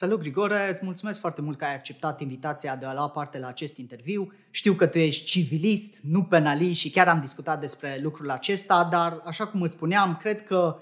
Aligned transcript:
Salut, 0.00 0.20
Grigore! 0.20 0.68
Îți 0.70 0.84
mulțumesc 0.84 1.20
foarte 1.20 1.40
mult 1.40 1.58
că 1.58 1.64
ai 1.64 1.74
acceptat 1.74 2.20
invitația 2.20 2.76
de 2.76 2.86
a 2.86 2.92
lua 2.92 3.08
parte 3.08 3.38
la 3.38 3.46
acest 3.46 3.76
interviu. 3.76 4.32
Știu 4.50 4.72
că 4.72 4.86
tu 4.86 4.98
ești 4.98 5.24
civilist, 5.24 6.00
nu 6.02 6.22
penalist 6.22 6.80
și 6.80 6.90
chiar 6.90 7.08
am 7.08 7.20
discutat 7.20 7.60
despre 7.60 7.98
lucrul 8.02 8.30
acesta, 8.30 8.88
dar, 8.90 9.22
așa 9.24 9.46
cum 9.46 9.62
îți 9.62 9.74
spuneam, 9.74 10.16
cred 10.16 10.44
că 10.44 10.76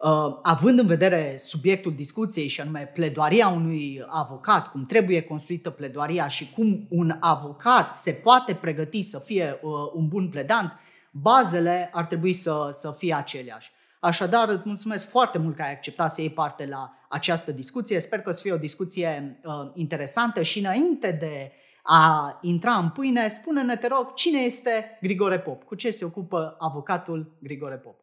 Uh, 0.00 0.38
având 0.42 0.78
în 0.78 0.86
vedere 0.86 1.34
subiectul 1.38 1.94
discuției 1.94 2.48
și 2.48 2.60
anume 2.60 2.90
pledoaria 2.94 3.48
unui 3.48 4.04
avocat, 4.06 4.70
cum 4.70 4.86
trebuie 4.86 5.22
construită 5.22 5.70
pledoaria 5.70 6.28
și 6.28 6.50
cum 6.50 6.86
un 6.90 7.16
avocat 7.20 7.96
se 7.96 8.12
poate 8.12 8.54
pregăti 8.54 9.02
să 9.02 9.18
fie 9.18 9.58
uh, 9.62 9.70
un 9.94 10.08
bun 10.08 10.28
pledant, 10.28 10.72
bazele 11.10 11.90
ar 11.92 12.06
trebui 12.06 12.32
să, 12.32 12.68
să 12.72 12.94
fie 12.98 13.14
aceleași. 13.14 13.70
Așadar, 14.00 14.48
îți 14.48 14.68
mulțumesc 14.68 15.08
foarte 15.08 15.38
mult 15.38 15.56
că 15.56 15.62
ai 15.62 15.72
acceptat 15.72 16.10
să 16.10 16.20
iei 16.20 16.30
parte 16.30 16.66
la 16.66 16.92
această 17.08 17.52
discuție. 17.52 17.98
Sper 17.98 18.20
că 18.20 18.28
o 18.28 18.32
să 18.32 18.40
fie 18.40 18.52
o 18.52 18.56
discuție 18.56 19.40
uh, 19.44 19.52
interesantă 19.74 20.42
și 20.42 20.58
înainte 20.58 21.10
de 21.10 21.52
a 21.82 22.38
intra 22.40 22.72
în 22.72 22.90
pâine, 22.90 23.28
spune-ne, 23.28 23.76
te 23.76 23.86
rog, 23.86 24.14
cine 24.14 24.38
este 24.38 24.98
Grigore 25.00 25.40
Pop? 25.40 25.62
Cu 25.62 25.74
ce 25.74 25.90
se 25.90 26.04
ocupă 26.04 26.56
avocatul 26.58 27.36
Grigore 27.42 27.76
Pop? 27.76 28.00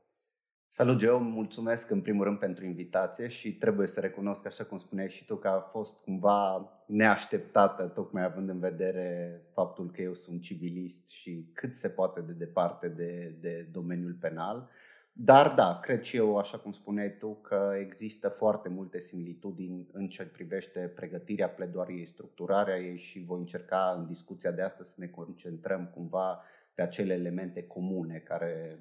Salut, 0.68 0.98
Geo! 0.98 1.20
Mulțumesc 1.20 1.90
în 1.90 2.02
primul 2.02 2.24
rând 2.24 2.40
pentru 2.40 2.66
invitație 2.66 3.28
și 3.28 3.54
trebuie 3.54 3.88
să 3.88 4.00
recunosc, 4.00 4.46
așa 4.46 4.64
cum 4.64 4.78
spuneai 4.78 5.10
și 5.10 5.26
tu, 5.26 5.36
că 5.36 5.48
a 5.48 5.60
fost 5.60 6.02
cumva 6.02 6.70
neașteptată, 6.88 7.84
tocmai 7.84 8.24
având 8.24 8.50
în 8.50 8.60
vedere 8.60 9.42
faptul 9.54 9.92
că 9.92 10.02
eu 10.02 10.14
sunt 10.14 10.42
civilist 10.42 11.10
și 11.10 11.50
cât 11.54 11.76
se 11.76 11.90
poate 11.90 12.22
de 12.22 12.32
departe 12.32 12.88
de, 12.88 13.38
de 13.40 13.68
domeniul 13.72 14.18
penal. 14.20 14.70
Dar 15.18 15.54
da, 15.54 15.80
cred 15.80 16.02
și 16.02 16.18
eu, 16.18 16.38
așa 16.38 16.58
cum 16.58 16.72
spuneai 16.72 17.18
tu, 17.18 17.34
că 17.36 17.74
există 17.80 18.30
foarte 18.30 18.70
multe 18.70 19.00
similitudini 19.00 19.88
în 19.92 20.08
ce 20.08 20.26
privește 20.26 20.80
pregătirea 20.80 21.50
pledoariei, 21.50 22.06
structurarea 22.06 22.78
ei 22.78 22.98
și 22.98 23.24
voi 23.24 23.40
încerca 23.40 23.96
în 23.98 24.06
discuția 24.08 24.52
de 24.52 24.62
astăzi 24.62 24.90
să 24.90 24.96
ne 25.00 25.08
concentrăm 25.08 25.92
cumva 25.94 26.42
pe 26.74 26.82
acele 26.82 27.14
elemente 27.14 27.64
comune 27.64 28.18
care 28.18 28.80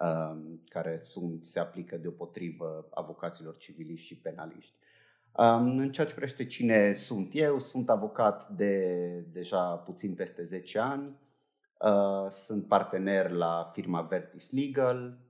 Um, 0.00 0.60
care 0.68 0.98
sunt, 1.02 1.44
se 1.44 1.58
aplică 1.60 1.96
deopotrivă 1.96 2.88
avocaților 2.90 3.56
civiliști 3.56 4.06
și 4.06 4.16
penaliști. 4.16 4.74
Um, 5.32 5.78
în 5.78 5.92
ceea 5.92 6.06
ce 6.06 6.12
privește 6.12 6.46
cine 6.46 6.92
sunt 6.92 7.30
eu, 7.32 7.58
sunt 7.58 7.90
avocat 7.90 8.48
de 8.48 9.00
deja 9.32 9.76
puțin 9.76 10.14
peste 10.14 10.44
10 10.44 10.78
ani, 10.78 11.16
uh, 11.80 12.30
sunt 12.30 12.66
partener 12.66 13.30
la 13.30 13.70
firma 13.72 14.00
Vertis 14.00 14.50
Legal, 14.50 14.98
mm, 14.98 15.25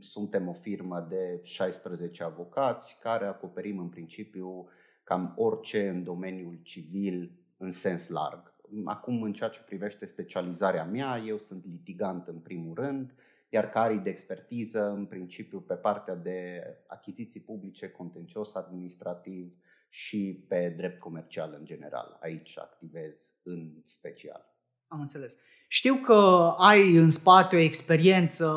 suntem 0.00 0.48
o 0.48 0.52
firmă 0.52 1.06
de 1.08 1.40
16 1.42 2.22
avocați 2.22 3.00
care 3.00 3.24
acoperim 3.24 3.78
în 3.78 3.88
principiu 3.88 4.68
cam 5.04 5.32
orice 5.36 5.88
în 5.88 6.04
domeniul 6.04 6.58
civil 6.62 7.38
în 7.56 7.72
sens 7.72 8.08
larg. 8.08 8.54
Acum, 8.84 9.22
în 9.22 9.32
ceea 9.32 9.48
ce 9.48 9.60
privește 9.60 10.06
specializarea 10.06 10.84
mea, 10.84 11.18
eu 11.18 11.38
sunt 11.38 11.64
litigant 11.64 12.26
în 12.26 12.38
primul 12.38 12.74
rând, 12.74 13.14
iar 13.48 13.70
carii 13.70 13.98
de 13.98 14.10
expertiză, 14.10 14.90
în 14.90 15.06
principiu, 15.06 15.60
pe 15.60 15.74
partea 15.74 16.14
de 16.14 16.62
achiziții 16.86 17.40
publice, 17.40 17.88
contencios 17.88 18.54
administrativ 18.54 19.56
și 19.88 20.44
pe 20.48 20.74
drept 20.76 20.98
comercial 20.98 21.54
în 21.58 21.64
general. 21.64 22.18
Aici 22.20 22.58
activez 22.58 23.34
în 23.42 23.82
special. 23.84 24.53
Am 24.94 25.00
înțeles. 25.00 25.36
Știu 25.68 25.94
că 25.94 26.50
ai 26.58 26.96
în 26.96 27.10
spate 27.10 27.56
o 27.56 27.58
experiență 27.58 28.56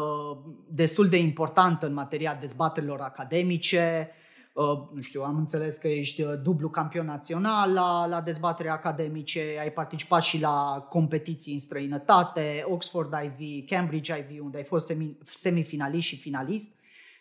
destul 0.67 1.07
de 1.07 1.17
importantă 1.17 1.85
în 1.85 1.93
materia 1.93 2.37
dezbaterilor 2.41 2.99
academice, 2.99 4.11
Uh, 4.57 4.87
nu 4.93 5.01
știu, 5.01 5.21
am 5.21 5.37
înțeles 5.37 5.77
că 5.77 5.87
ești 5.87 6.21
uh, 6.21 6.33
dublu 6.43 6.69
campion 6.69 7.05
național 7.05 7.73
la, 7.73 8.05
la 8.05 8.21
dezbatere 8.21 8.69
academice, 8.69 9.57
ai 9.59 9.71
participat 9.71 10.23
și 10.23 10.39
la 10.39 10.85
competiții 10.89 11.53
în 11.53 11.59
străinătate, 11.59 12.63
Oxford 12.67 13.13
IV, 13.23 13.65
Cambridge 13.69 14.17
IV, 14.17 14.43
unde 14.43 14.57
ai 14.57 14.63
fost 14.63 14.85
semi, 14.85 15.17
semifinalist 15.29 16.07
și 16.07 16.17
finalist. 16.17 16.71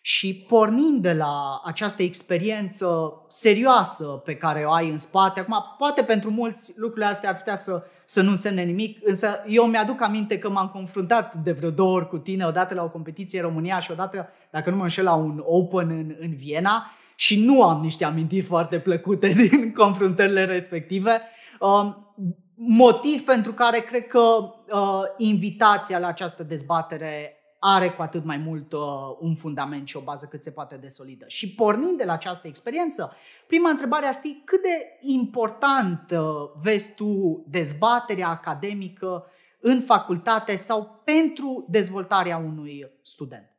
Și 0.09 0.35
pornind 0.35 1.01
de 1.01 1.13
la 1.13 1.61
această 1.63 2.03
experiență 2.03 3.13
serioasă 3.27 4.05
pe 4.05 4.35
care 4.35 4.63
o 4.63 4.71
ai 4.71 4.89
în 4.89 4.97
spate, 4.97 5.39
acum 5.39 5.63
poate 5.77 6.03
pentru 6.03 6.31
mulți 6.31 6.73
lucrurile 6.75 7.05
astea 7.05 7.29
ar 7.29 7.37
putea 7.37 7.55
să, 7.55 7.83
să 8.05 8.21
nu 8.21 8.29
însemne 8.29 8.63
nimic, 8.63 8.99
însă 9.03 9.43
eu 9.47 9.65
mi-aduc 9.65 10.01
aminte 10.01 10.39
că 10.39 10.49
m-am 10.49 10.67
confruntat 10.67 11.35
de 11.35 11.51
vreo 11.51 11.69
două 11.69 11.95
ori 11.95 12.07
cu 12.07 12.17
tine, 12.17 12.45
odată 12.45 12.73
la 12.73 12.83
o 12.83 12.89
competiție 12.89 13.39
în 13.39 13.45
România 13.45 13.79
și 13.79 13.91
odată, 13.91 14.29
dacă 14.51 14.69
nu 14.69 14.75
mă 14.75 14.83
înșel, 14.83 15.03
la 15.03 15.13
un 15.13 15.41
Open 15.45 15.89
în, 15.89 16.15
în 16.19 16.35
Viena 16.35 16.91
și 17.15 17.43
nu 17.45 17.63
am 17.63 17.81
niște 17.81 18.05
amintiri 18.05 18.45
foarte 18.45 18.79
plăcute 18.79 19.27
din 19.49 19.73
confruntările 19.73 20.45
respective. 20.45 21.21
Um, 21.59 22.13
motiv 22.55 23.21
pentru 23.21 23.53
care 23.53 23.79
cred 23.79 24.07
că 24.07 24.19
uh, 24.19 25.01
invitația 25.17 25.99
la 25.99 26.07
această 26.07 26.43
dezbatere 26.43 27.36
are 27.59 27.89
cu 27.89 28.01
atât 28.01 28.23
mai 28.23 28.37
mult 28.37 28.71
uh, 28.71 28.79
un 29.19 29.35
fundament 29.35 29.87
și 29.87 29.97
o 29.97 30.01
bază 30.01 30.25
cât 30.25 30.43
se 30.43 30.51
poate 30.51 30.75
de 30.75 30.87
solidă. 30.87 31.25
Și 31.27 31.53
pornind 31.53 31.97
de 31.97 32.03
la 32.03 32.13
această 32.13 32.47
experiență, 32.47 33.15
prima 33.47 33.69
întrebare 33.69 34.05
ar 34.05 34.13
fi 34.21 34.41
cât 34.45 34.61
de 34.61 34.97
important 34.99 36.11
uh, 36.11 36.19
vezi 36.61 36.95
tu 36.95 37.43
dezbaterea 37.47 38.27
academică 38.27 39.25
în 39.59 39.81
facultate 39.81 40.55
sau 40.55 41.01
pentru 41.03 41.65
dezvoltarea 41.69 42.37
unui 42.37 42.91
student? 43.01 43.51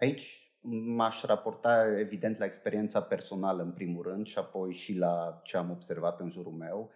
Aici 0.00 0.44
m-aș 0.94 1.22
raporta 1.22 1.98
evident 1.98 2.38
la 2.38 2.44
experiența 2.44 3.02
personală 3.02 3.62
în 3.62 3.72
primul 3.72 4.02
rând 4.02 4.26
și 4.26 4.38
apoi 4.38 4.72
și 4.72 4.96
la 4.96 5.40
ce 5.42 5.56
am 5.56 5.70
observat 5.70 6.20
în 6.20 6.30
jurul 6.30 6.52
meu. 6.52 6.90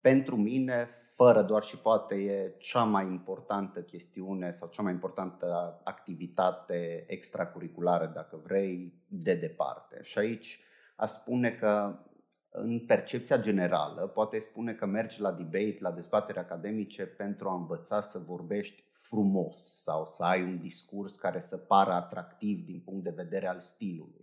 Pentru 0.00 0.36
mine, 0.36 0.88
fără 1.14 1.42
doar 1.42 1.62
și 1.62 1.78
poate, 1.78 2.14
e 2.14 2.54
cea 2.58 2.84
mai 2.84 3.04
importantă 3.04 3.82
chestiune 3.82 4.50
sau 4.50 4.68
cea 4.68 4.82
mai 4.82 4.92
importantă 4.92 5.80
activitate 5.84 7.04
extracurriculară, 7.06 8.10
dacă 8.14 8.40
vrei, 8.44 8.94
de 9.06 9.34
departe. 9.34 9.98
Și 10.02 10.18
aici 10.18 10.60
a 10.96 11.06
spune 11.06 11.50
că 11.50 11.98
în 12.50 12.84
percepția 12.86 13.38
generală, 13.38 14.06
poate 14.06 14.38
spune 14.38 14.74
că 14.74 14.86
mergi 14.86 15.20
la 15.20 15.32
debate, 15.32 15.76
la 15.80 15.90
dezbatere 15.90 16.38
academice 16.38 17.06
pentru 17.06 17.48
a 17.48 17.54
învăța 17.54 18.00
să 18.00 18.18
vorbești 18.18 18.84
frumos 18.92 19.82
sau 19.82 20.04
să 20.04 20.24
ai 20.24 20.42
un 20.42 20.58
discurs 20.58 21.16
care 21.16 21.40
să 21.40 21.56
pară 21.56 21.92
atractiv 21.92 22.64
din 22.64 22.80
punct 22.80 23.04
de 23.04 23.12
vedere 23.16 23.46
al 23.46 23.60
stilului. 23.60 24.19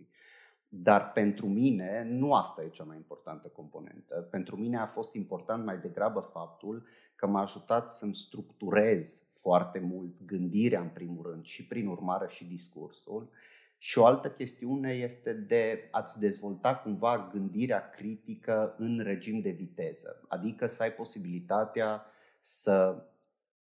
Dar 0.68 1.12
pentru 1.12 1.46
mine 1.46 2.06
nu 2.08 2.34
asta 2.34 2.62
e 2.62 2.68
cea 2.68 2.84
mai 2.84 2.96
importantă 2.96 3.48
componentă. 3.48 4.28
Pentru 4.30 4.56
mine 4.56 4.78
a 4.78 4.86
fost 4.86 5.14
important 5.14 5.64
mai 5.64 5.78
degrabă 5.78 6.20
faptul 6.20 6.86
că 7.14 7.26
m-a 7.26 7.40
ajutat 7.40 7.90
să-mi 7.90 8.14
structurez 8.14 9.22
foarte 9.40 9.78
mult 9.78 10.22
gândirea 10.26 10.80
în 10.80 10.88
primul 10.88 11.26
rând 11.30 11.44
și 11.44 11.66
prin 11.66 11.86
urmare 11.86 12.28
și 12.28 12.44
discursul. 12.44 13.30
Și 13.78 13.98
o 13.98 14.04
altă 14.04 14.30
chestiune 14.30 14.92
este 14.92 15.32
de 15.32 15.88
a-ți 15.90 16.18
dezvolta 16.18 16.76
cumva 16.76 17.28
gândirea 17.32 17.90
critică 17.90 18.74
în 18.78 19.00
regim 19.02 19.40
de 19.40 19.50
viteză, 19.50 20.24
adică 20.28 20.66
să 20.66 20.82
ai 20.82 20.92
posibilitatea 20.92 22.04
să 22.40 23.04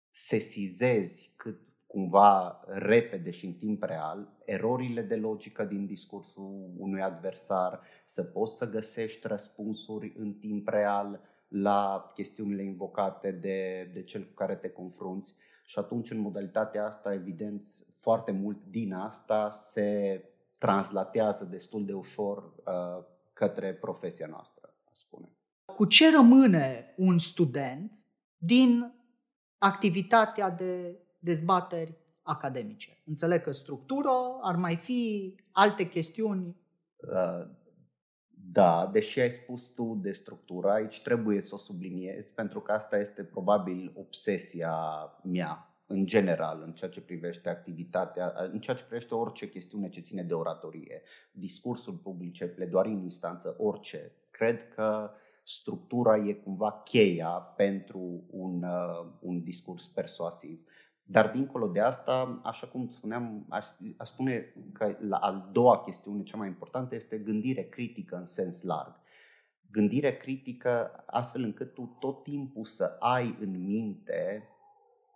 sesizezi 0.10 1.34
cât 1.36 1.60
cumva 1.92 2.64
repede 2.68 3.30
și 3.30 3.46
în 3.46 3.54
timp 3.54 3.84
real 3.84 4.28
erorile 4.46 5.02
de 5.02 5.16
logică 5.16 5.64
din 5.64 5.86
discursul 5.86 6.74
unui 6.78 7.02
adversar, 7.02 7.82
să 8.06 8.24
poți 8.24 8.58
să 8.58 8.70
găsești 8.70 9.28
răspunsuri 9.28 10.14
în 10.18 10.34
timp 10.34 10.68
real 10.68 11.22
la 11.48 12.12
chestiunile 12.14 12.64
invocate 12.64 13.32
de, 13.32 13.90
de 13.94 14.04
cel 14.04 14.24
cu 14.24 14.34
care 14.34 14.56
te 14.56 14.70
confrunți 14.70 15.36
și 15.66 15.80
atunci 15.80 16.12
în 16.12 16.20
modalitatea 16.20 16.86
asta, 16.86 17.14
evident, 17.14 17.64
foarte 18.00 18.32
mult 18.32 18.64
din 18.70 18.94
asta 18.94 19.52
se 19.52 20.24
translatează 20.58 21.46
destul 21.46 21.86
de 21.86 21.94
ușor 21.94 22.38
uh, 22.38 23.06
către 23.34 23.74
profesia 23.74 24.28
noastră, 24.28 24.74
spune. 24.92 25.36
Cu 25.66 25.86
ce 25.86 26.12
rămâne 26.12 26.94
un 26.98 27.18
student 27.18 27.98
din 28.38 28.94
activitatea 29.58 30.50
de 30.50 31.01
dezbateri 31.22 31.98
academice. 32.22 33.02
Înțeleg 33.06 33.42
că 33.42 33.52
structură, 33.52 34.40
ar 34.42 34.56
mai 34.56 34.76
fi 34.76 35.36
alte 35.52 35.90
chestiuni? 35.90 36.56
Uh, 36.96 37.48
da, 38.52 38.90
deși 38.92 39.20
ai 39.20 39.32
spus 39.32 39.70
tu 39.70 40.00
de 40.02 40.12
structură, 40.12 40.70
aici 40.72 41.02
trebuie 41.02 41.42
să 41.42 41.56
o 41.56 41.58
subliniez, 41.58 42.30
pentru 42.30 42.60
că 42.60 42.72
asta 42.72 42.98
este 42.98 43.24
probabil 43.24 43.94
obsesia 43.96 44.74
mea 45.24 45.66
în 45.86 46.06
general, 46.06 46.62
în 46.66 46.74
ceea 46.74 46.90
ce 46.90 47.02
privește 47.02 47.50
activitatea, 47.50 48.34
în 48.52 48.60
ceea 48.60 48.76
ce 48.76 48.84
privește 48.84 49.16
orice 49.16 49.50
chestiune 49.50 49.90
ce 49.90 50.02
ține 50.02 50.24
de 50.24 50.34
oratorie, 50.34 51.02
discursul 51.32 51.94
publice, 51.94 52.48
pledoarii 52.48 52.94
în 52.94 53.04
instanță, 53.04 53.56
orice. 53.60 54.12
Cred 54.32 54.68
că 54.68 55.12
structura 55.44 56.18
e 56.18 56.34
cumva 56.34 56.82
cheia 56.84 57.30
pentru 57.30 58.24
un, 58.30 58.64
uh, 58.64 59.12
un 59.20 59.44
discurs 59.44 59.88
persuasiv. 59.88 60.66
Dar 61.12 61.32
dincolo 61.32 61.68
de 61.68 61.80
asta, 61.80 62.40
așa 62.44 62.68
cum 62.68 62.88
spuneam, 62.88 63.46
aș, 63.50 63.66
spune 64.04 64.54
că 64.74 64.96
la 65.00 65.18
al 65.18 65.50
doua 65.52 65.80
chestiune, 65.80 66.24
cea 66.24 66.38
mai 66.38 66.48
importantă, 66.48 66.96
este 66.96 67.18
gândire 67.18 67.64
critică 67.64 68.16
în 68.16 68.26
sens 68.26 68.64
larg. 68.64 69.00
gândire 69.72 70.18
critică 70.18 71.04
astfel 71.06 71.44
încât 71.44 71.74
tu 71.74 71.98
tot 72.00 72.24
timpul 72.24 72.66
să 72.66 72.96
ai 73.00 73.38
în 73.40 73.66
minte 73.66 74.50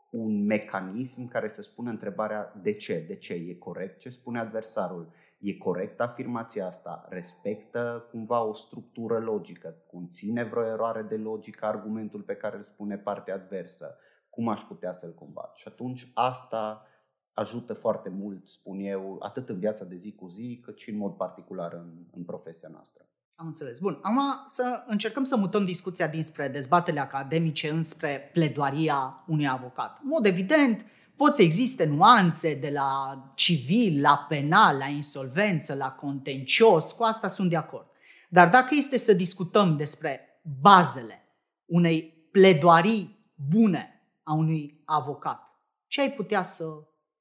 un 0.10 0.46
mecanism 0.46 1.28
care 1.28 1.48
să 1.48 1.62
spună 1.62 1.90
întrebarea 1.90 2.54
de 2.62 2.74
ce, 2.74 3.04
de 3.08 3.16
ce, 3.16 3.34
e 3.34 3.54
corect 3.54 4.00
ce 4.00 4.10
spune 4.10 4.40
adversarul, 4.40 5.12
e 5.40 5.54
corect 5.54 6.00
afirmația 6.00 6.68
asta, 6.68 7.06
respectă 7.10 8.08
cumva 8.12 8.44
o 8.44 8.54
structură 8.54 9.20
logică, 9.20 9.76
conține 9.92 10.44
vreo 10.44 10.66
eroare 10.66 11.02
de 11.02 11.16
logică 11.16 11.66
argumentul 11.66 12.22
pe 12.22 12.36
care 12.36 12.58
îl 12.58 12.64
spune 12.64 12.98
partea 12.98 13.34
adversă, 13.34 13.98
cum 14.36 14.48
aș 14.48 14.62
putea 14.62 14.92
să-l 14.92 15.14
combat. 15.14 15.56
Și 15.56 15.68
atunci 15.68 16.12
asta 16.14 16.86
ajută 17.34 17.74
foarte 17.74 18.10
mult, 18.10 18.48
spun 18.48 18.80
eu, 18.80 19.18
atât 19.20 19.50
în 19.50 19.60
viața 19.60 19.86
de 19.86 19.96
zi 19.96 20.12
cu 20.12 20.28
zi, 20.28 20.60
cât 20.64 20.80
și 20.80 20.90
în 20.90 20.98
mod 20.98 21.14
particular 21.14 21.74
în, 21.74 21.92
în 22.12 22.24
profesia 22.24 22.70
noastră. 22.72 23.06
Am 23.36 23.48
înțeles. 23.48 23.80
Bun, 23.80 24.00
acum 24.02 24.22
să 24.46 24.84
încercăm 24.88 25.24
să 25.24 25.36
mutăm 25.36 25.66
discuția 25.66 26.08
dinspre 26.08 26.48
dezbatele 26.48 27.00
academice 27.00 27.70
înspre 27.70 28.30
pledoaria 28.34 29.24
unui 29.28 29.48
avocat. 29.48 30.00
În 30.02 30.08
mod 30.08 30.26
evident, 30.26 30.86
pot 31.16 31.36
să 31.36 31.42
existe 31.42 31.86
nuanțe 31.86 32.56
de 32.56 32.70
la 32.70 33.22
civil, 33.36 34.02
la 34.02 34.26
penal, 34.30 34.78
la 34.78 34.86
insolvență, 34.86 35.76
la 35.76 35.92
contencios, 35.92 36.92
cu 36.92 37.04
asta 37.04 37.28
sunt 37.28 37.50
de 37.50 37.56
acord. 37.56 37.86
Dar 38.30 38.50
dacă 38.50 38.76
este 38.78 38.98
să 38.98 39.14
discutăm 39.14 39.78
despre 39.78 40.42
bazele 40.62 41.24
unei 41.66 42.28
pledoarii 42.32 43.34
bune 43.50 43.95
a 44.26 44.34
unui 44.34 44.82
avocat, 44.86 45.60
ce 45.88 46.02
ai 46.02 46.12
putea 46.12 46.42
să 46.42 46.66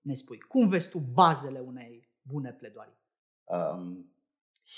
ne 0.01 0.15
spui? 0.15 0.39
Cum 0.39 0.69
vezi 0.69 0.91
tu 0.91 0.99
bazele 0.99 1.59
unei 1.59 2.09
bune 2.23 2.53
pledoarii? 2.53 2.99
Um, 3.45 4.15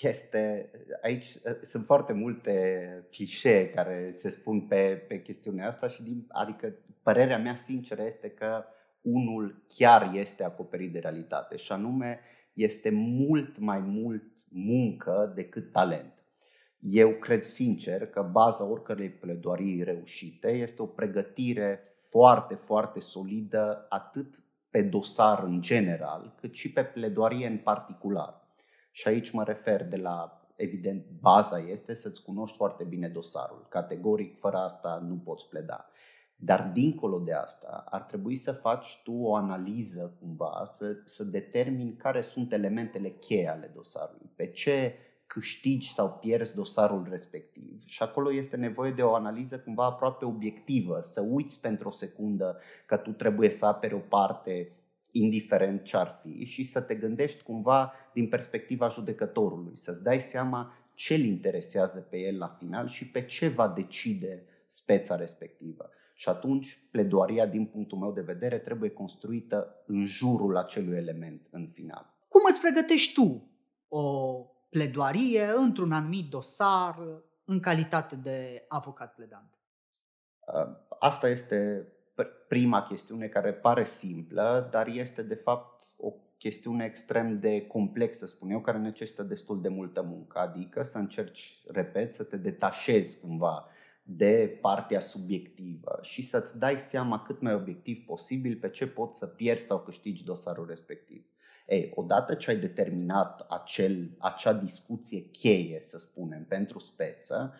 este, 0.01 0.71
aici 1.03 1.35
uh, 1.35 1.59
sunt 1.63 1.85
foarte 1.85 2.13
multe 2.13 3.09
clișee 3.11 3.71
care 3.71 4.13
se 4.17 4.31
spun 4.31 4.61
pe, 4.61 5.05
pe 5.09 5.23
chestiunea 5.23 5.69
asta 5.69 5.89
și 5.89 6.03
din, 6.03 6.25
adică 6.29 6.75
părerea 7.03 7.39
mea 7.39 7.55
sinceră 7.55 8.03
este 8.03 8.31
că 8.31 8.65
unul 9.01 9.65
chiar 9.69 10.15
este 10.15 10.45
acoperit 10.45 10.93
de 10.93 10.99
realitate 10.99 11.57
și 11.57 11.73
anume 11.73 12.21
este 12.53 12.91
mult 12.91 13.59
mai 13.59 13.79
mult 13.79 14.25
muncă 14.49 15.33
decât 15.35 15.73
talent. 15.73 16.13
Eu 16.79 17.11
cred 17.13 17.45
sincer 17.45 18.07
că 18.07 18.29
baza 18.33 18.65
oricărei 18.65 19.11
pledoarii 19.11 19.83
reușite 19.83 20.49
este 20.49 20.83
o 20.83 20.87
pregătire 20.87 21.81
foarte, 22.17 22.55
foarte 22.55 23.01
solidă 23.01 23.87
atât 23.89 24.45
pe 24.71 24.83
dosar 24.83 25.43
în 25.43 25.63
general, 25.63 26.35
cât 26.41 26.55
și 26.55 26.73
pe 26.73 26.85
pledoarie 26.85 27.47
în 27.47 27.59
particular. 27.59 28.43
Și 28.91 29.09
aici 29.09 29.31
mă 29.31 29.45
refer 29.45 29.85
de 29.85 29.97
la, 29.97 30.47
evident, 30.55 31.07
baza 31.21 31.59
este 31.59 31.95
să-ți 31.95 32.23
cunoști 32.23 32.57
foarte 32.57 32.85
bine 32.85 33.09
dosarul. 33.09 33.67
Categoric, 33.69 34.39
fără 34.39 34.57
asta 34.57 35.05
nu 35.09 35.15
poți 35.15 35.49
pleda. 35.49 35.87
Dar 36.37 36.71
dincolo 36.73 37.19
de 37.19 37.33
asta, 37.33 37.85
ar 37.89 38.03
trebui 38.03 38.37
să 38.37 38.53
faci 38.53 39.01
tu 39.05 39.13
o 39.13 39.35
analiză 39.35 40.17
cumva, 40.21 40.63
să, 40.65 40.97
să 41.05 41.25
determini 41.25 41.97
care 41.97 42.21
sunt 42.21 42.53
elementele 42.53 43.11
cheie 43.11 43.49
ale 43.49 43.71
dosarului, 43.75 44.31
pe 44.37 44.51
ce 44.51 44.95
câștigi 45.27 45.93
sau 45.93 46.19
pierzi 46.21 46.55
dosarul 46.55 47.07
respectiv. 47.11 47.83
Și 47.87 48.03
acolo 48.03 48.33
este 48.33 48.57
nevoie 48.57 48.93
de 48.93 49.03
o 49.03 49.15
analiză 49.15 49.59
cumva 49.59 49.85
aproape 49.85 50.25
obiectivă, 50.25 50.99
să 51.03 51.21
uiți 51.21 51.61
pentru 51.61 51.89
o 51.89 51.93
secundă 51.93 52.59
că 52.87 52.97
tu 52.97 53.11
trebuie 53.11 53.51
să 53.51 53.67
aperi 53.67 53.95
o 53.95 53.99
parte 53.99 54.73
indiferent 55.11 55.85
ce 55.85 55.97
ar 55.97 56.21
fi 56.23 56.45
și 56.45 56.63
să 56.63 56.81
te 56.81 56.95
gândești 56.95 57.43
cumva 57.43 57.93
din 58.13 58.29
perspectiva 58.29 58.89
judecătorului, 58.89 59.77
să-ți 59.77 60.03
dai 60.03 60.21
seama 60.21 60.73
ce 60.95 61.15
îl 61.15 61.21
interesează 61.21 62.01
pe 62.01 62.17
el 62.17 62.39
la 62.39 62.49
final 62.49 62.87
și 62.87 63.11
pe 63.11 63.25
ce 63.25 63.49
va 63.49 63.69
decide 63.69 64.45
speța 64.67 65.17
respectivă. 65.17 65.91
Și 66.15 66.29
atunci, 66.29 66.79
pledoaria, 66.91 67.47
din 67.47 67.67
punctul 67.67 67.99
meu 67.99 68.13
de 68.13 68.21
vedere, 68.21 68.59
trebuie 68.59 68.91
construită 68.91 69.83
în 69.87 70.07
jurul 70.07 70.57
acelui 70.57 70.97
element 70.97 71.47
în 71.51 71.69
final. 71.73 72.15
Cum 72.29 72.41
îți 72.49 72.61
pregătești 72.61 73.15
tu 73.15 73.51
o 73.89 74.37
pledoarie 74.69 75.53
într-un 75.57 75.93
anumit 75.93 76.31
dosar 76.31 76.99
în 77.45 77.61
calitate 77.61 78.17
de 78.17 78.65
avocat 78.69 79.15
pledant? 79.15 79.59
Asta 80.99 81.29
este 81.29 81.89
prima 82.49 82.83
chestiune 82.83 83.27
care 83.27 83.53
pare 83.53 83.85
simplă, 83.85 84.69
dar 84.71 84.87
este 84.87 85.23
de 85.23 85.35
fapt 85.35 85.85
o 85.97 86.13
chestiune 86.39 86.85
extrem 86.85 87.37
de 87.37 87.67
complexă, 87.67 88.27
spun 88.27 88.51
eu, 88.51 88.61
care 88.61 88.79
necesită 88.79 89.23
destul 89.23 89.61
de 89.61 89.69
multă 89.69 90.03
muncă. 90.03 90.39
Adică 90.39 90.83
să 90.83 90.99
încerci, 90.99 91.63
repet, 91.69 92.15
să 92.15 92.23
te 92.23 92.37
detașezi 92.37 93.21
cumva 93.21 93.69
de 94.03 94.59
partea 94.61 95.01
subiectivă 95.01 95.99
și 96.03 96.23
să-ți 96.23 96.59
dai 96.59 96.79
seama 96.79 97.23
cât 97.23 97.41
mai 97.41 97.55
obiectiv 97.55 98.05
posibil 98.05 98.57
pe 98.57 98.71
ce 98.71 98.87
poți 98.87 99.19
să 99.19 99.27
pierzi 99.27 99.67
sau 99.67 99.79
câștigi 99.81 100.25
dosarul 100.25 100.67
respectiv. 100.67 101.25
Ei, 101.67 101.93
odată 101.95 102.35
ce 102.35 102.51
ai 102.51 102.57
determinat 102.57 103.47
acel, 103.49 104.11
acea 104.19 104.53
discuție 104.53 105.21
cheie, 105.21 105.81
să 105.81 105.99
spunem, 105.99 106.45
pentru 106.45 106.79
speță, 106.79 107.55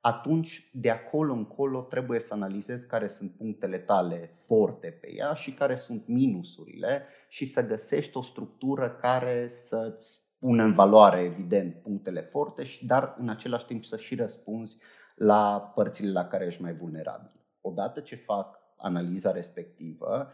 atunci 0.00 0.70
de 0.72 0.90
acolo 0.90 1.32
încolo 1.32 1.80
trebuie 1.80 2.20
să 2.20 2.34
analizezi 2.34 2.86
care 2.86 3.06
sunt 3.06 3.30
punctele 3.36 3.78
tale 3.78 4.34
forte 4.46 4.88
pe 5.00 5.14
ea 5.14 5.34
și 5.34 5.52
care 5.52 5.76
sunt 5.76 6.06
minusurile 6.06 7.06
și 7.28 7.44
să 7.44 7.66
găsești 7.66 8.16
o 8.16 8.22
structură 8.22 8.90
care 8.90 9.48
să-ți 9.48 10.20
pună 10.38 10.62
în 10.62 10.72
valoare, 10.72 11.20
evident, 11.20 11.74
punctele 11.74 12.20
forte, 12.20 12.62
dar 12.86 13.16
în 13.18 13.28
același 13.28 13.66
timp 13.66 13.84
să 13.84 13.96
și 13.96 14.14
răspunzi 14.14 14.82
la 15.14 15.72
părțile 15.74 16.12
la 16.12 16.26
care 16.26 16.46
ești 16.46 16.62
mai 16.62 16.72
vulnerabil. 16.72 17.30
Odată 17.60 18.00
ce 18.00 18.16
fac 18.16 18.58
analiza 18.76 19.32
respectivă, 19.32 20.30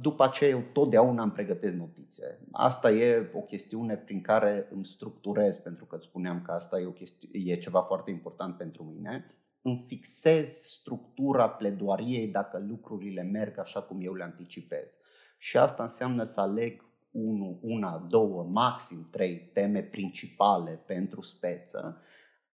după 0.00 0.24
aceea 0.24 0.50
eu 0.50 0.62
totdeauna 0.72 1.22
îmi 1.22 1.32
pregătesc 1.32 1.74
notițe. 1.74 2.40
Asta 2.52 2.90
e 2.90 3.30
o 3.34 3.40
chestiune 3.40 3.96
prin 3.96 4.20
care 4.20 4.68
îmi 4.70 4.84
structurez, 4.84 5.58
pentru 5.58 5.84
că 5.84 5.96
spuneam 5.96 6.42
că 6.42 6.50
asta 6.50 6.80
e, 6.80 6.86
o 6.86 6.92
chesti- 6.92 7.30
e 7.32 7.56
ceva 7.56 7.80
foarte 7.80 8.10
important 8.10 8.56
pentru 8.56 8.82
mine. 8.82 9.34
Îmi 9.62 9.84
fixez 9.86 10.48
structura 10.48 11.48
pledoariei 11.48 12.28
dacă 12.28 12.64
lucrurile 12.68 13.22
merg 13.22 13.58
așa 13.58 13.82
cum 13.82 14.00
eu 14.00 14.14
le 14.14 14.22
anticipez. 14.22 14.98
Și 15.38 15.56
asta 15.56 15.82
înseamnă 15.82 16.22
să 16.22 16.40
aleg 16.40 16.84
unu, 17.10 17.58
una, 17.62 18.06
două, 18.08 18.42
maxim 18.42 19.08
trei 19.10 19.50
teme 19.52 19.82
principale 19.82 20.82
pentru 20.86 21.22
speță, 21.22 22.02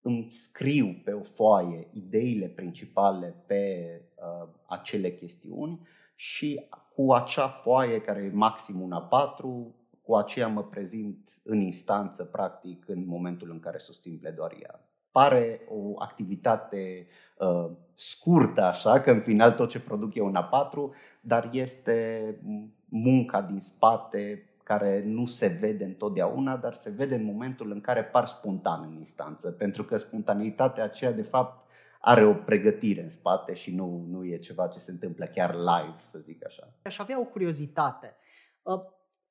îmi 0.01 0.27
scriu 0.31 1.01
pe 1.05 1.13
o 1.13 1.23
foaie 1.23 1.89
ideile 1.93 2.47
principale 2.47 3.45
pe 3.47 3.91
uh, 4.15 4.49
acele 4.67 5.11
chestiuni 5.11 5.87
și 6.15 6.67
cu 6.97 7.13
acea 7.13 7.49
foaie 7.49 8.01
care 8.01 8.21
e 8.21 8.31
maxim 8.33 8.81
una 8.81 9.03
4, 9.03 9.75
cu 10.03 10.15
aceea 10.15 10.49
mă 10.49 10.63
prezint 10.63 11.41
în 11.43 11.61
instanță, 11.61 12.25
practic, 12.25 12.89
în 12.89 13.07
momentul 13.07 13.51
în 13.51 13.61
care 13.61 13.79
susțin 13.79 14.19
pledoaria. 14.19 14.81
Pare 15.11 15.61
o 15.69 16.01
activitate 16.03 17.07
uh, 17.39 17.71
scurtă, 17.95 18.63
așa, 18.63 19.01
că 19.01 19.11
în 19.11 19.21
final 19.21 19.53
tot 19.53 19.69
ce 19.69 19.81
produc 19.81 20.15
e 20.15 20.21
una 20.21 20.45
4, 20.45 20.95
dar 21.21 21.49
este 21.53 22.39
munca 22.89 23.43
din 23.43 23.61
spate 23.61 24.51
care 24.63 25.03
nu 25.05 25.27
se 25.27 25.47
vede 25.47 25.85
întotdeauna, 25.85 26.57
dar 26.57 26.75
se 26.75 26.91
vede 26.91 27.15
în 27.15 27.25
momentul 27.25 27.71
în 27.71 27.81
care 27.81 28.05
par 28.05 28.27
spontan 28.27 28.87
în 28.91 28.97
instanță, 28.97 29.51
pentru 29.51 29.85
că 29.85 29.97
spontaneitatea 29.97 30.85
aceea, 30.85 31.13
de 31.13 31.23
fapt, 31.23 31.66
are 32.07 32.25
o 32.25 32.35
pregătire 32.35 33.03
în 33.03 33.11
spate 33.11 33.55
și 33.55 33.75
nu, 33.75 34.07
nu 34.09 34.25
e 34.25 34.39
ceva 34.39 34.67
ce 34.67 34.79
se 34.79 34.91
întâmplă 34.91 35.27
chiar 35.27 35.55
live, 35.55 35.99
să 36.03 36.19
zic 36.19 36.45
așa. 36.47 36.73
Aș 36.83 36.99
avea 36.99 37.21
o 37.21 37.25
curiozitate. 37.25 38.17
Uh, 38.63 38.81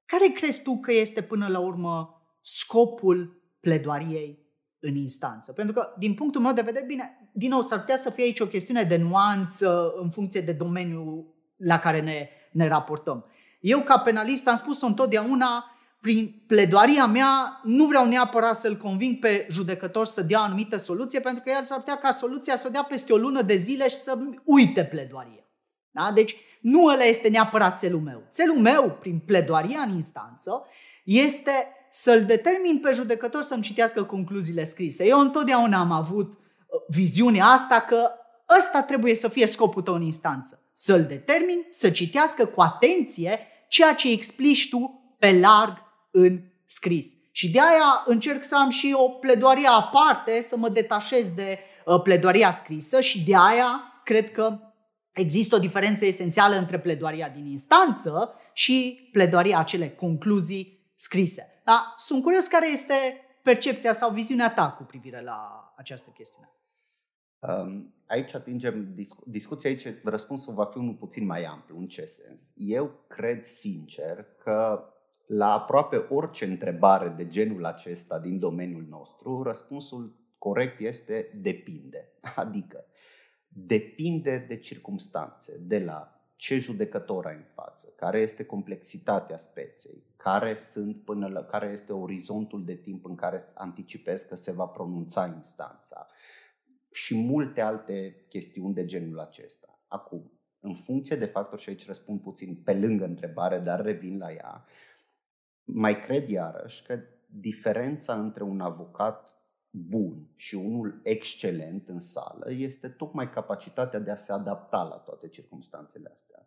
care 0.06 0.32
crezi 0.34 0.64
tu 0.64 0.78
că 0.80 0.92
este 0.92 1.22
până 1.22 1.48
la 1.48 1.60
urmă 1.60 2.22
scopul 2.42 3.42
pledoariei 3.60 4.46
în 4.80 4.96
instanță? 4.96 5.54
Pentru 5.54 5.74
că, 5.74 5.94
din 5.98 6.14
punctul 6.14 6.42
meu 6.42 6.54
de 6.54 6.62
vedere, 6.62 6.86
bine, 6.86 7.30
din 7.34 7.50
nou, 7.50 7.62
s-ar 7.62 7.80
putea 7.80 7.98
să 7.98 8.10
fie 8.10 8.24
aici 8.24 8.40
o 8.40 8.48
chestiune 8.48 8.84
de 8.84 8.98
nuanță 8.98 9.94
în 10.02 10.10
funcție 10.10 10.42
de 10.42 10.54
domeniul 10.54 11.34
la 11.58 11.80
care 11.80 12.02
ne, 12.02 12.30
ne 12.52 12.68
raportăm. 12.68 13.26
Eu, 13.60 13.82
ca 13.82 14.00
penalist, 14.00 14.48
am 14.48 14.56
spus 14.56 14.82
întotdeauna 14.82 15.75
prin 16.06 16.44
pledoaria 16.48 17.06
mea, 17.06 17.62
nu 17.64 17.86
vreau 17.86 18.08
neapărat 18.08 18.56
să-l 18.56 18.78
conving 18.78 19.20
pe 19.20 19.48
judecător 19.50 20.06
să 20.06 20.22
dea 20.22 20.40
o 20.40 20.44
anumită 20.44 20.78
soluție, 20.78 21.20
pentru 21.20 21.44
că 21.44 21.50
el 21.50 21.66
s-ar 21.66 21.78
putea 21.78 21.98
ca 21.98 22.12
soluția 22.12 22.56
să 22.56 22.68
o 22.68 22.70
dea 22.70 22.84
peste 22.84 23.14
o 23.14 23.18
lună 23.18 23.42
de 23.42 23.56
zile 23.56 23.90
și 23.90 23.96
să 23.96 24.18
uite 24.44 24.84
pledoaria. 24.84 25.44
Da? 25.92 26.12
Deci 26.16 26.36
nu 26.62 26.86
ăla 26.86 27.04
este 27.04 27.30
neapărat 27.30 27.78
țelul 27.78 28.00
meu. 28.00 28.24
Țelul 28.30 28.58
meu, 28.58 28.98
prin 29.00 29.20
pledoaria 29.26 29.80
în 29.80 29.96
instanță, 29.96 30.66
este 31.04 31.52
să-l 31.90 32.26
determin 32.26 32.80
pe 32.80 32.92
judecător 32.94 33.42
să-mi 33.42 33.62
citească 33.62 34.04
concluziile 34.04 34.64
scrise. 34.64 35.06
Eu 35.06 35.20
întotdeauna 35.20 35.80
am 35.80 35.92
avut 35.92 36.34
uh, 36.34 36.40
viziunea 36.88 37.46
asta 37.46 37.86
că 37.88 38.12
ăsta 38.58 38.82
trebuie 38.82 39.16
să 39.16 39.28
fie 39.28 39.46
scopul 39.48 39.82
tău 39.82 39.94
în 39.94 40.02
instanță. 40.02 40.64
Să-l 40.74 41.04
determin 41.04 41.66
să 41.70 41.90
citească 41.90 42.46
cu 42.46 42.62
atenție 42.62 43.40
ceea 43.68 43.94
ce 43.94 44.12
explici 44.12 44.70
tu 44.70 45.00
pe 45.20 45.40
larg 45.40 45.84
în 46.16 46.42
scris. 46.66 47.18
Și 47.32 47.52
de 47.52 47.60
aia 47.60 48.04
încerc 48.06 48.44
să 48.44 48.56
am 48.58 48.70
și 48.70 48.94
o 48.98 49.10
pledoarie 49.10 49.68
aparte, 49.68 50.42
să 50.42 50.58
mă 50.58 50.70
detașez 50.70 51.32
de 51.32 51.60
uh, 51.86 52.02
pledoaria 52.02 52.52
scrisă 52.52 53.02
și 53.02 53.24
de 53.24 53.36
aia 53.36 54.02
cred 54.04 54.32
că 54.32 54.60
există 55.14 55.56
o 55.56 55.60
diferență 55.60 56.06
esențială 56.06 56.56
între 56.56 56.80
pledoaria 56.80 57.30
din 57.30 57.46
instanță 57.46 58.34
și 58.54 59.10
pledoaria 59.12 59.60
acele 59.60 59.90
concluzii 59.90 60.92
scrise. 60.96 61.62
Dar 61.64 61.94
sunt 61.98 62.24
curios 62.24 62.48
care 62.48 62.72
este 62.72 62.94
percepția 63.44 63.94
sau 63.94 64.12
viziunea 64.12 64.54
ta 64.54 64.72
cu 64.72 64.84
privire 64.84 65.22
la 65.22 65.74
această 65.78 66.10
chestiune. 66.10 66.50
Um, 67.40 67.94
aici 68.08 68.34
atingem 68.34 68.94
discu- 68.94 69.24
discuția 69.28 69.70
aici, 69.70 69.88
răspunsul 70.04 70.54
va 70.54 70.66
fi 70.66 70.78
unul 70.78 70.94
puțin 70.94 71.26
mai 71.26 71.44
amplu. 71.44 71.78
În 71.78 71.88
ce 71.88 72.06
sens? 72.06 72.42
Eu 72.54 73.06
cred 73.08 73.46
sincer 73.46 74.26
că 74.44 74.90
la 75.28 75.54
aproape 75.54 76.06
orice 76.10 76.46
întrebare 76.46 77.10
de 77.10 77.28
genul 77.28 77.66
acesta 77.66 78.20
din 78.20 78.40
domeniul 78.40 78.86
nostru, 78.90 79.42
răspunsul 79.44 80.16
corect 80.38 80.80
este 80.80 81.32
depinde. 81.42 82.12
Adică 82.36 82.86
depinde 83.48 84.46
de 84.48 84.58
circumstanțe, 84.58 85.58
de 85.58 85.80
la 85.80 86.16
ce 86.36 86.58
judecător 86.58 87.26
ai 87.26 87.36
în 87.36 87.46
față, 87.54 87.94
care 87.96 88.20
este 88.20 88.46
complexitatea 88.46 89.38
speței, 89.38 90.04
care, 90.16 90.56
sunt 90.56 91.04
până 91.04 91.28
la, 91.28 91.44
care 91.44 91.68
este 91.68 91.94
orizontul 91.94 92.66
de 92.66 92.76
timp 92.76 93.06
în 93.06 93.16
care 93.16 93.40
anticipezi 93.54 94.28
că 94.28 94.36
se 94.36 94.52
va 94.52 94.66
pronunța 94.66 95.26
instanța 95.36 96.08
și 96.92 97.18
multe 97.18 97.62
alte 97.62 98.26
chestiuni 98.30 98.74
de 98.74 98.86
genul 98.86 99.20
acesta. 99.20 99.80
Acum, 99.88 100.32
în 100.60 100.74
funcție 100.74 101.16
de 101.16 101.26
factor, 101.26 101.60
și 101.60 101.70
aici 101.70 101.88
răspund 101.88 102.22
puțin 102.22 102.56
pe 102.64 102.74
lângă 102.74 103.06
întrebare, 103.06 103.60
dar 103.60 103.82
revin 103.82 104.18
la 104.18 104.32
ea, 104.32 104.66
mai 105.66 106.02
cred 106.02 106.30
iarăși 106.30 106.84
că 106.84 107.00
diferența 107.26 108.20
între 108.20 108.44
un 108.44 108.60
avocat 108.60 109.30
bun 109.70 110.28
și 110.36 110.56
unul 110.56 111.00
excelent 111.04 111.90
în 111.90 112.00
sală 112.00 112.52
este 112.52 112.90
tocmai 112.90 113.30
capacitatea 113.30 114.00
de 114.00 114.12
a 114.12 114.16
se 114.16 114.32
adapta 114.32 114.84
la 114.84 114.96
toate 114.96 115.28
circumstanțele 115.28 116.12
astea. 116.14 116.46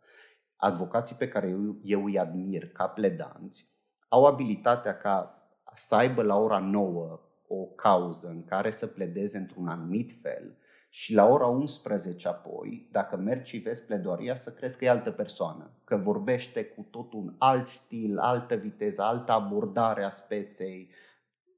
Advocații 0.57 1.17
pe 1.17 1.29
care 1.29 1.49
eu, 1.49 1.77
eu 1.83 2.05
îi 2.05 2.19
admir 2.19 2.69
ca 2.69 2.89
pledanți 2.89 3.69
au 4.09 4.25
abilitatea 4.25 4.97
ca 4.97 5.43
să 5.75 5.95
aibă 5.95 6.23
la 6.23 6.37
ora 6.37 6.59
9 6.59 7.21
o 7.49 7.65
cauză 7.65 8.29
în 8.29 8.45
care 8.45 8.71
să 8.71 8.87
pledeze 8.87 9.39
într-un 9.39 9.69
anumit 9.69 10.13
fel 10.21 10.57
și 10.89 11.15
la 11.15 11.27
ora 11.27 11.47
11 11.47 12.29
apoi, 12.29 12.89
dacă 12.91 13.17
mergi 13.17 13.51
și 13.51 13.59
vezi 13.59 13.85
pledoaria, 13.85 14.35
să 14.35 14.53
crezi 14.53 14.77
că 14.77 14.85
e 14.85 14.89
altă 14.89 15.11
persoană, 15.11 15.71
că 15.85 15.97
vorbește 15.97 16.65
cu 16.65 16.87
tot 16.91 17.13
un 17.13 17.35
alt 17.39 17.67
stil, 17.67 18.19
altă 18.19 18.55
viteză, 18.55 19.03
altă 19.03 19.33
abordare 19.33 20.05
a 20.05 20.11
speței, 20.11 20.91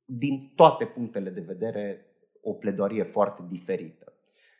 din 0.04 0.52
toate 0.56 0.84
punctele 0.84 1.30
de 1.30 1.40
vedere 1.40 2.06
o 2.42 2.52
pledoarie 2.52 3.02
foarte 3.02 3.42
diferită. 3.48 4.12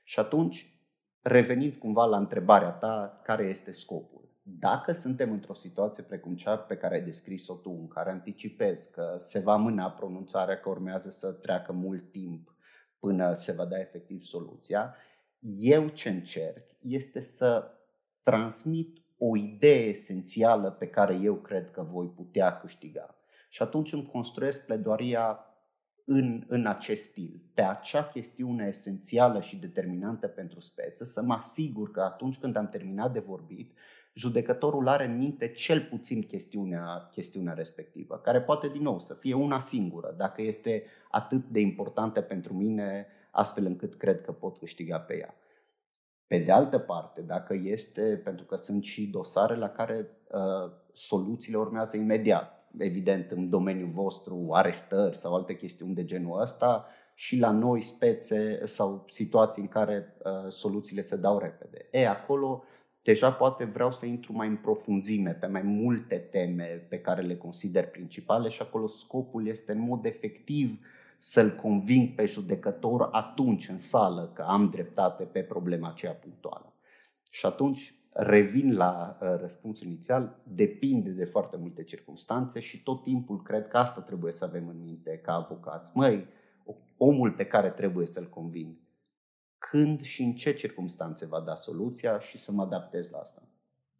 Și 0.05 0.19
atunci, 0.19 0.81
revenind 1.23 1.77
cumva 1.77 2.05
la 2.05 2.17
întrebarea 2.17 2.71
ta, 2.71 3.21
care 3.25 3.45
este 3.45 3.73
scopul? 3.73 4.29
Dacă 4.43 4.93
suntem 4.93 5.33
într-o 5.33 5.55
situație 5.55 6.05
precum 6.09 6.35
cea 6.35 6.57
pe 6.57 6.77
care 6.77 6.95
ai 6.95 7.05
descris-o 7.05 7.55
tu, 7.55 7.71
în 7.71 7.89
care 7.89 8.11
anticipezi 8.11 8.93
că 8.93 9.17
se 9.21 9.39
va 9.39 9.57
mâna 9.57 9.91
pronunțarea, 9.91 10.61
că 10.61 10.69
urmează 10.69 11.11
să 11.11 11.33
treacă 11.33 11.73
mult 11.73 12.11
timp 12.11 12.50
până 13.01 13.35
se 13.35 13.53
va 13.53 13.65
da 13.65 13.81
efectiv 13.81 14.23
soluția, 14.23 14.95
eu 15.59 15.89
ce 15.89 16.09
încerc 16.09 16.65
este 16.81 17.21
să 17.21 17.71
transmit 18.23 18.99
o 19.19 19.37
idee 19.37 19.89
esențială 19.89 20.71
pe 20.71 20.87
care 20.87 21.15
eu 21.15 21.35
cred 21.35 21.71
că 21.71 21.83
voi 21.83 22.07
putea 22.07 22.59
câștiga. 22.59 23.15
Și 23.49 23.63
atunci 23.63 23.93
îmi 23.93 24.07
construiesc 24.13 24.65
pledoaria 24.65 25.45
în, 26.05 26.45
în 26.49 26.67
acest 26.67 27.03
stil, 27.03 27.43
pe 27.55 27.63
acea 27.63 28.05
chestiune 28.05 28.67
esențială 28.67 29.41
și 29.41 29.57
determinantă 29.57 30.27
pentru 30.27 30.61
speță, 30.61 31.05
să 31.05 31.23
mă 31.23 31.35
asigur 31.35 31.91
că 31.91 32.01
atunci 32.01 32.39
când 32.39 32.57
am 32.57 32.69
terminat 32.69 33.13
de 33.13 33.19
vorbit, 33.19 33.73
judecătorul 34.21 34.89
are 34.89 35.05
în 35.05 35.17
minte 35.17 35.49
cel 35.49 35.81
puțin 35.81 36.23
chestiunea, 36.23 37.09
chestiunea 37.13 37.53
respectivă, 37.53 38.17
care 38.17 38.41
poate 38.41 38.69
din 38.69 38.83
nou 38.83 38.99
să 38.99 39.15
fie 39.15 39.35
una 39.35 39.59
singură, 39.59 40.15
dacă 40.17 40.43
este 40.43 40.85
atât 41.11 41.45
de 41.45 41.61
importantă 41.61 42.21
pentru 42.21 42.55
mine, 42.55 43.07
astfel 43.31 43.67
încât 43.67 43.95
cred 43.95 44.21
că 44.21 44.33
pot 44.33 44.59
câștiga 44.59 44.99
pe 44.99 45.19
ea. 45.19 45.35
Pe 46.27 46.39
de 46.39 46.53
altă 46.53 46.79
parte, 46.79 47.21
dacă 47.21 47.55
este, 47.55 48.21
pentru 48.25 48.45
că 48.45 48.57
sunt 48.57 48.85
și 48.85 49.07
dosare 49.07 49.57
la 49.57 49.69
care 49.69 50.09
uh, 50.31 50.73
soluțiile 50.93 51.59
urmează 51.59 51.97
imediat, 51.97 52.65
evident, 52.79 53.31
în 53.31 53.51
domeniul 53.51 53.89
vostru, 53.89 54.49
arestări 54.53 55.17
sau 55.17 55.35
alte 55.35 55.57
chestiuni 55.57 55.95
de 55.95 56.05
genul 56.05 56.41
ăsta, 56.41 56.87
și 57.15 57.39
la 57.39 57.51
noi 57.51 57.81
spețe 57.81 58.61
sau 58.65 59.05
situații 59.09 59.63
în 59.63 59.69
care 59.69 60.17
uh, 60.25 60.51
soluțiile 60.51 61.03
se 61.03 61.17
dau 61.17 61.39
repede. 61.39 61.89
E, 61.91 62.09
acolo 62.09 62.65
deja 63.03 63.33
poate 63.33 63.65
vreau 63.65 63.93
să 63.93 64.07
intru 64.07 64.33
mai 64.33 64.49
în 64.49 64.57
profunzime 64.57 65.31
pe 65.31 65.47
mai 65.47 65.63
multe 65.63 66.17
teme 66.17 66.87
pe 66.89 66.99
care 66.99 67.23
le 67.23 67.37
consider 67.37 67.87
principale 67.87 68.49
și 68.49 68.63
acolo 68.63 68.87
scopul 68.87 69.47
este 69.47 69.73
în 69.73 69.81
mod 69.81 70.05
efectiv 70.05 70.85
să-l 71.19 71.55
conving 71.55 72.15
pe 72.15 72.25
judecător 72.25 73.09
atunci 73.13 73.69
în 73.69 73.79
sală 73.79 74.31
că 74.35 74.43
am 74.43 74.71
dreptate 74.71 75.25
pe 75.25 75.41
problema 75.41 75.89
aceea 75.89 76.13
punctuală. 76.13 76.75
Și 77.31 77.47
atunci 77.47 77.95
revin 78.13 78.77
la 78.77 79.19
uh, 79.21 79.29
răspunsul 79.41 79.87
inițial, 79.87 80.41
depinde 80.43 81.11
de 81.11 81.25
foarte 81.25 81.57
multe 81.57 81.83
circunstanțe 81.83 82.61
și 82.61 82.83
tot 82.83 83.03
timpul 83.03 83.43
cred 83.43 83.69
că 83.69 83.77
asta 83.77 84.01
trebuie 84.01 84.33
să 84.33 84.45
avem 84.45 84.69
în 84.69 84.81
minte 84.81 85.21
ca 85.23 85.35
avocați. 85.35 85.93
Măi, 85.95 86.27
omul 86.97 87.33
pe 87.33 87.45
care 87.45 87.69
trebuie 87.69 88.07
să-l 88.07 88.29
conving, 88.29 88.75
când 89.71 90.03
și 90.03 90.23
în 90.23 90.33
ce 90.33 90.53
circunstanțe 90.53 91.27
va 91.27 91.41
da 91.41 91.55
soluția 91.55 92.21
și 92.21 92.39
să 92.39 92.53
mă 92.53 92.63
adaptez 92.63 93.11
la 93.11 93.19
asta. 93.19 93.43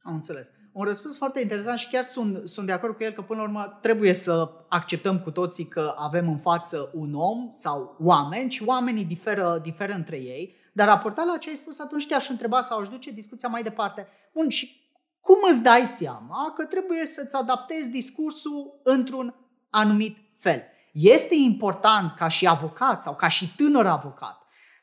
Am 0.03 0.15
înțeles. 0.15 0.51
Un 0.73 0.85
răspuns 0.85 1.17
foarte 1.17 1.41
interesant 1.41 1.79
și 1.79 1.89
chiar 1.91 2.03
sunt, 2.03 2.49
sunt 2.49 2.67
de 2.67 2.73
acord 2.73 2.97
cu 2.97 3.03
el 3.03 3.13
că 3.13 3.23
până 3.23 3.41
la 3.41 3.47
urmă 3.47 3.79
trebuie 3.83 4.13
să 4.13 4.51
acceptăm 4.69 5.21
cu 5.21 5.31
toții 5.31 5.65
că 5.65 5.95
avem 5.97 6.29
în 6.29 6.39
față 6.39 6.91
un 6.95 7.15
om 7.15 7.51
sau 7.51 7.97
oameni 8.01 8.51
și 8.51 8.63
oamenii 8.63 9.05
diferă, 9.05 9.61
diferă 9.63 9.93
între 9.93 10.17
ei 10.17 10.59
dar 10.73 10.87
raportat 10.87 11.27
la 11.27 11.37
ce 11.37 11.49
ai 11.49 11.55
spus, 11.55 11.79
atunci 11.79 12.07
te-aș 12.07 12.29
întreba 12.29 12.61
sau 12.61 12.81
aș 12.81 12.89
duce 12.89 13.11
discuția 13.11 13.49
mai 13.49 13.63
departe. 13.63 14.09
Bun, 14.33 14.49
și 14.49 14.89
cum 15.21 15.37
îți 15.51 15.63
dai 15.63 15.87
seama 15.87 16.53
că 16.57 16.65
trebuie 16.65 17.07
să-ți 17.07 17.37
adaptezi 17.37 17.89
discursul 17.89 18.81
într-un 18.83 19.35
anumit 19.71 20.17
fel? 20.37 20.63
Este 20.93 21.35
important 21.35 22.15
ca 22.15 22.29
și 22.29 22.47
avocat 22.47 23.03
sau 23.03 23.15
ca 23.15 23.29
și 23.29 23.55
tânăr 23.57 23.87
avocat 23.87 24.40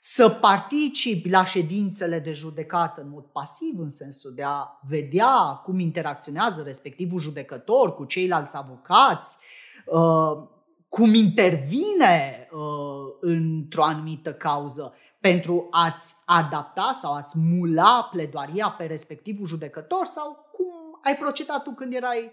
să 0.10 0.30
participi 0.30 1.30
la 1.30 1.46
ședințele 1.46 2.20
de 2.20 2.32
judecată 2.32 3.02
în 3.02 3.10
mod 3.10 3.26
pasiv, 3.26 3.80
în 3.80 3.90
sensul 3.90 4.34
de 4.34 4.44
a 4.44 4.80
vedea 4.82 5.62
cum 5.64 5.80
interacționează 5.80 6.62
respectivul 6.62 7.20
judecător 7.20 7.96
cu 7.96 8.06
ceilalți 8.06 8.58
avocați, 8.58 9.38
uh, 9.86 10.48
cum 10.90 11.14
intervine 11.14 12.48
uh, 12.52 13.18
într-o 13.20 13.84
anumită 13.84 14.34
cauză 14.34 14.94
pentru 15.20 15.68
a-ți 15.72 16.16
adapta 16.26 16.90
sau 16.94 17.14
a-ți 17.14 17.38
mula 17.38 18.08
pledoaria 18.12 18.70
pe 18.70 18.86
respectivul 18.86 19.48
judecător 19.48 20.06
sau 20.06 20.50
cum 20.52 21.00
ai 21.04 21.18
procedat 21.18 21.64
tu 21.64 21.72
când 21.72 21.94
erai 21.94 22.32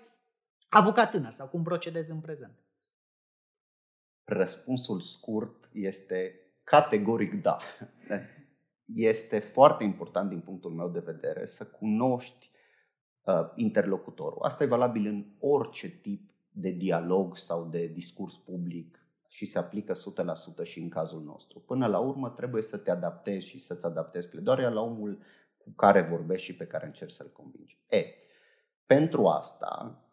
avocat 0.68 1.10
tânăr 1.10 1.32
sau 1.32 1.46
cum 1.46 1.62
procedezi 1.62 2.10
în 2.10 2.20
prezent? 2.20 2.58
Răspunsul 4.24 5.00
scurt 5.00 5.68
este 5.72 6.43
categoric 6.64 7.42
da. 7.42 7.58
Este 8.94 9.38
foarte 9.38 9.84
important 9.84 10.28
din 10.28 10.40
punctul 10.40 10.70
meu 10.70 10.88
de 10.88 10.98
vedere 10.98 11.44
să 11.44 11.66
cunoști 11.66 12.50
uh, 13.24 13.50
interlocutorul. 13.54 14.42
Asta 14.42 14.64
e 14.64 14.66
valabil 14.66 15.06
în 15.06 15.26
orice 15.38 15.88
tip 15.88 16.30
de 16.50 16.70
dialog 16.70 17.36
sau 17.36 17.64
de 17.64 17.86
discurs 17.86 18.36
public 18.36 18.98
și 19.28 19.46
se 19.46 19.58
aplică 19.58 19.92
100% 19.92 20.62
și 20.62 20.80
în 20.80 20.88
cazul 20.88 21.22
nostru. 21.22 21.60
Până 21.60 21.86
la 21.86 21.98
urmă 21.98 22.30
trebuie 22.30 22.62
să 22.62 22.78
te 22.78 22.90
adaptezi 22.90 23.46
și 23.46 23.60
să-ți 23.60 23.86
adaptezi 23.86 24.28
pledoaria 24.28 24.68
la 24.68 24.80
omul 24.80 25.18
cu 25.56 25.70
care 25.70 26.02
vorbești 26.02 26.46
și 26.46 26.56
pe 26.56 26.66
care 26.66 26.86
încerci 26.86 27.12
să-l 27.12 27.30
convingi. 27.32 27.78
E, 27.88 28.04
pentru 28.86 29.26
asta, 29.26 29.98
uh, 30.00 30.03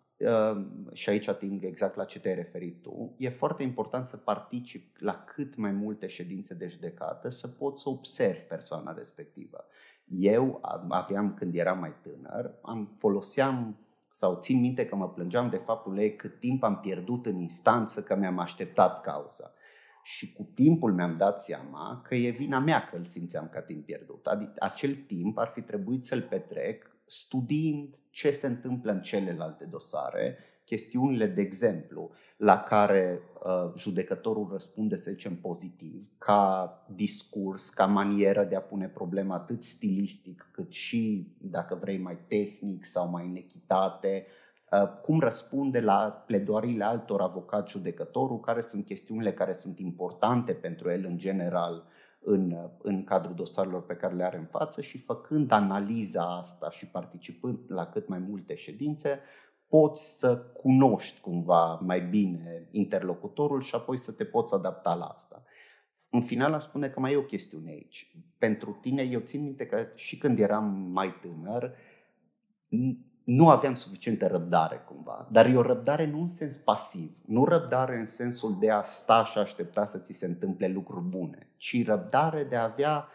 și 0.92 1.10
aici 1.10 1.28
ating 1.28 1.63
exact 1.63 1.96
la 1.96 2.06
ce 2.06 2.20
te-ai 2.20 2.36
referit 2.36 2.82
tu, 2.82 3.16
e 3.18 3.30
foarte 3.30 3.63
important 3.63 4.08
să 4.08 4.18
participi 4.18 5.04
la 5.04 5.24
cât 5.24 5.56
mai 5.56 5.72
multe 5.72 6.08
ședințe 6.08 6.54
de 6.54 6.68
judecată, 6.68 7.30
să 7.30 7.48
poți 7.48 7.82
să 7.82 7.90
observi 7.90 8.42
persoana 8.42 8.94
respectivă. 8.94 9.66
Eu 10.06 10.60
aveam, 10.90 11.34
când 11.34 11.56
eram 11.56 11.80
mai 11.80 11.94
tânăr, 12.01 12.54
am 12.62 12.96
foloseam 12.98 13.78
sau 14.12 14.40
țin 14.40 14.60
minte 14.60 14.86
că 14.86 14.96
mă 14.96 15.10
plângeam 15.10 15.50
de 15.50 15.58
faptul 15.58 15.98
ei 15.98 16.16
cât 16.16 16.40
timp 16.40 16.63
am 16.63 16.80
pierdut 16.80 17.25
în 17.25 17.40
instanță 17.40 18.04
că 18.04 18.16
mi-am 18.16 18.40
așteptat 18.40 19.01
cauza. 19.01 19.54
Și 20.04 20.34
cu 20.34 20.50
timpul 20.54 20.94
mi-am 20.94 21.13
dat 21.13 21.42
seama 21.42 22.01
că 22.04 22.16
e 22.16 22.30
vina 22.30 22.60
mea 22.60 22.88
că 22.90 22.96
îl 22.96 23.06
simțeam 23.06 23.50
ca 23.51 23.62
timp 23.62 23.86
pierdut. 23.86 24.28
Adică 24.28 24.54
acel 24.60 24.96
timp 24.96 25.38
ar 25.38 25.48
fi 25.48 25.62
trebuit 25.62 26.06
să-l 26.06 26.22
petrec 26.22 26.91
studiind 27.12 27.96
ce 28.10 28.32
se 28.32 28.48
întâmplă 28.48 28.91
în 28.91 29.01
celelalte 29.01 29.65
dosare, 29.65 30.38
chestiunile, 30.65 31.27
de 31.27 31.41
exemplu, 31.41 32.12
la 32.38 32.60
care 32.60 33.22
uh, 33.44 33.74
judecătorul 33.77 34.50
răspunde, 34.51 34.96
să 34.96 35.12
zicem, 35.12 35.36
pozitiv, 35.36 36.10
ca 36.18 36.74
discurs, 36.96 37.70
ca 37.70 37.86
manieră 37.86 38.44
de 38.44 38.56
a 38.56 38.62
pune 38.62 38.88
problema 38.88 39.36
atât 39.36 39.63
stilistic, 39.63 40.50
cât 40.51 40.72
și, 40.72 41.34
dacă 41.38 41.75
vrei, 41.82 41.98
mai 41.98 42.18
tehnic 42.27 42.86
sau 42.86 43.10
mai 43.10 43.25
în 43.25 43.36
echitate, 43.36 44.25
uh, 44.72 44.88
cum 45.01 45.20
răspunde 45.20 45.80
la 45.80 46.24
pledoariile 46.27 46.84
altor 46.84 47.22
avocați 47.22 47.72
judecătorul, 47.72 48.39
care 48.39 48.62
sunt 48.62 48.86
chestiunile 48.86 49.34
care 49.34 49.53
sunt 49.53 49.80
importante 49.80 50.53
pentru 50.53 50.89
el 50.89 51.06
în 51.06 51.18
general 51.18 51.86
în, 52.24 52.70
în 52.82 53.04
cadrul 53.04 53.36
dosarelor 53.36 53.86
pe 53.86 53.96
care 53.96 54.16
le 54.16 54.24
are 54.24 54.38
în 54.38 54.46
față 54.46 54.82
și 54.82 54.98
făcând 54.98 55.51
analiza 55.51 56.38
asta 56.38 56.70
și 56.70 56.88
participând 56.88 57.60
la 57.68 57.86
cât 57.86 58.08
mai 58.08 58.20
multe 58.20 58.56
ședințe, 58.56 59.20
poți 59.68 60.20
să 60.20 60.38
cunoști 60.38 61.22
cumva 61.22 61.74
mai 61.74 62.01
bine 62.01 62.68
interlocutorul 62.72 63.62
și 63.62 63.75
apoi 63.75 63.98
să 63.98 64.12
te 64.12 64.25
poți 64.25 64.54
adapta 64.54 64.94
la 64.94 65.06
asta. 65.06 65.44
În 66.10 66.22
final, 66.22 66.54
aș 66.54 66.63
spune 66.63 66.90
că 66.90 67.00
mai 67.00 67.13
e 67.13 67.18
o 67.18 67.24
chestiune 67.24 67.70
aici. 67.70 68.16
Pentru 68.38 68.78
tine, 68.82 69.01
eu 69.01 69.20
țin 69.20 69.44
minte 69.44 69.66
că 69.66 69.88
și 69.96 70.18
când 70.18 70.40
eram 70.40 70.66
mai 70.74 71.13
tânăr, 71.22 71.75
nu 73.36 73.50
aveam 73.50 73.74
suficientă 73.74 74.28
răbdare 74.28 74.76
cumva. 74.88 75.28
Dar 75.32 75.46
e 75.46 75.56
o 75.58 75.62
răbdare 75.62 76.06
nu 76.06 76.20
în 76.20 76.28
sens 76.28 76.56
pasiv, 76.56 77.18
nu 77.26 77.46
răbdare 77.46 77.98
în 77.98 78.06
sensul 78.06 78.58
de 78.60 78.70
a 78.70 78.84
sta 78.84 79.24
și 79.24 79.38
aștepta 79.38 79.86
să 79.86 79.98
ți 79.98 80.14
se 80.14 80.26
întâmple 80.26 80.68
lucruri 80.68 81.06
bune, 81.06 81.50
ci 81.58 81.86
răbdare 81.86 82.44
de 82.44 82.56
a 82.56 82.64
avea 82.64 83.08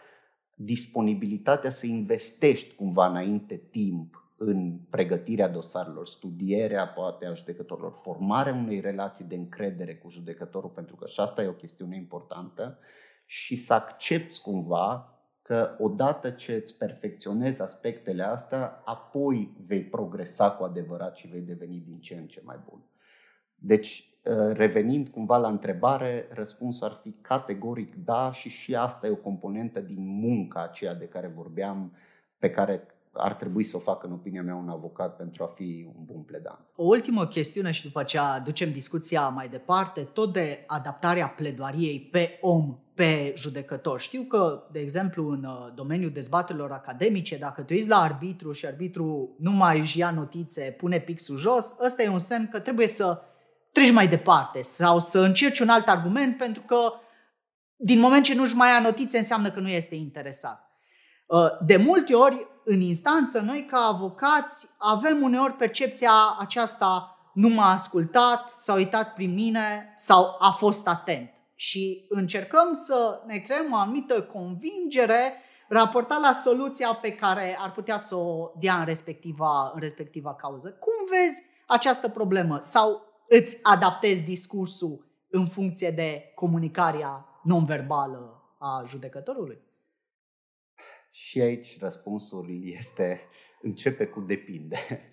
disponibilitatea 0.53 1.69
să 1.69 1.85
investești 1.85 2.75
cumva 2.75 3.07
înainte 3.07 3.55
timp 3.55 4.31
în 4.37 4.79
pregătirea 4.89 5.47
dosarelor, 5.47 6.07
studierea 6.07 6.87
poate 6.87 7.25
a 7.25 7.33
judecătorilor, 7.33 7.91
formarea 8.01 8.53
unei 8.53 8.79
relații 8.79 9.25
de 9.25 9.35
încredere 9.35 9.95
cu 9.95 10.09
judecătorul, 10.09 10.69
pentru 10.69 10.95
că 10.95 11.07
și 11.07 11.19
asta 11.19 11.43
e 11.43 11.47
o 11.47 11.51
chestiune 11.53 11.95
importantă, 11.95 12.79
și 13.25 13.55
să 13.55 13.73
accepti 13.73 14.41
cumva 14.41 15.16
că 15.47 15.75
odată 15.79 16.29
ce 16.29 16.53
îți 16.53 16.77
perfecționezi 16.77 17.61
aspectele 17.61 18.23
astea, 18.23 18.81
apoi 18.85 19.55
vei 19.67 19.83
progresa 19.83 20.51
cu 20.51 20.63
adevărat 20.63 21.15
și 21.15 21.27
vei 21.27 21.41
deveni 21.41 21.83
din 21.85 21.99
ce 21.99 22.15
în 22.15 22.27
ce 22.27 22.41
mai 22.43 22.59
bun. 22.69 22.79
Deci, 23.55 24.09
ă, 24.25 24.51
revenind 24.51 25.09
cumva 25.09 25.37
la 25.37 25.47
întrebare, 25.47 26.27
răspunsul 26.29 26.87
ar 26.87 26.93
fi 26.93 27.11
categoric 27.11 27.95
da 27.95 28.31
și 28.31 28.49
și 28.49 28.75
asta 28.75 29.07
e 29.07 29.09
o 29.09 29.15
componentă 29.15 29.79
din 29.79 30.19
munca 30.19 30.63
aceea 30.63 30.93
de 30.93 31.07
care 31.07 31.27
vorbeam, 31.27 31.95
pe 32.37 32.49
care 32.49 32.85
ar 33.17 33.33
trebui 33.33 33.63
să 33.63 33.77
o 33.77 33.79
facă, 33.79 34.07
în 34.07 34.13
opinia 34.13 34.41
mea, 34.41 34.55
un 34.55 34.69
avocat 34.69 35.15
pentru 35.15 35.43
a 35.43 35.47
fi 35.47 35.87
un 35.95 36.05
bun 36.05 36.21
pledant. 36.21 36.59
O 36.75 36.83
ultimă 36.83 37.27
chestiune 37.27 37.71
și 37.71 37.83
după 37.83 37.99
aceea 37.99 38.39
ducem 38.39 38.71
discuția 38.71 39.27
mai 39.27 39.47
departe, 39.49 40.01
tot 40.01 40.33
de 40.33 40.63
adaptarea 40.67 41.27
pledoariei 41.27 41.99
pe 41.99 42.37
om, 42.41 42.77
pe 42.93 43.33
judecător. 43.37 43.99
Știu 43.99 44.21
că, 44.21 44.63
de 44.71 44.79
exemplu, 44.79 45.29
în 45.29 45.43
uh, 45.43 45.67
domeniul 45.75 46.11
dezbaterilor 46.11 46.71
academice, 46.71 47.37
dacă 47.37 47.61
tu 47.61 47.73
ești 47.73 47.89
la 47.89 48.01
arbitru 48.01 48.51
și 48.51 48.65
arbitru 48.65 49.35
nu 49.39 49.51
mai 49.51 49.79
își 49.79 49.97
ia 49.97 50.11
notițe, 50.11 50.75
pune 50.77 50.99
pixul 50.99 51.37
jos, 51.37 51.75
ăsta 51.85 52.03
e 52.03 52.09
un 52.09 52.19
semn 52.19 52.47
că 52.51 52.59
trebuie 52.59 52.87
să 52.87 53.21
treci 53.71 53.91
mai 53.91 54.07
departe 54.07 54.61
sau 54.61 54.99
să 54.99 55.19
încerci 55.19 55.59
un 55.59 55.69
alt 55.69 55.87
argument 55.87 56.37
pentru 56.37 56.61
că 56.61 56.77
din 57.75 57.99
moment 57.99 58.23
ce 58.23 58.35
nu-și 58.35 58.55
mai 58.55 58.69
ia 58.69 58.79
notițe 58.79 59.17
înseamnă 59.17 59.49
că 59.49 59.59
nu 59.59 59.69
este 59.69 59.95
interesat. 59.95 60.66
Uh, 61.27 61.65
de 61.65 61.77
multe 61.77 62.13
ori, 62.13 62.47
în 62.63 62.81
instanță, 62.81 63.39
noi 63.39 63.65
ca 63.65 63.77
avocați 63.77 64.67
avem 64.77 65.21
uneori 65.21 65.53
percepția 65.53 66.11
aceasta 66.39 67.17
nu 67.33 67.47
m-a 67.49 67.71
ascultat, 67.71 68.49
s-a 68.49 68.73
uitat 68.73 69.13
prin 69.13 69.33
mine 69.33 69.93
sau 69.95 70.35
a 70.39 70.51
fost 70.51 70.87
atent. 70.87 71.33
Și 71.55 72.05
încercăm 72.09 72.73
să 72.73 73.21
ne 73.25 73.37
creăm 73.37 73.71
o 73.71 73.75
anumită 73.75 74.21
convingere 74.21 75.33
raportat 75.67 76.19
la 76.19 76.31
soluția 76.31 76.93
pe 76.93 77.11
care 77.11 77.57
ar 77.59 77.71
putea 77.71 77.97
să 77.97 78.15
o 78.15 78.51
dea 78.59 78.79
în 78.79 78.85
respectiva, 78.85 79.71
în 79.73 79.79
respectiva 79.79 80.35
cauză. 80.35 80.69
Cum 80.69 80.93
vezi 81.09 81.43
această 81.67 82.09
problemă? 82.09 82.57
Sau 82.59 83.01
îți 83.27 83.59
adaptezi 83.63 84.23
discursul 84.23 85.05
în 85.29 85.47
funcție 85.47 85.91
de 85.91 86.31
comunicarea 86.35 87.25
non-verbală 87.43 88.41
a 88.57 88.83
judecătorului? 88.87 89.66
Și 91.09 91.41
aici 91.41 91.79
răspunsul 91.79 92.59
este 92.61 93.21
începe 93.61 94.05
cu 94.05 94.21
depinde. 94.21 94.77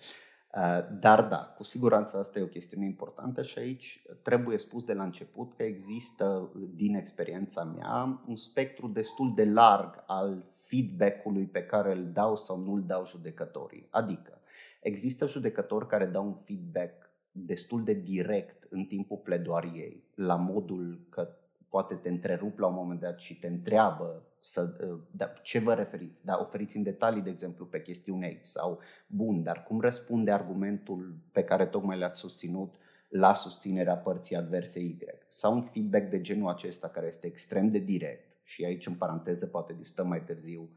Uh, 0.55 0.87
dar 0.99 1.23
da, 1.23 1.37
cu 1.37 1.63
siguranță 1.63 2.17
asta 2.17 2.39
e 2.39 2.43
o 2.43 2.47
chestiune 2.47 2.85
importantă 2.85 3.41
și 3.41 3.59
aici 3.59 4.01
trebuie 4.21 4.57
spus 4.57 4.83
de 4.83 4.93
la 4.93 5.03
început 5.03 5.53
că 5.53 5.63
există, 5.63 6.51
din 6.75 6.95
experiența 6.95 7.63
mea, 7.63 8.23
un 8.27 8.35
spectru 8.35 8.87
destul 8.87 9.33
de 9.33 9.45
larg 9.45 10.03
al 10.07 10.45
feedback-ului 10.51 11.45
pe 11.45 11.63
care 11.63 11.91
îl 11.95 12.11
dau 12.13 12.35
sau 12.35 12.59
nu 12.59 12.73
îl 12.73 12.83
dau 12.85 13.05
judecătorii. 13.05 13.87
Adică, 13.89 14.41
există 14.81 15.27
judecători 15.27 15.87
care 15.87 16.05
dau 16.05 16.25
un 16.25 16.35
feedback 16.35 17.09
destul 17.31 17.83
de 17.83 17.93
direct 17.93 18.67
în 18.69 18.85
timpul 18.85 19.17
pledoariei, 19.17 20.03
la 20.15 20.35
modul 20.35 21.05
că 21.09 21.27
poate 21.69 21.95
te 21.95 22.09
întrerup 22.09 22.57
la 22.57 22.67
un 22.67 22.73
moment 22.73 22.99
dat 22.99 23.19
și 23.19 23.39
te 23.39 23.47
întreabă 23.47 24.23
să, 24.39 24.87
ă, 24.91 24.99
da, 25.11 25.25
ce 25.25 25.59
vă 25.59 25.73
referiți, 25.73 26.25
da, 26.25 26.39
oferiți 26.39 26.77
în 26.77 26.83
detalii, 26.83 27.21
de 27.21 27.29
exemplu, 27.29 27.65
pe 27.65 27.81
chestiunea 27.81 28.37
X 28.41 28.49
sau 28.49 28.79
bun, 29.07 29.43
dar 29.43 29.63
cum 29.63 29.81
răspunde 29.81 30.31
argumentul 30.31 31.15
pe 31.31 31.43
care 31.43 31.65
tocmai 31.65 31.97
l-ați 31.97 32.19
susținut 32.19 32.75
la 33.07 33.33
susținerea 33.33 33.97
părții 33.97 34.35
adverse 34.35 34.79
Y? 34.79 34.97
Sau 35.27 35.53
un 35.53 35.61
feedback 35.61 36.09
de 36.09 36.21
genul 36.21 36.49
acesta 36.49 36.89
care 36.89 37.07
este 37.07 37.27
extrem 37.27 37.71
de 37.71 37.77
direct 37.77 38.37
și 38.43 38.65
aici 38.65 38.87
în 38.87 38.93
paranteză 38.93 39.47
poate 39.47 39.73
discutăm 39.73 40.07
mai 40.07 40.23
târziu. 40.23 40.69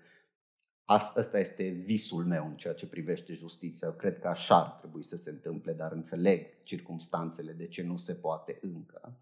Asta 0.84 1.38
este 1.38 1.68
visul 1.68 2.24
meu 2.24 2.46
în 2.46 2.56
ceea 2.56 2.74
ce 2.74 2.88
privește 2.88 3.32
justiția. 3.32 3.88
Eu 3.88 3.94
cred 3.94 4.18
că 4.18 4.28
așa 4.28 4.56
ar 4.56 4.70
trebui 4.70 5.02
să 5.02 5.16
se 5.16 5.30
întâmple, 5.30 5.72
dar 5.72 5.92
înțeleg 5.92 6.62
circumstanțele 6.62 7.52
de 7.52 7.66
ce 7.66 7.82
nu 7.82 7.96
se 7.96 8.14
poate 8.14 8.58
încă 8.60 9.18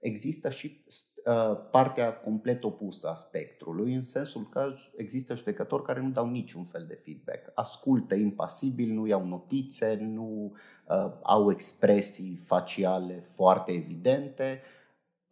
există 0.00 0.48
și 0.48 0.84
uh, 1.24 1.58
partea 1.70 2.14
complet 2.14 2.64
opusă 2.64 3.08
a 3.08 3.14
spectrului, 3.14 3.94
în 3.94 4.02
sensul 4.02 4.48
că 4.48 4.72
există 4.96 5.34
judecători 5.34 5.84
care 5.84 6.00
nu 6.00 6.10
dau 6.10 6.30
niciun 6.30 6.64
fel 6.64 6.84
de 6.88 7.00
feedback. 7.04 7.50
Ascultă 7.54 8.14
impasibil, 8.14 8.92
nu 8.92 9.06
iau 9.06 9.26
notițe, 9.26 9.94
nu 10.00 10.52
uh, 10.88 11.12
au 11.22 11.50
expresii 11.50 12.40
faciale 12.44 13.20
foarte 13.34 13.72
evidente. 13.72 14.62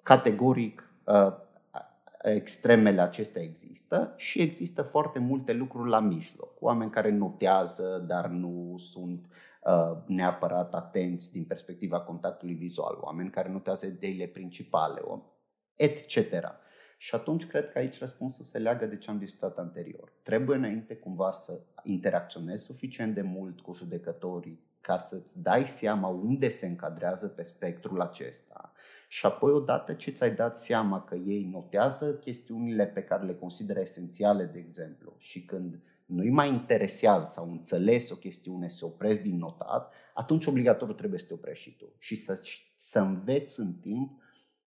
Categoric, 0.03 0.93
uh, 1.05 1.33
extremele 2.23 3.01
acestea 3.01 3.43
există 3.43 4.13
și 4.17 4.41
există 4.41 4.83
foarte 4.83 5.19
multe 5.19 5.53
lucruri 5.53 5.91
la 5.91 6.01
mijloc. 6.01 6.51
Oameni 6.61 6.91
care 6.91 7.11
notează, 7.11 8.05
dar 8.07 8.27
nu 8.27 8.75
sunt 8.79 9.25
uh, 9.25 9.31
Uh, 9.31 9.38
neapărat 10.07 10.75
atenți 10.75 11.33
din 11.33 11.45
perspectiva 11.45 12.01
contactului 12.01 12.55
vizual, 12.55 12.99
oameni 13.01 13.31
care 13.31 13.49
notează 13.49 13.87
ideile 13.87 14.27
principale, 14.27 15.01
etc. 15.77 16.17
Și 16.99 17.15
atunci 17.15 17.47
cred 17.47 17.71
că 17.71 17.79
aici 17.79 17.99
răspunsul 17.99 18.45
se 18.45 18.59
leagă 18.59 18.87
de 18.87 18.97
ce 18.97 19.11
am 19.11 19.19
discutat 19.19 19.59
anterior. 19.59 20.13
Trebuie 20.23 20.57
înainte 20.57 20.97
cumva 20.97 21.31
să 21.31 21.61
interacționezi 21.83 22.65
suficient 22.65 23.15
de 23.15 23.23
mult 23.23 23.61
cu 23.61 23.73
judecătorii 23.73 24.67
ca 24.81 24.99
să-ți 24.99 25.43
dai 25.43 25.67
seama 25.67 26.09
unde 26.09 26.49
se 26.49 26.67
încadrează 26.67 27.29
pe 27.29 27.43
spectrul 27.43 28.01
acesta 28.01 28.73
și 29.09 29.27
apoi 29.27 29.53
odată 29.53 29.93
ce 29.93 30.11
ți-ai 30.11 30.35
dat 30.35 30.59
seama 30.59 31.05
că 31.05 31.15
ei 31.15 31.49
notează 31.53 32.15
chestiunile 32.15 32.87
pe 32.87 33.03
care 33.03 33.25
le 33.25 33.35
consideră 33.35 33.81
esențiale, 33.81 34.45
de 34.45 34.59
exemplu, 34.59 35.15
și 35.19 35.45
când 35.45 35.79
nu-i 36.09 36.31
mai 36.31 36.49
interesează 36.49 37.31
sau 37.33 37.51
înțeles 37.51 38.11
o 38.11 38.17
chestiune, 38.17 38.69
să 38.69 38.85
oprezi 38.85 39.23
din 39.23 39.37
notat, 39.37 39.93
atunci 40.15 40.47
obligatoriu 40.47 40.95
trebuie 40.95 41.19
să 41.19 41.27
te 41.27 41.35
oprești 41.35 41.71
și 41.71 41.77
tu 41.77 41.93
și 41.99 42.17
să, 42.17 42.41
să 42.77 43.01
înveți 43.01 43.61
în 43.61 43.73
timp 43.73 44.23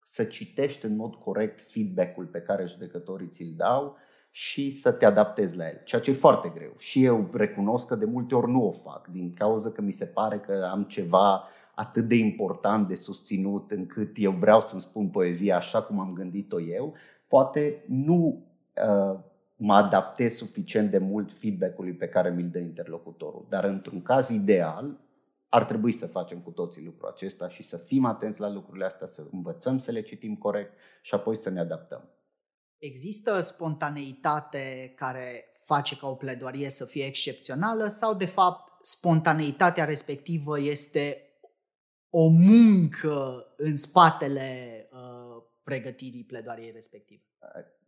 să 0.03 0.23
citești 0.23 0.85
în 0.85 0.95
mod 0.95 1.15
corect 1.15 1.61
feedback-ul 1.61 2.25
pe 2.25 2.41
care 2.41 2.65
judecătorii 2.65 3.27
ți-l 3.27 3.53
dau 3.55 3.97
și 4.31 4.71
să 4.71 4.91
te 4.91 5.05
adaptezi 5.05 5.57
la 5.57 5.67
el, 5.67 5.81
ceea 5.83 6.01
ce 6.01 6.11
e 6.11 6.13
foarte 6.13 6.51
greu. 6.55 6.73
Și 6.77 7.03
eu 7.03 7.29
recunosc 7.33 7.87
că 7.87 7.95
de 7.95 8.05
multe 8.05 8.35
ori 8.35 8.51
nu 8.51 8.67
o 8.67 8.71
fac, 8.71 9.07
din 9.07 9.33
cauza 9.33 9.71
că 9.71 9.81
mi 9.81 9.91
se 9.91 10.05
pare 10.05 10.39
că 10.39 10.69
am 10.71 10.83
ceva 10.83 11.43
atât 11.75 12.07
de 12.07 12.15
important 12.15 12.87
de 12.87 12.95
susținut 12.95 13.71
încât 13.71 14.15
eu 14.15 14.31
vreau 14.31 14.61
să-mi 14.61 14.81
spun 14.81 15.09
poezia 15.09 15.55
așa 15.55 15.81
cum 15.81 15.99
am 15.99 16.13
gândit-o 16.13 16.61
eu, 16.61 16.93
poate 17.27 17.83
nu 17.87 18.43
uh, 18.87 19.19
mă 19.63 19.73
adaptez 19.73 20.35
suficient 20.35 20.91
de 20.91 20.97
mult 20.97 21.31
feedback-ului 21.33 21.93
pe 21.93 22.07
care 22.07 22.29
mi-l 22.29 22.49
dă 22.49 22.59
interlocutorul. 22.59 23.45
Dar 23.49 23.63
într-un 23.63 24.01
caz 24.01 24.29
ideal, 24.29 24.99
ar 25.49 25.65
trebui 25.65 25.91
să 25.91 26.07
facem 26.07 26.39
cu 26.39 26.51
toții 26.51 26.83
lucrul 26.83 27.09
acesta 27.09 27.49
și 27.49 27.63
să 27.63 27.77
fim 27.77 28.05
atenți 28.05 28.39
la 28.39 28.49
lucrurile 28.49 28.85
astea, 28.85 29.07
să 29.07 29.27
învățăm 29.31 29.77
să 29.77 29.91
le 29.91 30.01
citim 30.01 30.35
corect 30.35 30.73
și 31.01 31.13
apoi 31.13 31.35
să 31.35 31.49
ne 31.49 31.59
adaptăm. 31.59 32.09
Există 32.77 33.39
spontaneitate 33.39 34.93
care 34.95 35.45
face 35.53 35.97
ca 35.97 36.07
o 36.07 36.15
pledoarie 36.15 36.69
să 36.69 36.85
fie 36.85 37.05
excepțională 37.05 37.87
sau, 37.87 38.13
de 38.13 38.25
fapt, 38.25 38.85
spontaneitatea 38.85 39.85
respectivă 39.85 40.59
este 40.59 41.17
o 42.09 42.27
muncă 42.27 43.45
în 43.57 43.77
spatele 43.77 44.87
uh, 44.91 45.43
pregătirii 45.63 46.23
pledoariei 46.23 46.71
respective? 46.71 47.23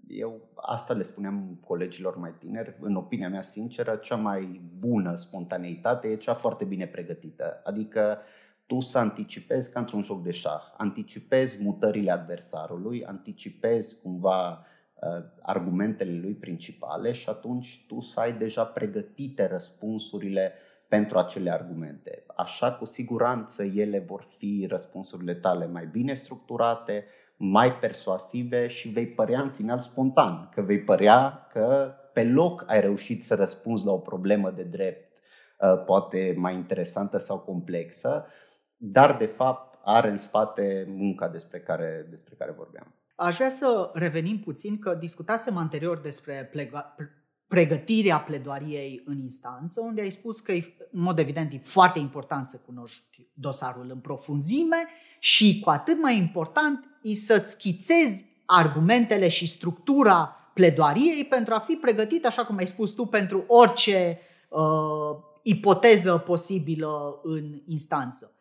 Eu 0.08 0.42
asta 0.56 0.94
le 0.94 1.04
spuneam 1.04 1.60
colegilor 1.66 2.18
mai 2.18 2.34
tineri, 2.38 2.78
în 2.80 2.96
opinia 2.96 3.30
mea 3.30 3.42
sinceră, 3.42 3.96
cea 3.96 4.16
mai 4.16 4.62
bună 4.78 5.16
spontaneitate 5.16 6.08
e 6.08 6.16
cea 6.16 6.34
foarte 6.34 6.66
bine 6.66 6.88
pregătită. 6.88 7.62
Adică 7.64 8.18
tu 8.66 8.80
să 8.80 8.98
anticipezi 8.98 9.74
ca 9.74 9.80
într-un 9.80 10.02
joc 10.02 10.24
de 10.24 10.32
șah, 10.32 10.62
anticipezi 10.78 11.64
mutările 11.64 12.12
adversarului, 12.12 13.06
anticipezi 13.06 14.02
cumva 14.02 14.50
uh, 14.50 15.24
argumentele 15.42 16.20
lui 16.20 16.34
principale 16.34 17.12
și 17.12 17.30
atunci 17.30 17.86
tu 17.88 18.00
să 18.00 18.20
ai 18.20 18.34
deja 18.34 18.66
pregătite 18.66 19.48
răspunsurile 19.48 20.54
pentru 20.88 21.18
acele 21.18 21.52
argumente. 21.52 22.24
Așa, 22.36 22.72
cu 22.72 22.86
siguranță, 22.86 23.64
ele 23.64 24.00
vor 24.00 24.26
fi 24.38 24.66
răspunsurile 24.70 25.34
tale 25.34 25.68
mai 25.68 25.86
bine 25.86 26.14
structurate, 26.14 27.06
mai 27.46 27.76
persuasive 27.76 28.68
și 28.68 28.90
vei 28.90 29.08
părea 29.08 29.42
în 29.42 29.50
final 29.50 29.80
spontan, 29.80 30.50
că 30.54 30.62
vei 30.62 30.80
părea 30.80 31.48
că 31.52 31.94
pe 32.14 32.24
loc 32.24 32.64
ai 32.68 32.82
reușit 32.82 33.24
să 33.24 33.36
răspunzi 33.36 33.86
la 33.86 33.92
o 33.92 33.98
problemă 33.98 34.52
de 34.52 34.64
drept, 34.64 35.12
uh, 35.60 35.84
poate 35.86 36.34
mai 36.38 36.54
interesantă 36.54 37.18
sau 37.18 37.40
complexă, 37.40 38.26
dar 38.78 39.18
de 39.18 39.26
fapt 39.26 39.80
are 39.84 40.10
în 40.10 40.18
spate 40.18 40.86
munca 40.90 41.28
despre 41.28 41.60
care, 41.60 42.08
despre 42.10 42.36
care 42.38 42.52
vorbeam. 42.52 42.96
Aș 43.16 43.36
vrea 43.36 43.50
să 43.50 43.92
revenim 43.94 44.40
puțin 44.40 44.80
că 44.80 44.94
discutasem 45.00 45.58
anterior 45.58 46.00
despre 46.00 46.52
pregătirea 47.48 48.20
pledoariei 48.20 49.02
în 49.06 49.20
instanță, 49.20 49.82
unde 49.82 50.02
ai 50.02 50.12
spus 50.12 50.40
că, 50.40 50.52
în 50.92 51.02
mod 51.02 51.20
evident, 51.20 51.54
e 51.54 51.58
foarte 51.58 52.00
important 52.00 52.46
să 52.46 52.62
cunoști 52.66 53.28
dosarul 53.34 53.90
în 53.90 54.00
profunzime 54.00 54.88
și, 55.20 55.60
cu 55.60 55.70
atât 55.70 56.02
mai 56.02 56.18
important, 56.18 56.93
e 57.04 57.14
să-ți 57.14 57.52
schițezi 57.52 58.26
argumentele 58.46 59.28
și 59.28 59.46
structura 59.46 60.36
pledoariei 60.54 61.26
pentru 61.26 61.54
a 61.54 61.60
fi 61.60 61.74
pregătit, 61.74 62.26
așa 62.26 62.46
cum 62.46 62.58
ai 62.58 62.68
spus 62.68 62.92
tu, 62.92 63.06
pentru 63.06 63.44
orice 63.48 64.20
uh, 64.50 64.62
ipoteză 65.42 66.18
posibilă 66.18 67.20
în 67.24 67.62
instanță. 67.68 68.36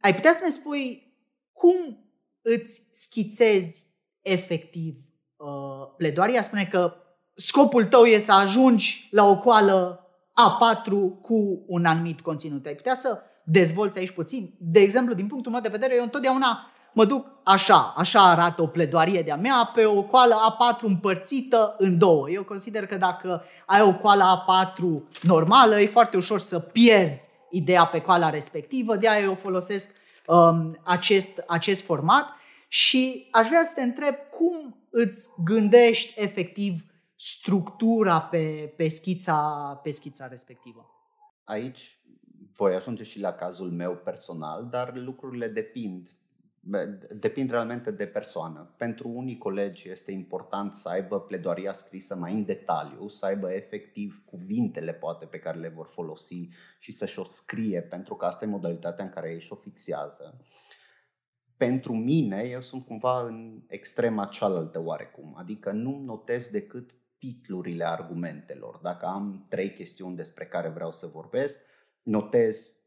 Ai 0.00 0.14
putea 0.14 0.32
să 0.32 0.40
ne 0.42 0.50
spui 0.50 1.12
cum 1.52 1.98
îți 2.42 2.82
schițezi 2.92 3.84
efectiv 4.22 4.96
uh, 5.36 5.48
pledoaria? 5.96 6.42
Spune 6.42 6.66
că 6.66 6.94
scopul 7.34 7.84
tău 7.84 8.04
e 8.04 8.18
să 8.18 8.32
ajungi 8.32 9.08
la 9.10 9.28
o 9.28 9.38
coală 9.38 10.06
A4 10.30 10.90
cu 11.22 11.64
un 11.66 11.84
anumit 11.84 12.20
conținut. 12.20 12.66
Ai 12.66 12.74
putea 12.74 12.94
să 12.94 13.22
dezvolți 13.44 13.98
aici 13.98 14.10
puțin? 14.10 14.54
De 14.58 14.80
exemplu, 14.80 15.14
din 15.14 15.26
punctul 15.26 15.52
meu 15.52 15.60
de 15.60 15.68
vedere, 15.68 15.94
eu 15.94 16.02
întotdeauna 16.02 16.72
mă 16.92 17.04
duc 17.04 17.26
așa, 17.44 17.94
așa 17.96 18.30
arată 18.30 18.62
o 18.62 18.66
pledoarie 18.66 19.22
de-a 19.22 19.36
mea, 19.36 19.70
pe 19.74 19.84
o 19.84 20.02
coală 20.02 20.34
A4 20.34 20.80
împărțită 20.80 21.74
în 21.78 21.98
două. 21.98 22.30
Eu 22.30 22.44
consider 22.44 22.86
că 22.86 22.96
dacă 22.96 23.44
ai 23.66 23.80
o 23.80 23.94
coală 23.94 24.44
A4 24.44 25.22
normală, 25.22 25.80
e 25.80 25.86
foarte 25.86 26.16
ușor 26.16 26.38
să 26.38 26.60
pierzi 26.60 27.28
ideea 27.50 27.86
pe 27.86 28.00
coala 28.00 28.30
respectivă, 28.30 28.96
de 28.96 29.08
aia 29.08 29.22
eu 29.22 29.34
folosesc 29.34 29.96
um, 30.26 30.78
acest, 30.84 31.44
acest 31.46 31.84
format 31.84 32.26
și 32.68 33.28
aș 33.30 33.46
vrea 33.46 33.62
să 33.62 33.72
te 33.74 33.82
întreb 33.82 34.14
cum 34.30 34.86
îți 34.90 35.28
gândești 35.44 36.20
efectiv 36.20 36.82
structura 37.16 38.20
pe, 38.20 38.72
pe, 38.76 38.88
schița, 38.88 39.36
pe 39.82 39.90
schița 39.90 40.26
respectivă. 40.26 40.90
Aici 41.44 41.98
voi 42.56 42.74
ajunge 42.74 43.02
și 43.02 43.20
la 43.20 43.32
cazul 43.32 43.70
meu 43.70 43.96
personal, 43.96 44.68
dar 44.70 44.92
lucrurile 44.94 45.48
depind 45.48 46.10
depind 47.10 47.50
realmente 47.50 47.90
de 47.90 48.06
persoană. 48.06 48.74
Pentru 48.76 49.08
unii 49.08 49.38
colegi 49.38 49.90
este 49.90 50.12
important 50.12 50.74
să 50.74 50.88
aibă 50.88 51.20
pledoaria 51.20 51.72
scrisă 51.72 52.16
mai 52.16 52.32
în 52.32 52.44
detaliu, 52.44 53.08
să 53.08 53.26
aibă 53.26 53.52
efectiv 53.52 54.22
cuvintele 54.24 54.92
poate 54.92 55.26
pe 55.26 55.38
care 55.38 55.58
le 55.58 55.68
vor 55.68 55.86
folosi 55.86 56.48
și 56.78 56.92
să-și 56.92 57.18
o 57.18 57.24
scrie, 57.24 57.82
pentru 57.82 58.14
că 58.14 58.24
asta 58.24 58.44
e 58.44 58.48
modalitatea 58.48 59.04
în 59.04 59.10
care 59.10 59.30
ei 59.30 59.40
și-o 59.40 59.56
fixează. 59.56 60.40
Pentru 61.56 61.94
mine, 61.94 62.42
eu 62.42 62.60
sunt 62.60 62.84
cumva 62.86 63.22
în 63.22 63.62
extrema 63.66 64.24
cealaltă 64.24 64.82
oarecum, 64.84 65.34
adică 65.38 65.70
nu 65.70 66.02
notez 66.04 66.46
decât 66.46 66.94
titlurile 67.18 67.84
argumentelor. 67.84 68.78
Dacă 68.82 69.06
am 69.06 69.46
trei 69.48 69.72
chestiuni 69.72 70.16
despre 70.16 70.46
care 70.46 70.68
vreau 70.68 70.90
să 70.90 71.06
vorbesc, 71.06 71.58
notez 72.02 72.77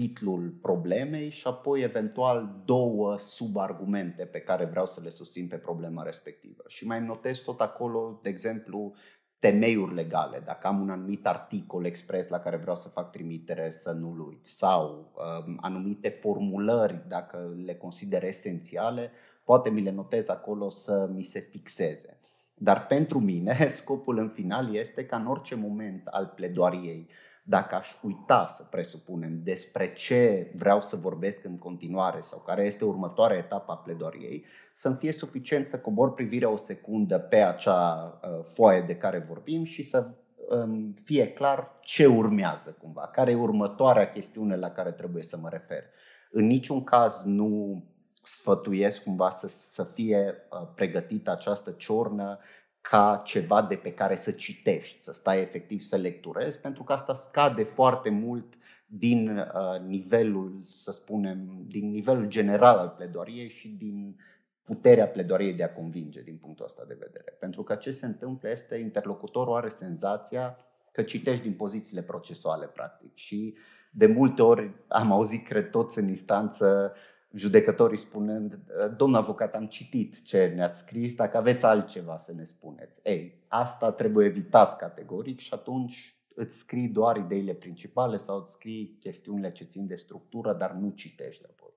titlul 0.00 0.54
problemei 0.60 1.30
și 1.30 1.46
apoi 1.46 1.82
eventual 1.82 2.62
două 2.64 3.18
subargumente 3.18 4.24
pe 4.24 4.38
care 4.38 4.64
vreau 4.64 4.86
să 4.86 5.00
le 5.02 5.10
susțin 5.10 5.48
pe 5.48 5.56
problema 5.56 6.02
respectivă. 6.02 6.62
Și 6.66 6.86
mai 6.86 7.00
notez 7.00 7.38
tot 7.38 7.60
acolo, 7.60 8.20
de 8.22 8.28
exemplu, 8.28 8.94
temeiuri 9.38 9.94
legale, 9.94 10.42
dacă 10.44 10.66
am 10.66 10.80
un 10.80 10.90
anumit 10.90 11.26
articol 11.26 11.84
expres 11.84 12.28
la 12.28 12.38
care 12.38 12.56
vreau 12.56 12.76
să 12.76 12.88
fac 12.88 13.10
trimitere 13.10 13.70
să 13.70 13.90
nu-l 13.90 14.20
uit 14.28 14.46
sau 14.46 15.12
um, 15.46 15.58
anumite 15.60 16.08
formulări, 16.08 17.04
dacă 17.08 17.56
le 17.64 17.74
consider 17.74 18.24
esențiale, 18.24 19.10
poate 19.44 19.70
mi 19.70 19.82
le 19.82 19.90
notez 19.90 20.28
acolo 20.28 20.68
să 20.68 21.08
mi 21.12 21.22
se 21.22 21.40
fixeze. 21.40 22.18
Dar 22.54 22.86
pentru 22.86 23.18
mine, 23.18 23.68
scopul 23.80 24.18
în 24.18 24.28
final 24.28 24.74
este 24.74 25.06
ca 25.06 25.16
în 25.16 25.26
orice 25.26 25.54
moment 25.54 26.06
al 26.06 26.32
pledoariei 26.34 27.08
dacă 27.42 27.74
aș 27.74 27.88
uita 28.02 28.46
să 28.46 28.62
presupunem 28.70 29.40
despre 29.42 29.92
ce 29.92 30.52
vreau 30.56 30.80
să 30.80 30.96
vorbesc 30.96 31.44
în 31.44 31.58
continuare 31.58 32.20
sau 32.20 32.38
care 32.38 32.64
este 32.64 32.84
următoarea 32.84 33.36
etapă 33.36 33.72
a 33.72 33.76
pledoariei, 33.76 34.44
să-mi 34.74 34.96
fie 34.96 35.12
suficient 35.12 35.66
să 35.66 35.78
cobor 35.78 36.14
privirea 36.14 36.50
o 36.50 36.56
secundă 36.56 37.18
pe 37.18 37.36
acea 37.36 38.20
uh, 38.22 38.44
foaie 38.44 38.80
de 38.80 38.96
care 38.96 39.18
vorbim 39.18 39.64
și 39.64 39.82
să 39.82 40.10
um, 40.48 40.94
fie 41.04 41.32
clar 41.32 41.78
ce 41.80 42.06
urmează 42.06 42.76
cumva, 42.80 43.08
care 43.12 43.30
e 43.30 43.34
următoarea 43.34 44.08
chestiune 44.08 44.56
la 44.56 44.70
care 44.70 44.90
trebuie 44.90 45.22
să 45.22 45.36
mă 45.36 45.48
refer. 45.48 45.82
În 46.30 46.46
niciun 46.46 46.84
caz 46.84 47.22
nu 47.24 47.82
sfătuiesc 48.22 49.02
cumva 49.02 49.30
să, 49.30 49.48
să 49.48 49.84
fie 49.84 50.34
uh, 50.50 50.68
pregătită 50.74 51.30
această 51.30 51.70
ciornă 51.70 52.38
ca 52.80 53.22
ceva 53.24 53.62
de 53.62 53.74
pe 53.74 53.92
care 53.92 54.16
să 54.16 54.30
citești, 54.30 55.02
să 55.02 55.12
stai 55.12 55.40
efectiv 55.40 55.80
să 55.80 55.96
lecturezi, 55.96 56.60
pentru 56.60 56.82
că 56.82 56.92
asta 56.92 57.14
scade 57.14 57.62
foarte 57.62 58.10
mult 58.10 58.54
din 58.86 59.38
uh, 59.38 59.80
nivelul, 59.86 60.62
să 60.70 60.92
spunem, 60.92 61.64
din 61.66 61.90
nivelul 61.90 62.26
general 62.26 62.78
al 62.78 62.88
pledoariei 62.88 63.48
și 63.48 63.68
din 63.68 64.16
puterea 64.62 65.08
pledoariei 65.08 65.52
de 65.52 65.62
a 65.62 65.72
convinge 65.72 66.22
din 66.22 66.36
punctul 66.36 66.64
ăsta 66.64 66.84
de 66.88 66.96
vedere. 66.98 67.36
Pentru 67.38 67.62
că 67.62 67.74
ce 67.74 67.90
se 67.90 68.06
întâmplă 68.06 68.50
este 68.50 68.76
interlocutorul 68.76 69.56
are 69.56 69.68
senzația 69.68 70.56
că 70.92 71.02
citești 71.02 71.42
din 71.42 71.52
pozițiile 71.52 72.02
procesuale, 72.02 72.66
practic. 72.66 73.10
Și 73.14 73.54
de 73.90 74.06
multe 74.06 74.42
ori 74.42 74.70
am 74.88 75.12
auzit, 75.12 75.46
cred 75.46 75.70
toți 75.70 75.98
în 75.98 76.08
instanță, 76.08 76.94
judecătorii 77.34 77.98
spunând, 77.98 78.58
domnul 78.96 79.18
avocat, 79.18 79.54
am 79.54 79.66
citit 79.66 80.22
ce 80.22 80.52
ne-ați 80.54 80.80
scris, 80.80 81.14
dacă 81.14 81.36
aveți 81.36 81.64
altceva 81.64 82.16
să 82.16 82.32
ne 82.32 82.44
spuneți. 82.44 83.00
Ei, 83.02 83.44
asta 83.48 83.92
trebuie 83.92 84.26
evitat 84.26 84.76
categoric 84.76 85.38
și 85.38 85.54
atunci 85.54 86.14
îți 86.34 86.56
scrii 86.56 86.88
doar 86.88 87.16
ideile 87.16 87.52
principale 87.52 88.16
sau 88.16 88.38
îți 88.38 88.52
scrii 88.52 88.96
chestiunile 89.00 89.52
ce 89.52 89.64
țin 89.64 89.86
de 89.86 89.94
structură, 89.94 90.52
dar 90.52 90.70
nu 90.70 90.90
citești 90.90 91.44
apoi. 91.44 91.72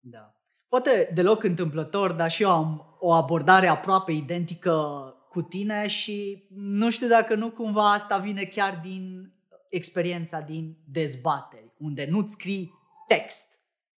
Da. 0.00 0.34
Poate 0.68 1.10
deloc 1.14 1.42
întâmplător, 1.42 2.12
dar 2.12 2.30
și 2.30 2.42
eu 2.42 2.50
am 2.50 2.96
o 2.98 3.12
abordare 3.12 3.66
aproape 3.66 4.12
identică 4.12 4.74
cu 5.30 5.42
tine 5.42 5.86
și 5.86 6.46
nu 6.54 6.90
știu 6.90 7.08
dacă 7.08 7.34
nu 7.34 7.50
cumva 7.50 7.92
asta 7.92 8.18
vine 8.18 8.44
chiar 8.44 8.80
din 8.82 9.32
experiența 9.68 10.40
din 10.40 10.76
dezbateri, 10.84 11.72
unde 11.78 12.06
nu-ți 12.10 12.32
scrii 12.32 12.72
text, 13.06 13.53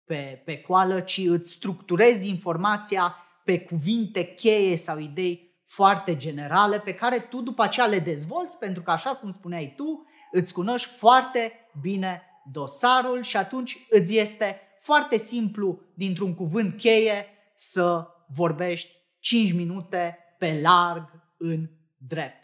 pe, 0.04 0.42
pe 0.44 0.60
coală, 0.60 1.00
ci 1.00 1.20
îți 1.26 1.50
structurezi 1.50 2.28
informația 2.28 3.16
pe 3.44 3.60
cuvinte 3.60 4.24
cheie 4.24 4.76
sau 4.76 4.98
idei 4.98 5.54
foarte 5.64 6.16
generale 6.16 6.80
pe 6.80 6.94
care 6.94 7.18
tu 7.18 7.40
după 7.40 7.62
aceea 7.62 7.86
le 7.86 7.98
dezvolți 7.98 8.58
pentru 8.58 8.82
că, 8.82 8.90
așa 8.90 9.16
cum 9.16 9.30
spuneai 9.30 9.72
tu, 9.76 10.06
îți 10.30 10.52
cunoști 10.52 10.88
foarte 10.88 11.52
bine 11.80 12.22
dosarul 12.52 13.22
și 13.22 13.36
atunci 13.36 13.86
îți 13.90 14.16
este 14.16 14.60
foarte 14.80 15.16
simplu 15.16 15.80
dintr-un 15.94 16.34
cuvânt 16.34 16.76
cheie 16.76 17.26
să 17.54 18.06
vorbești 18.28 18.90
5 19.18 19.52
minute 19.52 20.18
pe 20.38 20.60
larg 20.62 21.08
în 21.38 21.68
drept 21.96 22.43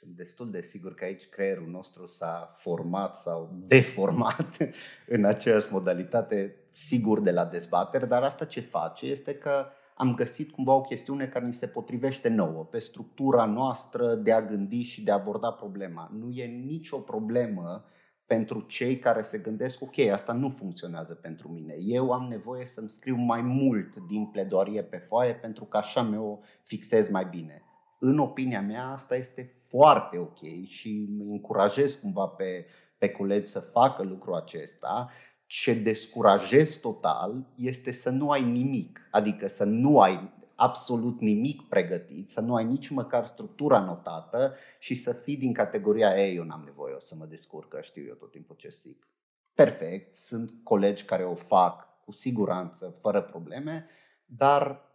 sunt 0.00 0.16
destul 0.16 0.50
de 0.50 0.60
sigur 0.60 0.94
că 0.94 1.04
aici 1.04 1.28
creierul 1.28 1.68
nostru 1.68 2.06
s-a 2.06 2.50
format 2.54 3.16
sau 3.16 3.54
deformat 3.66 4.56
în 5.16 5.24
aceeași 5.24 5.72
modalitate, 5.72 6.56
sigur 6.72 7.20
de 7.20 7.30
la 7.30 7.44
dezbateri, 7.44 8.08
dar 8.08 8.22
asta 8.22 8.44
ce 8.44 8.60
face 8.60 9.06
este 9.06 9.34
că 9.34 9.66
am 9.94 10.14
găsit 10.14 10.50
cumva 10.50 10.72
o 10.72 10.80
chestiune 10.80 11.26
care 11.26 11.44
ni 11.44 11.52
se 11.52 11.66
potrivește 11.66 12.28
nouă, 12.28 12.64
pe 12.64 12.78
structura 12.78 13.44
noastră 13.44 14.14
de 14.14 14.32
a 14.32 14.42
gândi 14.42 14.82
și 14.82 15.04
de 15.04 15.10
a 15.10 15.14
aborda 15.14 15.50
problema. 15.50 16.10
Nu 16.12 16.30
e 16.30 16.46
nicio 16.46 16.98
problemă 16.98 17.84
pentru 18.26 18.60
cei 18.60 18.98
care 18.98 19.22
se 19.22 19.38
gândesc, 19.38 19.82
ok, 19.82 19.98
asta 19.98 20.32
nu 20.32 20.48
funcționează 20.48 21.14
pentru 21.14 21.48
mine. 21.48 21.74
Eu 21.78 22.12
am 22.12 22.28
nevoie 22.28 22.66
să-mi 22.66 22.90
scriu 22.90 23.16
mai 23.16 23.40
mult 23.40 23.96
din 23.96 24.26
pledoarie 24.26 24.82
pe 24.82 24.96
foaie 24.96 25.34
pentru 25.34 25.64
că 25.64 25.76
așa 25.76 26.02
mi-o 26.02 26.38
fixez 26.62 27.08
mai 27.08 27.26
bine. 27.30 27.64
În 28.02 28.18
opinia 28.18 28.60
mea, 28.60 28.86
asta 28.86 29.16
este 29.16 29.54
foarte 29.68 30.18
ok 30.18 30.38
și 30.66 31.08
încurajez 31.18 31.94
cumva 31.94 32.26
pe, 32.26 32.66
pe 32.98 33.08
colegi 33.08 33.48
să 33.48 33.60
facă 33.60 34.02
lucrul 34.02 34.34
acesta. 34.34 35.10
Ce 35.46 35.74
descurajez 35.74 36.76
total 36.76 37.46
este 37.56 37.92
să 37.92 38.10
nu 38.10 38.30
ai 38.30 38.42
nimic, 38.42 39.00
adică 39.10 39.46
să 39.46 39.64
nu 39.64 40.00
ai 40.00 40.32
absolut 40.54 41.20
nimic 41.20 41.62
pregătit, 41.68 42.30
să 42.30 42.40
nu 42.40 42.54
ai 42.54 42.64
nici 42.64 42.88
măcar 42.88 43.24
structura 43.24 43.80
notată 43.80 44.54
și 44.78 44.94
să 44.94 45.12
fii 45.12 45.36
din 45.36 45.52
categoria 45.52 46.26
ei, 46.26 46.36
eu 46.36 46.44
n-am 46.44 46.62
nevoie, 46.64 46.94
o 46.94 47.00
să 47.00 47.14
mă 47.18 47.24
descurcă, 47.24 47.80
știu 47.80 48.04
eu 48.08 48.14
tot 48.14 48.30
timpul 48.30 48.56
ce 48.56 48.68
zic. 48.68 49.08
Perfect, 49.54 50.16
sunt 50.16 50.52
colegi 50.62 51.04
care 51.04 51.24
o 51.24 51.34
fac 51.34 51.88
cu 52.04 52.12
siguranță, 52.12 52.98
fără 53.00 53.22
probleme, 53.22 53.86
dar 54.24 54.89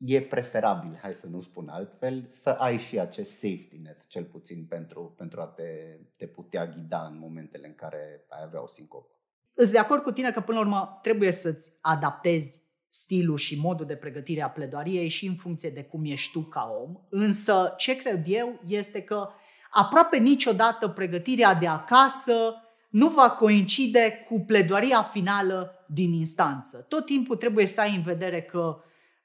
e 0.00 0.22
preferabil, 0.22 0.98
hai 1.02 1.14
să 1.14 1.26
nu 1.26 1.40
spun 1.40 1.68
altfel, 1.68 2.26
să 2.28 2.50
ai 2.50 2.78
și 2.78 2.98
acest 2.98 3.30
safety 3.30 3.76
net, 3.82 4.06
cel 4.06 4.24
puțin 4.24 4.66
pentru, 4.68 5.14
pentru 5.16 5.40
a 5.40 5.46
te, 5.46 5.98
te 6.16 6.26
putea 6.26 6.66
ghida 6.66 7.06
în 7.12 7.18
momentele 7.18 7.66
în 7.66 7.74
care 7.74 8.24
ai 8.28 8.42
avea 8.44 8.62
o 8.62 8.66
sincopă. 8.66 9.14
Îți 9.54 9.72
de 9.72 9.78
acord 9.78 10.02
cu 10.02 10.12
tine 10.12 10.30
că 10.30 10.40
până 10.40 10.58
la 10.58 10.64
urmă 10.64 10.98
trebuie 11.02 11.30
să-ți 11.30 11.72
adaptezi 11.80 12.60
stilul 12.88 13.36
și 13.36 13.60
modul 13.60 13.86
de 13.86 13.96
pregătire 13.96 14.42
a 14.42 14.50
pledoariei 14.50 15.08
și 15.08 15.26
în 15.26 15.34
funcție 15.34 15.70
de 15.70 15.84
cum 15.84 16.04
ești 16.04 16.32
tu 16.32 16.40
ca 16.40 16.76
om. 16.82 16.96
Însă 17.08 17.74
ce 17.76 17.96
cred 17.96 18.24
eu 18.26 18.60
este 18.66 19.02
că 19.02 19.28
aproape 19.70 20.18
niciodată 20.18 20.88
pregătirea 20.88 21.54
de 21.54 21.66
acasă 21.66 22.54
nu 22.90 23.08
va 23.08 23.30
coincide 23.30 24.24
cu 24.28 24.40
pledoaria 24.40 25.02
finală 25.02 25.84
din 25.88 26.12
instanță. 26.12 26.84
Tot 26.88 27.06
timpul 27.06 27.36
trebuie 27.36 27.66
să 27.66 27.80
ai 27.80 27.94
în 27.94 28.02
vedere 28.02 28.42
că 28.42 28.82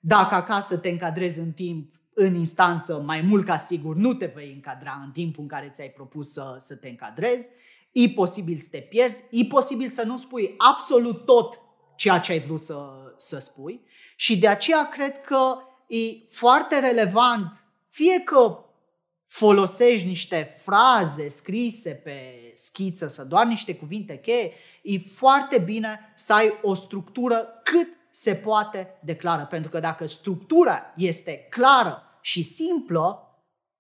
dacă 0.08 0.36
acasă 0.36 0.78
te 0.78 0.90
încadrezi 0.90 1.40
în 1.40 1.52
timp, 1.52 1.94
în 2.14 2.36
instanță, 2.36 3.02
mai 3.06 3.22
mult 3.22 3.46
ca 3.46 3.58
sigur 3.58 3.96
nu 3.96 4.14
te 4.14 4.32
vei 4.36 4.52
încadra 4.54 5.02
în 5.06 5.12
timpul 5.12 5.42
în 5.42 5.50
care 5.50 5.70
ți-ai 5.70 5.90
propus 5.90 6.32
să, 6.32 6.58
să 6.60 6.76
te 6.76 6.88
încadrezi. 6.88 7.50
E 7.92 8.10
posibil 8.10 8.58
să 8.58 8.68
te 8.72 8.78
pierzi, 8.78 9.24
e 9.32 9.46
posibil 9.46 9.90
să 9.90 10.04
nu 10.04 10.18
spui 10.18 10.54
absolut 10.58 11.26
tot 11.26 11.60
ceea 11.96 12.20
ce 12.20 12.32
ai 12.32 12.40
vrut 12.40 12.60
să, 12.60 12.78
să 13.18 13.40
spui 13.40 13.82
și 14.16 14.40
de 14.40 14.48
aceea 14.48 14.88
cred 14.88 15.22
că 15.22 15.58
e 15.88 16.28
foarte 16.30 16.80
relevant, 16.80 17.56
fie 17.90 18.20
că 18.20 18.60
folosești 19.26 20.08
niște 20.08 20.56
fraze 20.64 21.28
scrise 21.28 21.90
pe 21.90 22.52
schiță, 22.54 23.08
să 23.08 23.24
doar 23.24 23.46
niște 23.46 23.76
cuvinte 23.76 24.20
cheie, 24.20 24.52
e 24.82 24.98
foarte 24.98 25.58
bine 25.58 26.00
să 26.16 26.34
ai 26.34 26.60
o 26.62 26.74
structură 26.74 27.62
cât 27.64 27.88
se 28.18 28.36
poate 28.36 29.00
declară. 29.04 29.46
Pentru 29.46 29.72
că 29.72 29.80
dacă 29.80 30.06
structura 30.06 30.94
este 30.96 31.48
clară 31.50 32.04
și 32.22 32.44
simplă, 32.44 33.20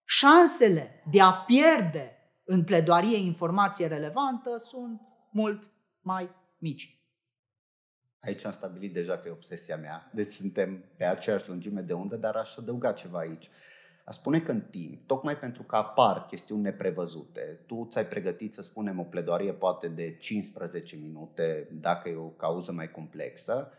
șansele 0.05 1.03
de 1.11 1.21
a 1.21 1.31
pierde 1.31 2.17
în 2.43 2.63
pledoarie 2.63 3.17
informație 3.17 3.87
relevantă 3.87 4.57
sunt 4.57 5.01
mult 5.31 5.71
mai 6.01 6.29
mici. 6.57 6.99
Aici 8.19 8.45
am 8.45 8.51
stabilit 8.51 8.93
deja 8.93 9.17
că 9.17 9.27
e 9.27 9.31
obsesia 9.31 9.77
mea, 9.77 10.09
deci 10.13 10.31
suntem 10.31 10.83
pe 10.97 11.05
aceeași 11.05 11.49
lungime 11.49 11.81
de 11.81 11.93
undă, 11.93 12.15
dar 12.15 12.35
aș 12.35 12.57
adăuga 12.57 12.91
ceva 12.91 13.19
aici. 13.19 13.49
A 14.05 14.11
spune 14.11 14.41
că 14.41 14.51
în 14.51 14.61
timp, 14.61 15.07
tocmai 15.07 15.37
pentru 15.37 15.63
că 15.63 15.75
apar 15.75 16.25
chestiuni 16.25 16.61
neprevăzute, 16.61 17.63
tu 17.65 17.87
ți-ai 17.89 18.07
pregătit, 18.07 18.53
să 18.53 18.61
spunem, 18.61 18.99
o 18.99 19.03
pledoarie 19.03 19.53
poate 19.53 19.87
de 19.87 20.15
15 20.17 20.95
minute, 20.95 21.67
dacă 21.71 22.09
e 22.09 22.15
o 22.15 22.29
cauză 22.29 22.71
mai 22.71 22.91
complexă, 22.91 23.71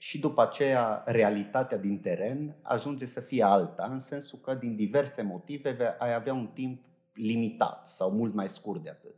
și 0.00 0.18
după 0.18 0.42
aceea 0.42 1.02
realitatea 1.06 1.78
din 1.78 2.00
teren 2.00 2.56
ajunge 2.62 3.04
să 3.04 3.20
fie 3.20 3.42
alta, 3.42 3.88
în 3.90 3.98
sensul 3.98 4.38
că 4.38 4.54
din 4.54 4.76
diverse 4.76 5.22
motive 5.22 5.96
ai 5.98 6.14
avea 6.14 6.32
un 6.32 6.46
timp 6.46 6.84
limitat 7.14 7.88
sau 7.88 8.10
mult 8.10 8.34
mai 8.34 8.48
scurt 8.48 8.82
de 8.82 8.90
atât 8.90 9.14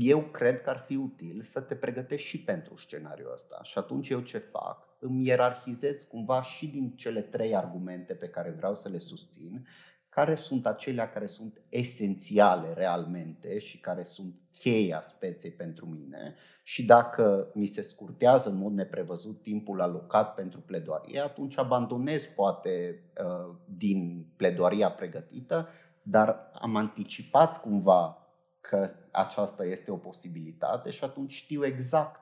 eu 0.00 0.22
cred 0.22 0.60
că 0.60 0.70
ar 0.70 0.84
fi 0.86 0.96
util 0.96 1.40
să 1.40 1.60
te 1.60 1.74
pregătești 1.74 2.28
și 2.28 2.42
pentru 2.42 2.76
scenariul 2.76 3.32
ăsta. 3.32 3.62
Și 3.62 3.78
atunci 3.78 4.08
eu 4.08 4.20
ce 4.20 4.38
fac? 4.38 4.88
Îmi 4.98 5.26
ierarhizez 5.26 6.02
cumva 6.02 6.42
și 6.42 6.66
din 6.66 6.90
cele 6.90 7.20
trei 7.20 7.56
argumente 7.56 8.14
pe 8.14 8.28
care 8.28 8.50
vreau 8.50 8.74
să 8.74 8.88
le 8.88 8.98
susțin, 8.98 9.66
care 10.08 10.34
sunt 10.34 10.66
acelea 10.66 11.10
care 11.10 11.26
sunt 11.26 11.60
esențiale 11.68 12.72
realmente 12.72 13.58
și 13.58 13.80
care 13.80 14.04
sunt 14.04 14.34
cheia 14.60 15.00
speței 15.00 15.50
pentru 15.50 15.86
mine? 15.86 16.34
Și 16.62 16.84
dacă 16.84 17.50
mi 17.54 17.66
se 17.66 17.82
scurtează 17.82 18.48
în 18.50 18.56
mod 18.56 18.72
neprevăzut 18.72 19.42
timpul 19.42 19.80
alocat 19.80 20.34
pentru 20.34 20.60
pledoarie, 20.60 21.20
atunci 21.20 21.58
abandonez 21.58 22.24
poate 22.24 23.02
uh, 23.24 23.54
din 23.64 24.26
pledoaria 24.36 24.90
pregătită, 24.90 25.68
dar 26.02 26.50
am 26.54 26.76
anticipat 26.76 27.60
cumva 27.60 28.28
că 28.60 28.90
aceasta 29.10 29.64
este 29.64 29.90
o 29.90 29.96
posibilitate 29.96 30.90
și 30.90 31.04
atunci 31.04 31.32
știu 31.32 31.64
exact 31.64 32.20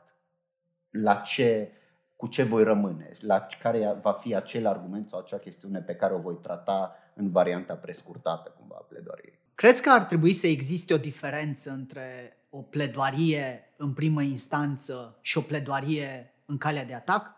la 0.90 1.14
ce, 1.14 1.72
cu 2.16 2.26
ce 2.26 2.42
voi 2.42 2.64
rămâne, 2.64 3.10
la 3.20 3.46
care 3.60 3.98
va 4.02 4.12
fi 4.12 4.34
acel 4.34 4.66
argument 4.66 5.08
sau 5.08 5.20
acea 5.20 5.38
chestiune 5.38 5.80
pe 5.80 5.94
care 5.94 6.14
o 6.14 6.18
voi 6.18 6.38
trata 6.42 6.96
în 7.16 7.30
varianta 7.30 7.74
prescurtată 7.74 8.54
cumva 8.58 8.76
a 8.78 8.84
pledoariei. 8.84 9.38
Crezi 9.54 9.82
că 9.82 9.90
ar 9.90 10.04
trebui 10.04 10.32
să 10.32 10.46
existe 10.46 10.94
o 10.94 10.98
diferență 10.98 11.70
între 11.70 12.36
o 12.50 12.62
pledoarie 12.62 13.74
în 13.76 13.92
primă 13.92 14.22
instanță 14.22 15.18
și 15.20 15.38
o 15.38 15.40
pledoarie 15.40 16.34
în 16.44 16.58
calea 16.58 16.84
de 16.84 16.94
atac? 16.94 17.34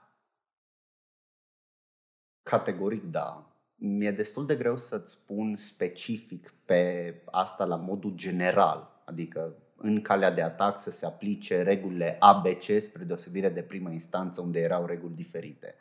Categoric 2.42 3.02
da. 3.02 3.52
Mi-e 3.74 4.10
destul 4.10 4.46
de 4.46 4.56
greu 4.56 4.76
să-ți 4.76 5.10
spun 5.10 5.56
specific 5.56 6.54
pe 6.64 7.14
asta 7.24 7.64
la 7.64 7.76
modul 7.76 8.12
general 8.14 8.98
adică 9.08 9.56
în 9.76 10.02
calea 10.02 10.30
de 10.30 10.42
atac 10.42 10.80
să 10.80 10.90
se 10.90 11.06
aplice 11.06 11.62
regulile 11.62 12.16
ABC 12.18 12.62
spre 12.62 13.04
deosebire 13.04 13.48
de 13.48 13.62
primă 13.62 13.90
instanță 13.90 14.40
unde 14.40 14.60
erau 14.60 14.86
reguli 14.86 15.14
diferite. 15.14 15.74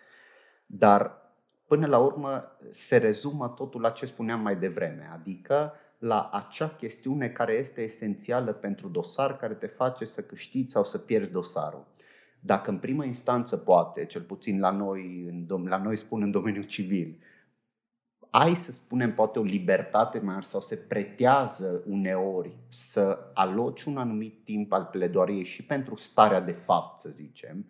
Dar 0.65 1.26
până 1.67 1.87
la 1.87 1.97
urmă 1.97 2.57
se 2.71 2.97
rezumă 2.97 3.47
totul 3.47 3.81
la 3.81 3.89
ce 3.89 4.05
spuneam 4.05 4.41
mai 4.41 4.55
devreme, 4.55 5.09
adică 5.13 5.73
la 5.97 6.29
acea 6.33 6.69
chestiune 6.69 7.29
care 7.29 7.53
este 7.53 7.81
esențială 7.81 8.53
pentru 8.53 8.87
dosar, 8.87 9.37
care 9.37 9.53
te 9.53 9.67
face 9.67 10.05
să 10.05 10.21
câștigi 10.21 10.71
sau 10.71 10.83
să 10.83 10.97
pierzi 10.97 11.31
dosarul. 11.31 11.85
Dacă 12.39 12.69
în 12.69 12.77
primă 12.77 13.05
instanță 13.05 13.57
poate, 13.57 14.05
cel 14.05 14.21
puțin 14.21 14.59
la 14.59 14.71
noi, 14.71 15.29
la 15.65 15.77
noi 15.77 15.97
spun 15.97 16.21
în 16.21 16.31
domeniul 16.31 16.63
civil, 16.63 17.19
ai, 18.29 18.53
să 18.53 18.71
spunem, 18.71 19.13
poate 19.13 19.39
o 19.39 19.43
libertate 19.43 20.17
mai 20.17 20.33
mare 20.33 20.45
sau 20.45 20.61
se 20.61 20.75
pretează 20.75 21.83
uneori 21.87 22.55
să 22.67 23.31
aloci 23.33 23.83
un 23.83 23.97
anumit 23.97 24.43
timp 24.43 24.71
al 24.71 24.87
pledoariei 24.91 25.43
și 25.43 25.65
pentru 25.65 25.95
starea 25.95 26.41
de 26.41 26.51
fapt, 26.51 26.99
să 26.99 27.09
zicem, 27.09 27.65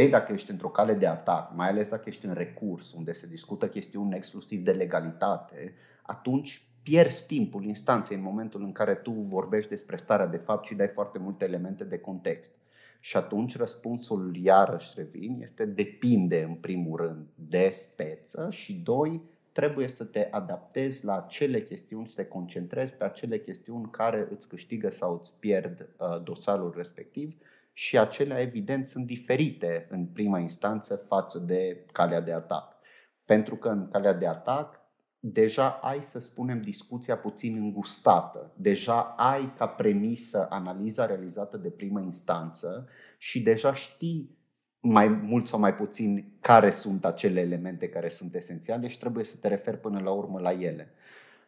ei, 0.00 0.08
dacă 0.08 0.32
ești 0.32 0.50
într-o 0.50 0.68
cale 0.68 0.94
de 0.94 1.06
atac, 1.06 1.54
mai 1.54 1.68
ales 1.68 1.88
dacă 1.88 2.02
ești 2.06 2.26
în 2.26 2.34
recurs, 2.34 2.92
unde 2.92 3.12
se 3.12 3.26
discută 3.26 3.68
chestiuni 3.68 4.14
exclusiv 4.14 4.64
de 4.64 4.72
legalitate, 4.72 5.74
atunci 6.02 6.66
pierzi 6.82 7.26
timpul 7.26 7.64
instanței 7.64 8.16
în 8.16 8.22
momentul 8.22 8.62
în 8.62 8.72
care 8.72 8.94
tu 8.94 9.10
vorbești 9.10 9.70
despre 9.70 9.96
starea 9.96 10.26
de 10.26 10.36
fapt 10.36 10.64
și 10.64 10.74
dai 10.74 10.88
foarte 10.88 11.18
multe 11.18 11.44
elemente 11.44 11.84
de 11.84 11.98
context. 11.98 12.52
Și 13.00 13.16
atunci 13.16 13.56
răspunsul, 13.56 14.36
iarăși 14.36 14.92
revin, 14.96 15.38
este 15.42 15.64
depinde 15.64 16.42
în 16.42 16.54
primul 16.54 16.96
rând 16.96 17.26
de 17.34 17.70
speță 17.72 18.48
și 18.50 18.74
doi, 18.74 19.22
trebuie 19.52 19.88
să 19.88 20.04
te 20.04 20.28
adaptezi 20.30 21.04
la 21.04 21.16
acele 21.16 21.62
chestiuni, 21.62 22.08
să 22.08 22.22
te 22.22 22.28
concentrezi 22.28 22.94
pe 22.94 23.04
acele 23.04 23.38
chestiuni 23.38 23.90
care 23.90 24.28
îți 24.30 24.48
câștigă 24.48 24.90
sau 24.90 25.14
îți 25.14 25.38
pierd 25.38 25.88
uh, 25.98 26.22
dosarul 26.22 26.72
respectiv 26.76 27.36
și 27.78 27.98
acelea 27.98 28.40
evident 28.40 28.86
sunt 28.86 29.06
diferite 29.06 29.86
în 29.90 30.06
prima 30.06 30.38
instanță 30.38 30.96
față 30.96 31.38
de 31.38 31.84
calea 31.92 32.20
de 32.20 32.32
atac. 32.32 32.76
Pentru 33.24 33.56
că 33.56 33.68
în 33.68 33.88
calea 33.88 34.12
de 34.12 34.26
atac 34.26 34.80
deja 35.18 35.68
ai, 35.68 36.02
să 36.02 36.18
spunem, 36.18 36.60
discuția 36.60 37.16
puțin 37.16 37.56
îngustată. 37.56 38.52
Deja 38.56 39.00
ai 39.16 39.52
ca 39.56 39.66
premisă 39.66 40.46
analiza 40.50 41.06
realizată 41.06 41.56
de 41.56 41.68
primă 41.68 42.00
instanță 42.00 42.88
și 43.18 43.42
deja 43.42 43.72
știi 43.72 44.38
mai 44.80 45.08
mult 45.08 45.46
sau 45.46 45.58
mai 45.58 45.74
puțin 45.74 46.32
care 46.40 46.70
sunt 46.70 47.04
acele 47.04 47.40
elemente 47.40 47.88
care 47.88 48.08
sunt 48.08 48.34
esențiale 48.34 48.86
și 48.86 48.98
trebuie 48.98 49.24
să 49.24 49.36
te 49.36 49.48
referi 49.48 49.80
până 49.80 50.00
la 50.00 50.10
urmă 50.10 50.40
la 50.40 50.52
ele. 50.52 50.94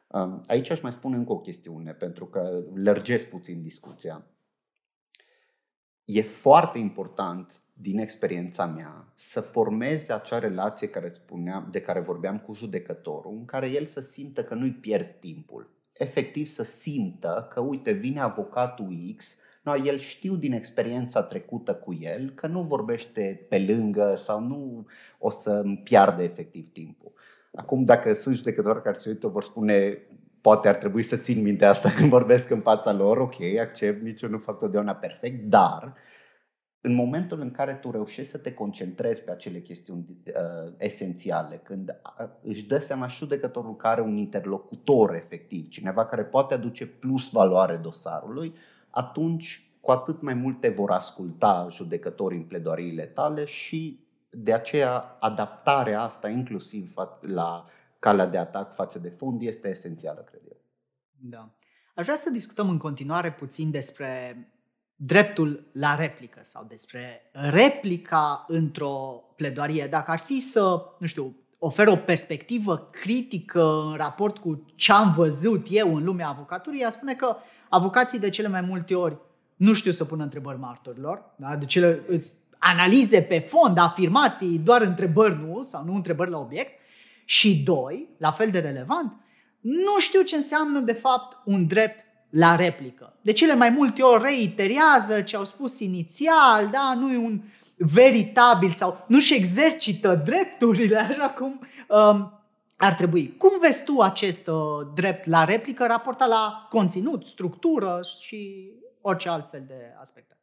Um, 0.07 0.43
aici 0.47 0.71
aș 0.71 0.81
mai 0.81 0.93
spune 0.93 1.17
încă 1.17 1.33
o 1.33 1.41
chestiune, 1.41 1.93
pentru 1.93 2.27
că 2.27 2.63
lărgesc 2.75 3.27
puțin 3.27 3.63
discuția. 3.63 4.27
E 6.11 6.23
foarte 6.23 6.79
important, 6.79 7.63
din 7.73 7.99
experiența 7.99 8.67
mea, 8.67 9.09
să 9.15 9.41
formezi 9.41 10.13
acea 10.13 10.39
relație 10.39 10.89
care 10.89 11.11
spuneam, 11.11 11.69
de 11.71 11.81
care 11.81 12.01
vorbeam 12.01 12.39
cu 12.39 12.53
judecătorul, 12.53 13.33
în 13.33 13.45
care 13.45 13.69
el 13.69 13.87
să 13.87 14.01
simtă 14.01 14.45
că 14.45 14.55
nu-i 14.55 14.73
pierzi 14.73 15.17
timpul. 15.21 15.71
Efectiv 15.93 16.47
să 16.47 16.63
simtă 16.63 17.49
că, 17.53 17.61
uite, 17.61 17.93
vine 17.93 18.21
avocatul 18.21 18.97
X, 19.17 19.37
No, 19.63 19.77
el 19.77 19.99
știu 19.99 20.37
din 20.37 20.53
experiența 20.53 21.23
trecută 21.23 21.75
cu 21.75 21.95
el 22.01 22.31
că 22.31 22.47
nu 22.47 22.63
vorbește 22.63 23.47
pe 23.49 23.65
lângă 23.69 24.15
sau 24.17 24.41
nu 24.41 24.87
o 25.19 25.31
să 25.31 25.51
îmi 25.51 25.81
piardă 25.85 26.23
efectiv 26.23 26.73
timpul. 26.73 27.13
Acum, 27.55 27.85
dacă 27.85 28.13
sunt 28.13 28.37
judecători 28.37 28.83
care 28.83 28.99
se 28.99 29.09
uită, 29.09 29.29
vor 29.29 29.43
spune 29.43 29.99
poate 30.41 30.69
ar 30.69 30.75
trebui 30.75 31.03
să 31.03 31.17
țin 31.17 31.43
minte 31.43 31.65
asta 31.65 31.91
când 31.97 32.09
vorbesc 32.09 32.51
în 32.51 32.61
fața 32.61 32.93
lor, 32.93 33.17
ok, 33.17 33.35
accept, 33.61 34.03
nici 34.03 34.23
eu 34.23 34.29
nu 34.29 34.39
fac 34.39 34.59
totdeauna 34.59 34.95
perfect, 34.95 35.45
dar 35.45 35.95
în 36.81 36.95
momentul 36.95 37.41
în 37.41 37.51
care 37.51 37.73
tu 37.73 37.91
reușești 37.91 38.31
să 38.31 38.39
te 38.39 38.55
concentrezi 38.55 39.25
pe 39.25 39.31
acele 39.31 39.61
chestiuni 39.61 40.07
uh, 40.27 40.73
esențiale, 40.77 41.61
când 41.63 42.01
uh, 42.21 42.29
își 42.43 42.67
dă 42.67 42.79
seama 42.79 43.07
și 43.07 43.19
judecătorul 43.19 43.77
că 43.77 43.87
are 43.87 44.01
un 44.01 44.17
interlocutor 44.17 45.15
efectiv, 45.15 45.69
cineva 45.69 46.07
care 46.07 46.25
poate 46.25 46.55
aduce 46.55 46.87
plus 46.87 47.31
valoare 47.31 47.77
dosarului, 47.77 48.55
atunci 48.91 49.71
cu 49.81 49.91
atât 49.91 50.23
mai 50.23 50.35
mult 50.35 50.61
te 50.61 50.69
vor 50.69 50.91
asculta 50.91 51.67
judecătorii 51.71 52.39
în 52.39 52.45
pledoariile 52.45 53.05
tale 53.05 53.45
și 53.45 54.07
de 54.31 54.53
aceea 54.53 55.17
adaptarea 55.21 56.03
asta 56.03 56.29
inclusiv 56.29 56.95
la 57.21 57.65
calea 57.99 58.27
de 58.27 58.39
atac 58.39 58.75
față 58.75 58.99
de 58.99 59.09
fond 59.09 59.43
este 59.43 59.69
esențială, 59.69 60.21
cred 60.21 60.41
eu. 60.49 60.57
Da. 61.21 61.55
Aș 61.95 62.05
vrea 62.05 62.17
să 62.17 62.31
discutăm 62.31 62.69
în 62.69 62.79
continuare 62.79 63.33
puțin 63.33 63.71
despre 63.71 64.43
dreptul 64.97 65.71
la 65.73 65.95
replică 65.95 66.39
sau 66.43 66.65
despre 66.69 67.31
replica 67.33 68.45
într-o 68.49 69.23
pledoarie. 69.37 69.87
Dacă 69.87 70.11
ar 70.11 70.19
fi 70.19 70.41
să, 70.41 70.83
nu 70.99 71.07
știu, 71.07 71.37
ofer 71.59 71.87
o 71.87 71.97
perspectivă 71.97 72.89
critică 72.91 73.83
în 73.91 73.95
raport 73.97 74.39
cu 74.39 74.65
ce 74.75 74.93
am 74.93 75.13
văzut 75.13 75.67
eu 75.71 75.97
în 75.97 76.05
lumea 76.05 76.29
avocaturii, 76.29 76.85
a 76.85 76.91
spune 76.91 77.15
că 77.15 77.37
avocații 77.69 78.19
de 78.19 78.29
cele 78.29 78.49
mai 78.49 78.61
multe 78.61 78.95
ori 78.95 79.19
nu 79.57 79.73
știu 79.73 79.91
să 79.91 80.05
pună 80.05 80.23
întrebări 80.23 80.59
martorilor, 80.59 81.35
da? 81.37 81.57
de 81.57 81.65
cele 81.65 82.03
analize 82.59 83.23
pe 83.23 83.39
fond, 83.39 83.79
afirmații, 83.79 84.59
doar 84.59 84.83
întrebări 84.83 85.41
nu, 85.41 85.63
sau 85.63 85.85
nu 85.85 85.95
întrebări 85.95 86.31
la 86.31 86.39
obiect. 86.39 86.73
Și 87.29 87.63
doi, 87.63 88.09
la 88.19 88.31
fel 88.31 88.51
de 88.51 88.59
relevant, 88.59 89.13
nu 89.61 89.99
știu 89.99 90.23
ce 90.23 90.37
înseamnă 90.37 90.81
de 90.81 90.93
fapt 90.93 91.37
un 91.45 91.67
drept 91.67 92.05
la 92.31 92.57
replică. 92.57 93.19
De 93.23 93.33
cele 93.33 93.55
mai 93.55 93.69
multe 93.69 94.03
ori 94.03 94.23
reiterează 94.23 95.23
ce 95.23 95.37
au 95.37 95.45
spus 95.45 95.81
inițial, 95.81 96.69
da, 96.71 96.95
nu 96.95 97.13
e 97.13 97.17
un 97.17 97.43
veritabil 97.77 98.71
sau 98.71 99.05
nu-și 99.09 99.35
exercită 99.35 100.15
drepturile 100.15 100.97
așa 101.09 101.31
cum 101.31 101.61
um, 101.89 102.43
ar 102.77 102.95
trebui. 102.95 103.37
Cum 103.37 103.59
vezi 103.61 103.85
tu 103.85 104.01
acest 104.01 104.47
uh, 104.47 104.89
drept 104.95 105.27
la 105.27 105.45
replică 105.45 105.87
raportat 105.87 106.29
la 106.29 106.67
conținut, 106.71 107.25
structură 107.25 108.01
și 108.21 108.73
orice 109.01 109.29
altfel 109.29 109.65
de 109.67 109.95
aspecte? 110.01 110.39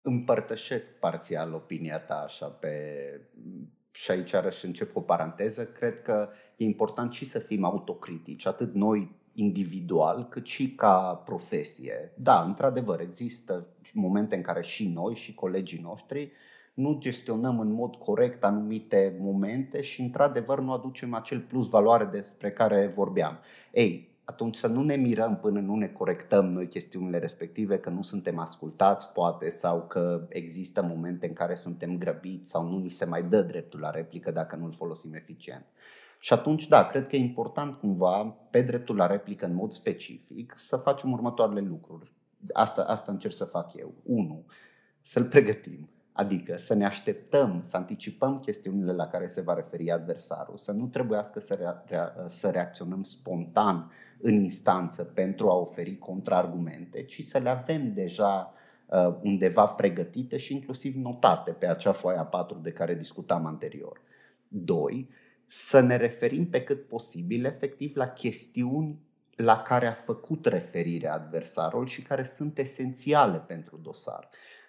Împărtășesc 0.00 0.98
parțial 0.98 1.54
opinia 1.54 2.00
ta 2.00 2.22
așa 2.26 2.46
pe 2.46 2.74
și 4.02 4.10
aici 4.10 4.32
arăși 4.32 4.66
încep 4.66 4.92
cu 4.92 4.98
o 4.98 5.02
paranteză, 5.02 5.64
cred 5.66 6.02
că 6.02 6.28
e 6.56 6.64
important 6.64 7.12
și 7.12 7.24
să 7.24 7.38
fim 7.38 7.64
autocritici, 7.64 8.46
atât 8.46 8.74
noi 8.74 9.16
individual, 9.32 10.28
cât 10.28 10.46
și 10.46 10.74
ca 10.74 11.22
profesie. 11.24 12.12
Da, 12.16 12.42
într-adevăr, 12.42 13.00
există 13.00 13.66
momente 13.92 14.36
în 14.36 14.42
care 14.42 14.62
și 14.62 14.88
noi 14.88 15.14
și 15.14 15.34
colegii 15.34 15.80
noștri 15.82 16.32
nu 16.74 16.96
gestionăm 16.98 17.60
în 17.60 17.72
mod 17.72 17.94
corect 17.96 18.44
anumite 18.44 19.16
momente 19.20 19.80
și, 19.80 20.00
într-adevăr, 20.00 20.60
nu 20.60 20.72
aducem 20.72 21.14
acel 21.14 21.40
plus 21.40 21.68
valoare 21.68 22.04
despre 22.04 22.52
care 22.52 22.86
vorbeam. 22.86 23.38
Ei, 23.72 24.08
atunci 24.30 24.56
să 24.56 24.66
nu 24.66 24.82
ne 24.82 24.96
mirăm 24.96 25.36
până 25.36 25.60
nu 25.60 25.76
ne 25.76 25.86
corectăm 25.86 26.46
noi 26.52 26.68
chestiunile 26.68 27.18
respective, 27.18 27.78
că 27.78 27.90
nu 27.90 28.02
suntem 28.02 28.38
ascultați, 28.38 29.12
poate, 29.12 29.48
sau 29.48 29.86
că 29.86 30.26
există 30.28 30.82
momente 30.82 31.26
în 31.26 31.32
care 31.32 31.54
suntem 31.54 31.98
grăbiți 31.98 32.50
sau 32.50 32.68
nu 32.68 32.78
ni 32.78 32.88
se 32.88 33.04
mai 33.04 33.22
dă 33.22 33.42
dreptul 33.42 33.80
la 33.80 33.90
replică 33.90 34.30
dacă 34.30 34.56
nu-l 34.56 34.72
folosim 34.72 35.14
eficient. 35.14 35.64
Și 36.18 36.32
atunci, 36.32 36.68
da, 36.68 36.86
cred 36.86 37.06
că 37.06 37.16
e 37.16 37.18
important 37.18 37.78
cumva, 37.78 38.24
pe 38.50 38.62
dreptul 38.62 38.96
la 38.96 39.06
replică 39.06 39.46
în 39.46 39.54
mod 39.54 39.72
specific, 39.72 40.52
să 40.56 40.76
facem 40.76 41.12
următoarele 41.12 41.60
lucruri. 41.60 42.12
Asta, 42.52 42.82
asta 42.82 43.12
încerc 43.12 43.34
să 43.34 43.44
fac 43.44 43.74
eu. 43.74 43.94
Unu, 44.02 44.44
să-l 45.02 45.24
pregătim. 45.24 45.88
Adică 46.18 46.56
să 46.56 46.74
ne 46.74 46.84
așteptăm, 46.84 47.60
să 47.64 47.76
anticipăm 47.76 48.38
chestiunile 48.38 48.92
la 48.92 49.06
care 49.06 49.26
se 49.26 49.40
va 49.40 49.54
referi 49.54 49.90
adversarul, 49.90 50.56
să 50.56 50.72
nu 50.72 50.86
trebuiască 50.86 51.40
să, 51.40 51.54
rea, 51.54 51.84
rea, 51.86 52.14
să 52.26 52.50
reacționăm 52.50 53.02
spontan 53.02 53.90
în 54.20 54.32
instanță 54.32 55.04
pentru 55.04 55.48
a 55.48 55.54
oferi 55.54 55.98
contraargumente, 55.98 57.02
ci 57.02 57.24
să 57.24 57.38
le 57.38 57.48
avem 57.48 57.92
deja 57.92 58.52
uh, 58.86 59.16
undeva 59.22 59.66
pregătite 59.66 60.36
și 60.36 60.54
inclusiv 60.54 60.94
notate 60.94 61.50
pe 61.50 61.66
acea 61.66 61.92
foaie 61.92 62.18
a 62.18 62.24
4 62.24 62.58
de 62.62 62.72
care 62.72 62.94
discutam 62.94 63.46
anterior. 63.46 64.00
Doi, 64.48 65.10
să 65.46 65.80
ne 65.80 65.96
referim 65.96 66.48
pe 66.48 66.62
cât 66.62 66.86
posibil 66.86 67.44
efectiv 67.44 67.96
la 67.96 68.08
chestiuni 68.08 68.98
la 69.36 69.62
care 69.62 69.86
a 69.86 69.92
făcut 69.92 70.46
referire 70.46 71.08
adversarul 71.08 71.86
și 71.86 72.02
care 72.02 72.24
sunt 72.24 72.58
esențiale 72.58 73.38
pentru 73.38 73.76
dosar. 73.82 74.28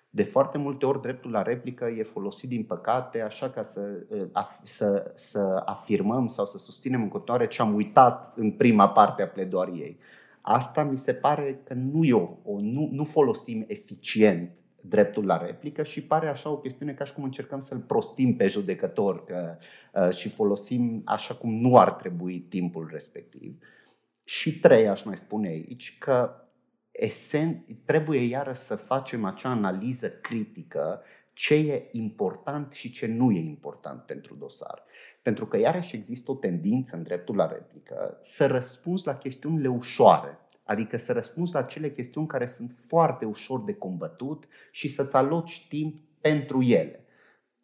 De 0.10 0.24
foarte 0.24 0.58
multe 0.58 0.86
ori 0.86 1.02
dreptul 1.02 1.32
la 1.32 1.42
replică 1.42 1.86
e 1.86 2.04
folosit 2.04 2.50
din 2.50 2.64
păcate 2.64 3.22
așa 3.22 3.50
ca 3.50 3.62
să, 3.62 4.06
ă, 4.36 4.46
să, 4.64 5.12
să 5.16 5.62
afirmăm 5.66 6.28
sau 6.28 6.46
să 6.46 6.58
susținem 6.58 7.02
în 7.02 7.10
continuare 7.10 7.48
ce 7.48 7.62
am 7.62 7.74
uitat 7.74 8.34
în 8.36 8.52
prima 8.52 8.90
parte 8.90 9.22
a 9.22 9.28
pledoariei. 9.28 9.98
Asta 10.42 10.84
mi 10.84 10.98
se 10.98 11.14
pare 11.14 11.62
că 11.64 11.74
nu, 11.74 12.04
e 12.04 12.14
o, 12.14 12.30
o, 12.44 12.60
nu, 12.60 12.90
nu 12.92 13.04
folosim 13.04 13.66
eficient 13.68 14.52
dreptul 14.82 15.26
la 15.26 15.46
replică 15.46 15.84
și 15.84 16.04
pare 16.04 16.28
așa 16.28 16.50
o 16.50 16.58
chestiune 16.58 16.94
ca 16.94 17.04
și 17.04 17.14
cum 17.14 17.24
încercăm 17.24 17.60
să-l 17.60 17.80
prostim 17.80 18.36
pe 18.36 18.48
judecător 18.48 19.26
că, 19.26 19.58
uh, 19.94 20.10
și 20.14 20.30
folosim 20.30 21.02
așa 21.06 21.34
cum 21.34 21.54
nu 21.54 21.78
ar 21.78 21.92
trebui 21.92 22.40
timpul 22.40 22.90
respectiv. 22.92 23.58
Și 24.24 24.60
trei, 24.60 24.88
aș 24.88 25.04
mai 25.04 25.18
spune 25.18 25.48
aici, 25.48 25.98
că 25.98 26.32
esen, 27.00 27.66
trebuie 27.86 28.20
iară 28.20 28.54
să 28.54 28.76
facem 28.76 29.26
acea 29.26 29.50
analiză 29.50 30.10
critică 30.10 31.02
ce 31.34 31.56
e 31.56 31.88
important 31.92 32.72
și 32.72 32.92
ce 32.92 33.08
nu 33.08 33.32
e 33.32 33.40
important 33.40 34.02
pentru 34.02 34.36
dosar. 34.36 34.84
Pentru 35.22 35.46
că 35.46 35.58
iarăși 35.58 35.96
există 35.96 36.32
o 36.32 36.36
tendință 36.36 36.96
în 36.96 37.04
dreptul 37.04 37.36
la 37.36 37.48
replică 37.48 38.18
să 38.22 38.48
răspunzi 38.48 39.06
la 39.06 39.18
chestiunile 39.18 39.68
ușoare, 39.68 40.38
adică 40.64 40.98
să 40.98 41.14
răspunzi 41.14 41.54
la 41.54 41.60
acele 41.60 41.92
chestiuni 41.92 42.28
care 42.28 42.46
sunt 42.46 42.76
foarte 42.88 43.26
ușor 43.26 43.64
de 43.64 43.74
combătut 43.74 44.48
și 44.72 44.88
să-ți 44.88 45.16
aloci 45.16 45.68
timp 45.70 46.02
pentru 46.22 46.62
ele. 46.62 47.04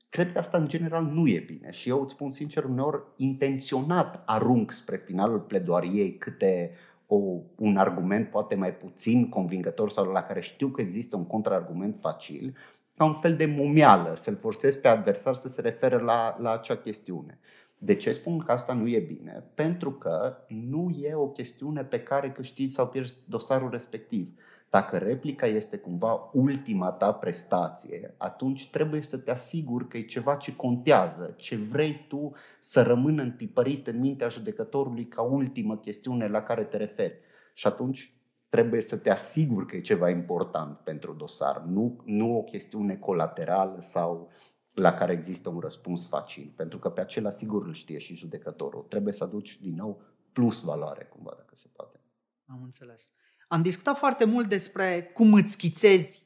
Cred 0.10 0.32
că 0.32 0.38
asta 0.38 0.58
în 0.58 0.68
general 0.68 1.04
nu 1.04 1.28
e 1.28 1.40
bine 1.40 1.72
și 1.72 1.90
eu 1.90 2.02
îți 2.02 2.14
spun 2.14 2.30
sincer, 2.30 2.64
uneori 2.64 3.04
intenționat 3.18 4.24
arunc 4.26 4.72
spre 4.72 4.98
finalul 4.98 5.40
pledoariei 5.40 6.18
câte 6.18 6.72
o, 7.08 7.18
un 7.56 7.78
argument 7.78 8.30
poate 8.30 8.56
mai 8.56 8.74
puțin 8.74 9.30
convingător 9.30 9.90
sau 9.90 10.12
la 10.12 10.24
care 10.24 10.40
știu 10.40 10.68
că 10.68 10.82
există 10.82 11.16
un 11.16 11.26
contraargument 11.26 12.00
facil, 12.00 12.56
ca 12.98 13.06
un 13.06 13.14
fel 13.14 13.36
de 13.36 13.46
momială, 13.46 14.16
să-l 14.16 14.36
forțez 14.36 14.76
pe 14.76 14.88
adversar 14.88 15.36
să 15.36 15.48
se 15.48 15.62
refere 15.62 16.00
la, 16.00 16.38
la 16.40 16.52
acea 16.52 16.76
chestiune. 16.78 17.40
De 17.78 17.96
ce 17.96 18.12
spun 18.12 18.40
că 18.40 18.52
asta 18.52 18.74
nu 18.74 18.88
e 18.88 19.00
bine? 19.00 19.44
Pentru 19.54 19.92
că 19.92 20.38
nu 20.48 20.90
e 20.90 21.14
o 21.14 21.28
chestiune 21.28 21.84
pe 21.84 22.00
care 22.00 22.32
câștigi 22.32 22.74
sau 22.74 22.88
pierzi 22.88 23.16
dosarul 23.28 23.70
respectiv. 23.70 24.40
Dacă 24.76 24.98
replica 24.98 25.46
este 25.46 25.78
cumva 25.78 26.30
ultima 26.34 26.92
ta 26.92 27.14
prestație, 27.14 28.16
atunci 28.18 28.70
trebuie 28.70 29.02
să 29.02 29.18
te 29.18 29.32
asiguri 29.32 29.88
că 29.88 29.98
e 29.98 30.02
ceva 30.02 30.36
ce 30.36 30.56
contează, 30.56 31.34
ce 31.38 31.56
vrei 31.56 32.06
tu 32.08 32.34
să 32.60 32.82
rămână 32.82 33.22
întipărit 33.22 33.88
în 33.88 34.00
mintea 34.00 34.28
judecătorului 34.28 35.08
ca 35.08 35.22
ultimă 35.22 35.78
chestiune 35.78 36.28
la 36.28 36.42
care 36.42 36.64
te 36.64 36.78
referi. 36.78 37.20
Și 37.54 37.68
atunci 37.68 38.14
trebuie 38.50 38.82
să 38.82 38.98
te 38.98 39.10
asiguri 39.10 39.66
că 39.66 39.76
e 39.76 39.82
ceva 39.82 40.10
important 40.10 40.78
pentru 40.78 41.14
dosar, 41.14 41.62
nu, 41.62 42.02
nu 42.06 42.38
o 42.38 42.44
chestiune 42.44 42.96
colaterală 42.96 43.80
sau 43.80 44.32
la 44.74 44.94
care 44.94 45.14
există 45.14 45.50
un 45.50 45.60
răspuns 45.60 46.08
facil, 46.08 46.54
pentru 46.56 46.80
că 46.80 46.90
pe 46.90 47.02
acela 47.02 47.30
sigur 47.30 47.66
îl 47.66 47.74
știe 47.74 47.98
și 47.98 48.16
judecătorul. 48.16 48.82
Trebuie 48.82 49.14
să 49.14 49.24
aduci 49.24 49.60
din 49.62 49.76
nou 49.76 50.02
plus 50.32 50.62
valoare, 50.62 51.04
cumva, 51.04 51.34
dacă 51.38 51.56
se 51.56 51.68
poate. 51.74 52.00
Am 52.46 52.62
înțeles. 52.64 53.12
Am 53.48 53.62
discutat 53.62 53.98
foarte 53.98 54.26
mult 54.26 54.48
despre 54.48 55.04
cum 55.14 55.34
îți 55.34 55.52
schițezi 55.52 56.22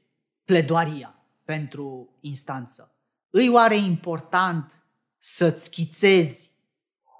pledoaria 0.46 1.16
pentru 1.44 2.18
instanță. 2.20 2.94
Îi 3.30 3.50
oare 3.50 3.76
important 3.76 4.84
să-ți 5.18 5.64
schițezi 5.64 6.52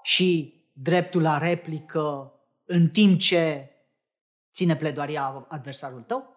și 0.02 0.54
dreptul 0.72 1.22
la 1.22 1.38
replică 1.38 2.32
în 2.64 2.88
timp 2.88 3.18
ce 3.18 3.70
ține 4.52 4.76
pledoaria 4.76 5.46
adversarul 5.48 6.00
tău? 6.00 6.36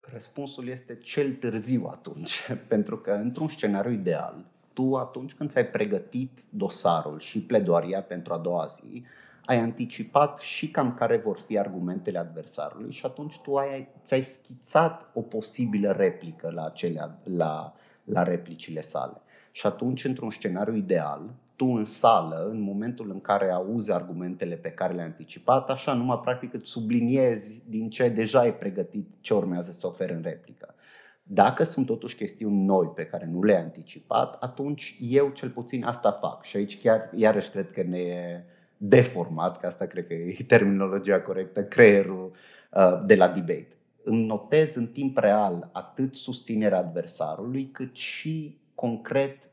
Răspunsul 0.00 0.68
este 0.68 0.96
cel 0.96 1.34
târziu 1.34 1.86
atunci, 1.86 2.48
pentru 2.68 2.98
că 2.98 3.10
într-un 3.10 3.48
scenariu 3.48 3.92
ideal, 3.92 4.44
tu 4.72 4.96
atunci 4.96 5.34
când 5.34 5.50
ți-ai 5.50 5.66
pregătit 5.66 6.40
dosarul 6.48 7.18
și 7.18 7.40
pledoaria 7.40 8.02
pentru 8.02 8.32
a 8.32 8.38
doua 8.38 8.66
zi, 8.66 9.04
ai 9.44 9.58
anticipat 9.58 10.38
și 10.38 10.70
cam 10.70 10.94
care 10.94 11.16
vor 11.16 11.38
fi 11.38 11.58
argumentele 11.58 12.18
adversarului 12.18 12.92
și 12.92 13.06
atunci 13.06 13.38
tu 13.38 13.56
ai, 13.56 13.88
ți-ai 14.02 14.22
schițat 14.22 15.10
o 15.14 15.20
posibilă 15.20 15.92
replică 15.92 16.50
la, 16.50 16.64
acele, 16.64 17.18
la, 17.24 17.74
la 18.04 18.22
replicile 18.22 18.80
sale. 18.80 19.20
Și 19.50 19.66
atunci, 19.66 20.04
într-un 20.04 20.30
scenariu 20.30 20.74
ideal, 20.74 21.34
tu 21.56 21.66
în 21.66 21.84
sală, 21.84 22.48
în 22.50 22.60
momentul 22.60 23.10
în 23.10 23.20
care 23.20 23.50
auzi 23.50 23.92
argumentele 23.92 24.54
pe 24.54 24.70
care 24.70 24.92
le-ai 24.92 25.06
anticipat, 25.06 25.70
așa 25.70 25.92
numai 25.92 26.20
practic 26.22 26.54
îți 26.54 26.70
subliniezi 26.70 27.70
din 27.70 27.90
ce 27.90 28.08
deja 28.08 28.38
ai 28.38 28.54
pregătit 28.54 29.08
ce 29.20 29.34
urmează 29.34 29.70
să 29.70 29.86
oferi 29.86 30.12
în 30.12 30.22
replică. 30.22 30.74
Dacă 31.22 31.64
sunt 31.64 31.86
totuși 31.86 32.16
chestiuni 32.16 32.64
noi 32.64 32.86
pe 32.86 33.06
care 33.06 33.28
nu 33.32 33.42
le-ai 33.42 33.60
anticipat, 33.60 34.36
atunci 34.40 34.96
eu 35.00 35.28
cel 35.28 35.50
puțin 35.50 35.84
asta 35.84 36.10
fac. 36.10 36.44
Și 36.44 36.56
aici 36.56 36.80
chiar, 36.80 37.10
iarăși, 37.14 37.50
cred 37.50 37.70
că 37.70 37.82
ne 37.82 37.98
e 37.98 38.44
deformat, 38.84 39.58
că 39.58 39.66
asta 39.66 39.86
cred 39.86 40.06
că 40.06 40.14
e 40.14 40.36
terminologia 40.46 41.20
corectă, 41.20 41.64
creierul 41.64 42.32
uh, 42.70 43.02
de 43.06 43.14
la 43.14 43.28
debate. 43.28 43.76
Îmi 44.04 44.24
notez 44.24 44.74
în 44.74 44.86
timp 44.86 45.18
real 45.18 45.70
atât 45.72 46.14
susținerea 46.14 46.78
adversarului, 46.78 47.70
cât 47.70 47.96
și 47.96 48.60
concret 48.74 49.50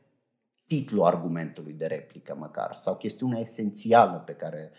titlul 0.66 1.04
argumentului 1.04 1.72
de 1.72 1.86
replică 1.86 2.36
măcar 2.38 2.74
sau 2.74 2.96
chestiunea 2.96 3.40
esențială 3.40 4.22
pe 4.26 4.32
care 4.32 4.70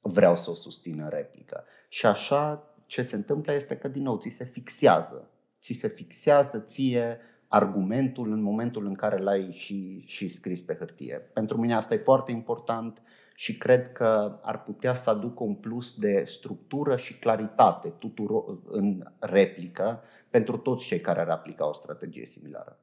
vreau 0.00 0.36
să 0.36 0.50
o 0.50 0.54
susțin 0.54 1.00
în 1.00 1.08
replică. 1.08 1.64
Și 1.88 2.06
așa 2.06 2.74
ce 2.86 3.02
se 3.02 3.16
întâmplă 3.16 3.52
este 3.52 3.76
că 3.76 3.88
din 3.88 4.02
nou 4.02 4.18
ți 4.18 4.28
se 4.28 4.44
fixează. 4.44 5.30
Ți 5.60 5.72
se 5.72 5.88
fixează 5.88 6.58
ție 6.58 7.18
argumentul 7.48 8.32
în 8.32 8.40
momentul 8.40 8.86
în 8.86 8.94
care 8.94 9.18
l-ai 9.18 9.50
și, 9.52 10.02
și 10.06 10.28
scris 10.28 10.60
pe 10.60 10.74
hârtie. 10.74 11.14
Pentru 11.14 11.56
mine 11.56 11.74
asta 11.74 11.94
e 11.94 11.98
foarte 11.98 12.32
important 12.32 13.02
și 13.36 13.56
cred 13.56 13.92
că 13.92 14.38
ar 14.42 14.62
putea 14.62 14.94
să 14.94 15.10
aducă 15.10 15.42
un 15.42 15.54
plus 15.54 15.94
de 15.94 16.22
structură 16.26 16.96
și 16.96 17.18
claritate 17.18 17.88
tuturor 17.88 18.58
în 18.64 19.12
replică 19.18 20.02
pentru 20.30 20.56
toți 20.56 20.86
cei 20.86 21.00
care 21.00 21.20
ar 21.20 21.28
aplica 21.28 21.68
o 21.68 21.72
strategie 21.72 22.24
similară. 22.24 22.78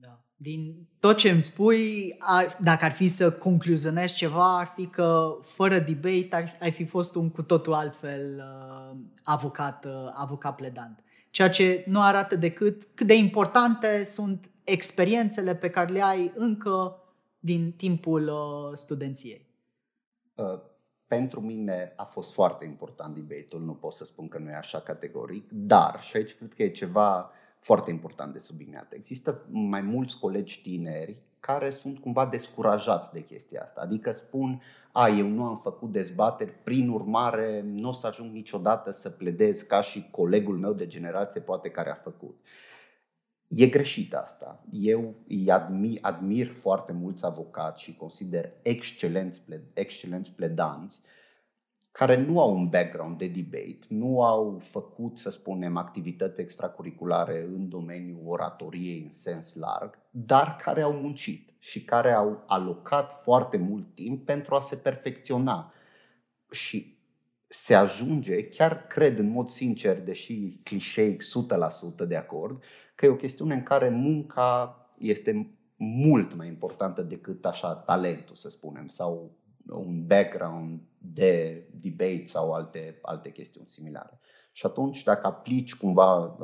Da. 0.00 0.20
Din 0.36 0.88
tot 1.00 1.16
ce 1.16 1.30
îmi 1.30 1.40
spui, 1.40 2.18
dacă 2.60 2.84
ar 2.84 2.92
fi 2.92 3.08
să 3.08 3.32
concluzionezi 3.32 4.14
ceva, 4.14 4.58
ar 4.58 4.72
fi 4.74 4.86
că 4.86 5.38
fără 5.42 5.78
debate 5.78 6.28
ar, 6.30 6.56
ai 6.60 6.72
fi 6.72 6.84
fost 6.84 7.14
un 7.14 7.30
cu 7.30 7.42
totul 7.42 7.72
altfel 7.72 8.36
uh, 8.36 8.96
avocat, 9.22 9.84
uh, 9.84 10.10
avocat 10.12 10.54
pledant. 10.54 11.02
Ceea 11.30 11.48
ce 11.48 11.84
nu 11.86 12.02
arată 12.02 12.36
decât 12.36 12.84
cât 12.94 13.06
de 13.06 13.14
importante 13.14 14.02
sunt 14.04 14.50
experiențele 14.64 15.54
pe 15.54 15.70
care 15.70 15.92
le 15.92 16.02
ai 16.02 16.32
încă 16.34 17.02
din 17.38 17.72
timpul 17.72 18.28
uh, 18.28 18.76
studenției. 18.76 19.47
Uh, 20.38 20.60
pentru 21.06 21.40
mine 21.40 21.92
a 21.96 22.04
fost 22.04 22.32
foarte 22.32 22.64
important 22.64 23.14
debate-ul, 23.14 23.62
nu 23.62 23.72
pot 23.72 23.92
să 23.92 24.04
spun 24.04 24.28
că 24.28 24.38
nu 24.38 24.50
e 24.50 24.54
așa 24.54 24.80
categoric, 24.80 25.50
dar, 25.52 26.00
și 26.02 26.16
aici 26.16 26.34
cred 26.34 26.54
că 26.54 26.62
e 26.62 26.70
ceva 26.70 27.30
foarte 27.58 27.90
important 27.90 28.32
de 28.32 28.38
subliniat, 28.38 28.92
există 28.92 29.44
mai 29.48 29.80
mulți 29.80 30.18
colegi 30.18 30.62
tineri 30.62 31.16
care 31.40 31.70
sunt 31.70 31.98
cumva 31.98 32.26
descurajați 32.26 33.12
de 33.12 33.24
chestia 33.24 33.62
asta. 33.62 33.80
Adică 33.80 34.10
spun, 34.10 34.62
a, 34.92 35.08
eu 35.08 35.26
nu 35.26 35.44
am 35.44 35.56
făcut 35.56 35.92
dezbateri, 35.92 36.50
prin 36.50 36.88
urmare 36.88 37.60
nu 37.60 37.88
o 37.88 37.92
să 37.92 38.06
ajung 38.06 38.32
niciodată 38.32 38.90
să 38.90 39.10
pledez 39.10 39.62
ca 39.62 39.80
și 39.80 40.08
colegul 40.10 40.58
meu 40.58 40.72
de 40.72 40.86
generație 40.86 41.40
poate 41.40 41.70
care 41.70 41.90
a 41.90 41.94
făcut. 41.94 42.40
E 43.48 43.66
greșit 43.66 44.14
asta. 44.14 44.64
Eu 44.72 45.14
îi 45.28 45.50
admir, 45.50 45.98
admir 46.02 46.52
foarte 46.52 46.92
mulți 46.92 47.24
avocați 47.24 47.82
și 47.82 47.96
consider 47.96 48.52
excelenți, 48.62 49.40
excelenți 49.74 50.30
pledanți 50.30 51.00
care 51.92 52.16
nu 52.16 52.40
au 52.40 52.54
un 52.54 52.68
background 52.68 53.18
de 53.18 53.26
debate, 53.26 53.86
nu 53.88 54.22
au 54.22 54.58
făcut, 54.62 55.18
să 55.18 55.30
spunem, 55.30 55.76
activități 55.76 56.40
extracurriculare 56.40 57.48
în 57.54 57.68
domeniul 57.68 58.22
oratoriei 58.26 59.02
în 59.04 59.10
sens 59.10 59.54
larg, 59.54 59.98
dar 60.10 60.56
care 60.56 60.82
au 60.82 60.92
muncit 60.92 61.54
și 61.58 61.84
care 61.84 62.12
au 62.12 62.44
alocat 62.46 63.22
foarte 63.22 63.56
mult 63.56 63.94
timp 63.94 64.24
pentru 64.24 64.54
a 64.54 64.60
se 64.60 64.76
perfecționa. 64.76 65.72
Și 66.50 66.98
se 67.48 67.74
ajunge, 67.74 68.48
chiar 68.48 68.86
cred 68.86 69.18
în 69.18 69.28
mod 69.28 69.48
sincer, 69.48 70.00
deși 70.00 70.60
clișeic 70.62 71.22
100% 72.04 72.06
de 72.08 72.16
acord, 72.16 72.62
că 72.98 73.06
e 73.06 73.08
o 73.08 73.16
chestiune 73.16 73.54
în 73.54 73.62
care 73.62 73.88
munca 73.88 74.76
este 74.98 75.58
mult 75.76 76.34
mai 76.34 76.46
importantă 76.46 77.02
decât 77.02 77.44
așa 77.44 77.74
talentul, 77.74 78.34
să 78.34 78.48
spunem, 78.48 78.86
sau 78.86 79.36
un 79.66 80.06
background 80.06 80.80
de 80.98 81.64
debate 81.80 82.24
sau 82.24 82.52
alte, 82.52 82.98
alte 83.02 83.30
chestiuni 83.30 83.68
similare. 83.68 84.20
Și 84.52 84.66
atunci, 84.66 85.02
dacă 85.02 85.26
aplici 85.26 85.74
cumva 85.74 86.16
uh, 86.16 86.36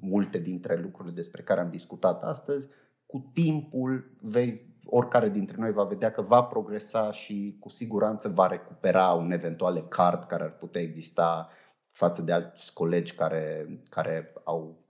multe 0.00 0.38
dintre 0.38 0.80
lucrurile 0.80 1.14
despre 1.14 1.42
care 1.42 1.60
am 1.60 1.70
discutat 1.70 2.22
astăzi, 2.22 2.68
cu 3.06 3.30
timpul 3.32 4.16
vei, 4.20 4.76
oricare 4.84 5.28
dintre 5.28 5.56
noi 5.58 5.72
va 5.72 5.84
vedea 5.84 6.10
că 6.10 6.22
va 6.22 6.42
progresa 6.42 7.10
și 7.10 7.56
cu 7.60 7.68
siguranță 7.68 8.28
va 8.28 8.46
recupera 8.46 9.12
un 9.12 9.30
eventual 9.30 9.88
card 9.88 10.24
care 10.24 10.42
ar 10.42 10.56
putea 10.56 10.80
exista 10.80 11.48
față 11.90 12.22
de 12.22 12.32
alți 12.32 12.72
colegi 12.72 13.14
care, 13.14 13.66
care 13.88 14.32
au 14.44 14.85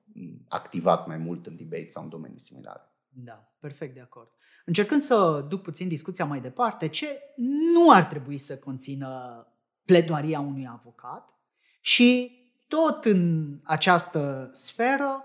activat 0.48 1.06
mai 1.06 1.16
mult 1.16 1.46
în 1.46 1.56
debate 1.56 1.88
sau 1.88 2.02
în 2.02 2.08
domenii 2.08 2.40
similare. 2.40 2.80
Da, 3.08 3.52
perfect 3.60 3.94
de 3.94 4.00
acord. 4.00 4.28
Încercând 4.64 5.00
să 5.00 5.44
duc 5.48 5.62
puțin 5.62 5.88
discuția 5.88 6.24
mai 6.24 6.40
departe, 6.40 6.88
ce 6.88 7.06
nu 7.72 7.90
ar 7.90 8.04
trebui 8.04 8.38
să 8.38 8.58
conțină 8.58 9.46
pledoaria 9.84 10.40
unui 10.40 10.68
avocat 10.70 11.34
și 11.80 12.38
tot 12.68 13.04
în 13.04 13.52
această 13.64 14.50
sferă, 14.52 15.24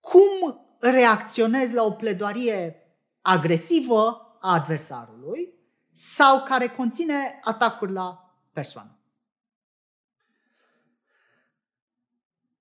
cum 0.00 0.60
reacționezi 0.80 1.74
la 1.74 1.82
o 1.82 1.90
pledoarie 1.90 2.76
agresivă 3.22 4.36
a 4.40 4.52
adversarului 4.52 5.54
sau 5.92 6.42
care 6.42 6.66
conține 6.66 7.40
atacuri 7.42 7.92
la 7.92 8.34
persoană. 8.52 8.93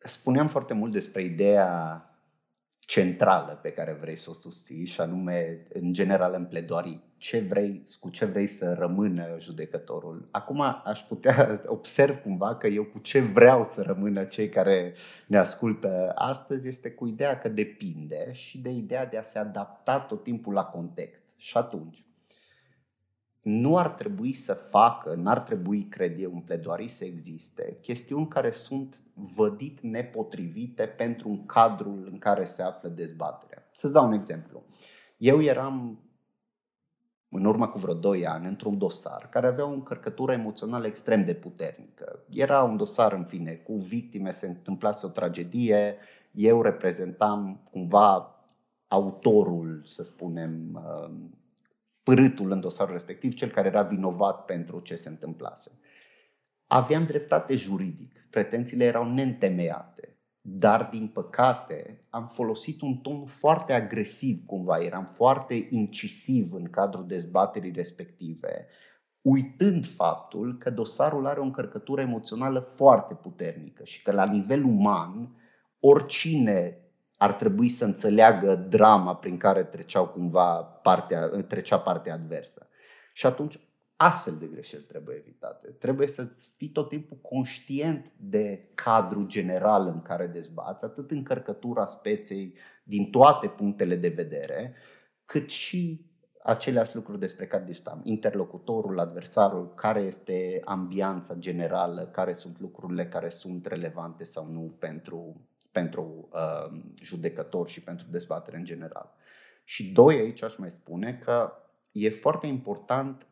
Spuneam 0.03 0.47
foarte 0.47 0.73
mult 0.73 0.91
despre 0.91 1.21
ideea 1.21 2.07
centrală 2.79 3.59
pe 3.61 3.71
care 3.71 3.97
vrei 4.01 4.17
să 4.17 4.29
o 4.29 4.33
susții 4.33 4.85
și 4.85 5.01
anume, 5.01 5.67
în 5.73 5.93
general, 5.93 6.33
în 6.33 6.45
pledoarii, 6.45 7.03
ce 7.17 7.39
vrei, 7.39 7.83
cu 7.99 8.09
ce 8.09 8.25
vrei 8.25 8.47
să 8.47 8.73
rămână 8.73 9.35
judecătorul. 9.39 10.27
Acum 10.31 10.61
aș 10.83 10.99
putea 10.99 11.61
observ 11.65 12.21
cumva 12.21 12.55
că 12.55 12.67
eu 12.67 12.83
cu 12.83 12.99
ce 12.99 13.19
vreau 13.19 13.63
să 13.63 13.81
rămână 13.81 14.23
cei 14.23 14.49
care 14.49 14.93
ne 15.27 15.37
ascultă 15.37 16.11
astăzi 16.15 16.67
este 16.67 16.91
cu 16.91 17.07
ideea 17.07 17.39
că 17.39 17.49
depinde 17.49 18.31
și 18.31 18.57
de 18.57 18.69
ideea 18.69 19.05
de 19.05 19.17
a 19.17 19.21
se 19.21 19.39
adapta 19.39 19.99
tot 19.99 20.23
timpul 20.23 20.53
la 20.53 20.65
context. 20.65 21.21
Și 21.37 21.57
atunci, 21.57 22.05
nu 23.43 23.77
ar 23.77 23.89
trebui 23.89 24.33
să 24.33 24.53
facă, 24.53 25.13
n-ar 25.15 25.39
trebui, 25.39 25.83
cred 25.83 26.19
eu, 26.19 26.31
în 26.33 26.39
pledoarii 26.39 26.87
să 26.87 27.05
existe 27.05 27.77
chestiuni 27.81 28.27
care 28.27 28.51
sunt 28.51 29.01
vădit 29.35 29.79
nepotrivite 29.79 30.83
pentru 30.83 31.29
un 31.29 31.45
cadrul 31.45 32.07
în 32.11 32.17
care 32.17 32.43
se 32.43 32.61
află 32.61 32.89
dezbaterea. 32.89 33.69
Să-ți 33.73 33.93
dau 33.93 34.05
un 34.05 34.13
exemplu. 34.13 34.63
Eu 35.17 35.41
eram 35.41 35.99
în 37.29 37.45
urmă 37.45 37.67
cu 37.67 37.77
vreo 37.77 37.93
2 37.93 38.27
ani 38.27 38.47
într-un 38.47 38.77
dosar 38.77 39.29
care 39.29 39.47
avea 39.47 39.65
o 39.65 39.73
încărcătură 39.73 40.31
emoțională 40.31 40.85
extrem 40.85 41.25
de 41.25 41.33
puternică. 41.33 42.25
Era 42.29 42.63
un 42.63 42.77
dosar, 42.77 43.13
în 43.13 43.23
fine, 43.23 43.51
cu 43.51 43.73
victime, 43.73 44.31
se 44.31 44.47
întâmplase 44.47 45.05
o 45.05 45.09
tragedie, 45.09 45.97
eu 46.31 46.61
reprezentam 46.61 47.61
cumva 47.71 48.35
autorul, 48.87 49.81
să 49.85 50.03
spunem, 50.03 50.81
părâtul 52.03 52.51
în 52.51 52.59
dosarul 52.59 52.93
respectiv, 52.93 53.33
cel 53.33 53.49
care 53.49 53.67
era 53.67 53.81
vinovat 53.81 54.45
pentru 54.45 54.79
ce 54.79 54.95
se 54.95 55.09
întâmplase. 55.09 55.71
Aveam 56.67 57.05
dreptate 57.05 57.55
juridic, 57.55 58.27
pretențiile 58.29 58.85
erau 58.85 59.13
neîntemeiate, 59.13 60.17
dar 60.41 60.89
din 60.91 61.07
păcate 61.07 62.05
am 62.09 62.27
folosit 62.27 62.81
un 62.81 62.97
ton 62.97 63.25
foarte 63.25 63.73
agresiv 63.73 64.45
cumva, 64.45 64.77
eram 64.83 65.05
foarte 65.05 65.67
incisiv 65.69 66.53
în 66.53 66.69
cadrul 66.69 67.07
dezbaterii 67.07 67.71
respective, 67.71 68.67
uitând 69.21 69.85
faptul 69.85 70.57
că 70.57 70.69
dosarul 70.69 71.25
are 71.25 71.39
o 71.39 71.43
încărcătură 71.43 72.01
emoțională 72.01 72.59
foarte 72.59 73.13
puternică 73.13 73.83
și 73.83 74.01
că 74.01 74.11
la 74.11 74.25
nivel 74.25 74.63
uman 74.63 75.35
oricine 75.79 76.82
ar 77.17 77.33
trebui 77.33 77.69
să 77.69 77.85
înțeleagă 77.85 78.55
drama 78.55 79.15
prin 79.15 79.37
care 79.37 79.63
treceau 79.63 80.07
cumva 80.07 80.61
partea, 80.63 81.27
trecea 81.27 81.79
partea 81.79 82.13
adversă. 82.13 82.67
Și 83.13 83.25
atunci 83.25 83.59
astfel 83.95 84.35
de 84.39 84.45
greșeli 84.45 84.83
trebuie 84.83 85.15
evitate. 85.15 85.67
Trebuie 85.67 86.07
să 86.07 86.31
fii 86.57 86.69
tot 86.69 86.87
timpul 86.87 87.17
conștient 87.21 88.11
de 88.17 88.69
cadrul 88.73 89.27
general 89.27 89.87
în 89.87 90.01
care 90.01 90.27
dezbați, 90.27 90.85
atât 90.85 91.11
încărcătura 91.11 91.85
speței 91.85 92.57
din 92.83 93.09
toate 93.09 93.47
punctele 93.47 93.95
de 93.95 94.07
vedere, 94.07 94.75
cât 95.25 95.49
și 95.49 96.11
aceleași 96.43 96.95
lucruri 96.95 97.19
despre 97.19 97.47
care 97.47 97.63
discutam. 97.63 98.01
Interlocutorul, 98.03 98.99
adversarul, 98.99 99.73
care 99.73 99.99
este 99.99 100.61
ambianța 100.65 101.35
generală, 101.35 102.09
care 102.11 102.33
sunt 102.33 102.59
lucrurile 102.59 103.07
care 103.07 103.29
sunt 103.29 103.65
relevante 103.65 104.23
sau 104.23 104.47
nu 104.51 104.75
pentru, 104.79 105.47
pentru 105.73 106.29
uh, 106.31 106.79
judecător 107.01 107.67
și 107.67 107.81
pentru 107.81 108.05
dezbatere 108.09 108.57
în 108.57 108.63
general. 108.63 109.15
Și 109.63 109.91
doi, 109.91 110.19
aici 110.19 110.41
aș 110.41 110.55
mai 110.55 110.71
spune 110.71 111.17
că 111.17 111.53
e 111.91 112.09
foarte 112.09 112.47
important 112.47 113.27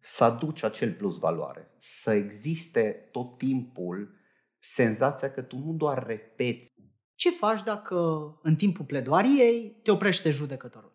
să 0.00 0.24
aduci 0.24 0.62
acel 0.62 0.92
plus 0.92 1.18
valoare, 1.18 1.70
să 1.78 2.10
existe 2.12 3.08
tot 3.10 3.38
timpul 3.38 4.16
senzația 4.58 5.30
că 5.30 5.42
tu 5.42 5.56
nu 5.56 5.72
doar 5.72 6.06
repeți. 6.06 6.72
Ce 7.14 7.30
faci 7.30 7.62
dacă 7.62 7.98
în 8.42 8.56
timpul 8.56 8.84
pledoariei 8.84 9.80
te 9.82 9.90
oprește 9.90 10.30
judecătorul? 10.30 10.92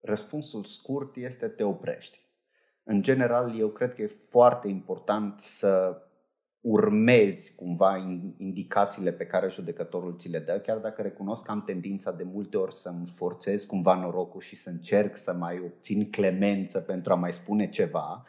Răspunsul 0.00 0.64
scurt 0.64 1.16
este 1.16 1.48
te 1.48 1.62
oprești. 1.62 2.22
În 2.82 3.02
general, 3.02 3.58
eu 3.58 3.68
cred 3.68 3.94
că 3.94 4.02
e 4.02 4.06
foarte 4.06 4.68
important 4.68 5.40
să 5.40 6.02
urmezi 6.66 7.54
cumva 7.54 7.96
indicațiile 8.36 9.12
pe 9.12 9.26
care 9.26 9.48
judecătorul 9.48 10.16
ți 10.18 10.28
le 10.28 10.38
dă, 10.38 10.60
chiar 10.60 10.78
dacă 10.78 11.02
recunosc 11.02 11.44
că 11.44 11.50
am 11.50 11.64
tendința 11.64 12.12
de 12.12 12.22
multe 12.22 12.56
ori 12.56 12.74
să-mi 12.74 13.06
forțez 13.06 13.64
cumva 13.64 13.94
norocul 13.94 14.40
și 14.40 14.56
să 14.56 14.68
încerc 14.68 15.16
să 15.16 15.32
mai 15.32 15.62
obțin 15.64 16.10
clemență 16.10 16.80
pentru 16.80 17.12
a 17.12 17.16
mai 17.16 17.32
spune 17.32 17.68
ceva, 17.68 18.24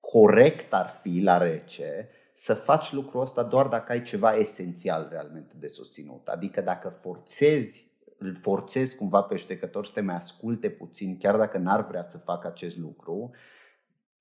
corect 0.00 0.72
ar 0.72 0.98
fi 1.02 1.20
la 1.20 1.38
rece 1.38 2.08
să 2.32 2.54
faci 2.54 2.92
lucrul 2.92 3.20
ăsta 3.20 3.42
doar 3.42 3.66
dacă 3.66 3.92
ai 3.92 4.02
ceva 4.02 4.34
esențial 4.34 5.08
realmente 5.10 5.54
de 5.58 5.66
susținut. 5.66 6.28
Adică 6.28 6.60
dacă 6.60 6.98
forțezi 7.00 7.90
îl 8.18 8.38
forțezi 8.40 8.96
cumva 8.96 9.22
pe 9.22 9.36
judecător 9.36 9.86
să 9.86 9.92
te 9.94 10.00
mai 10.00 10.14
asculte 10.14 10.68
puțin, 10.70 11.16
chiar 11.18 11.36
dacă 11.36 11.58
n-ar 11.58 11.86
vrea 11.86 12.02
să 12.02 12.18
facă 12.18 12.46
acest 12.46 12.78
lucru, 12.78 13.30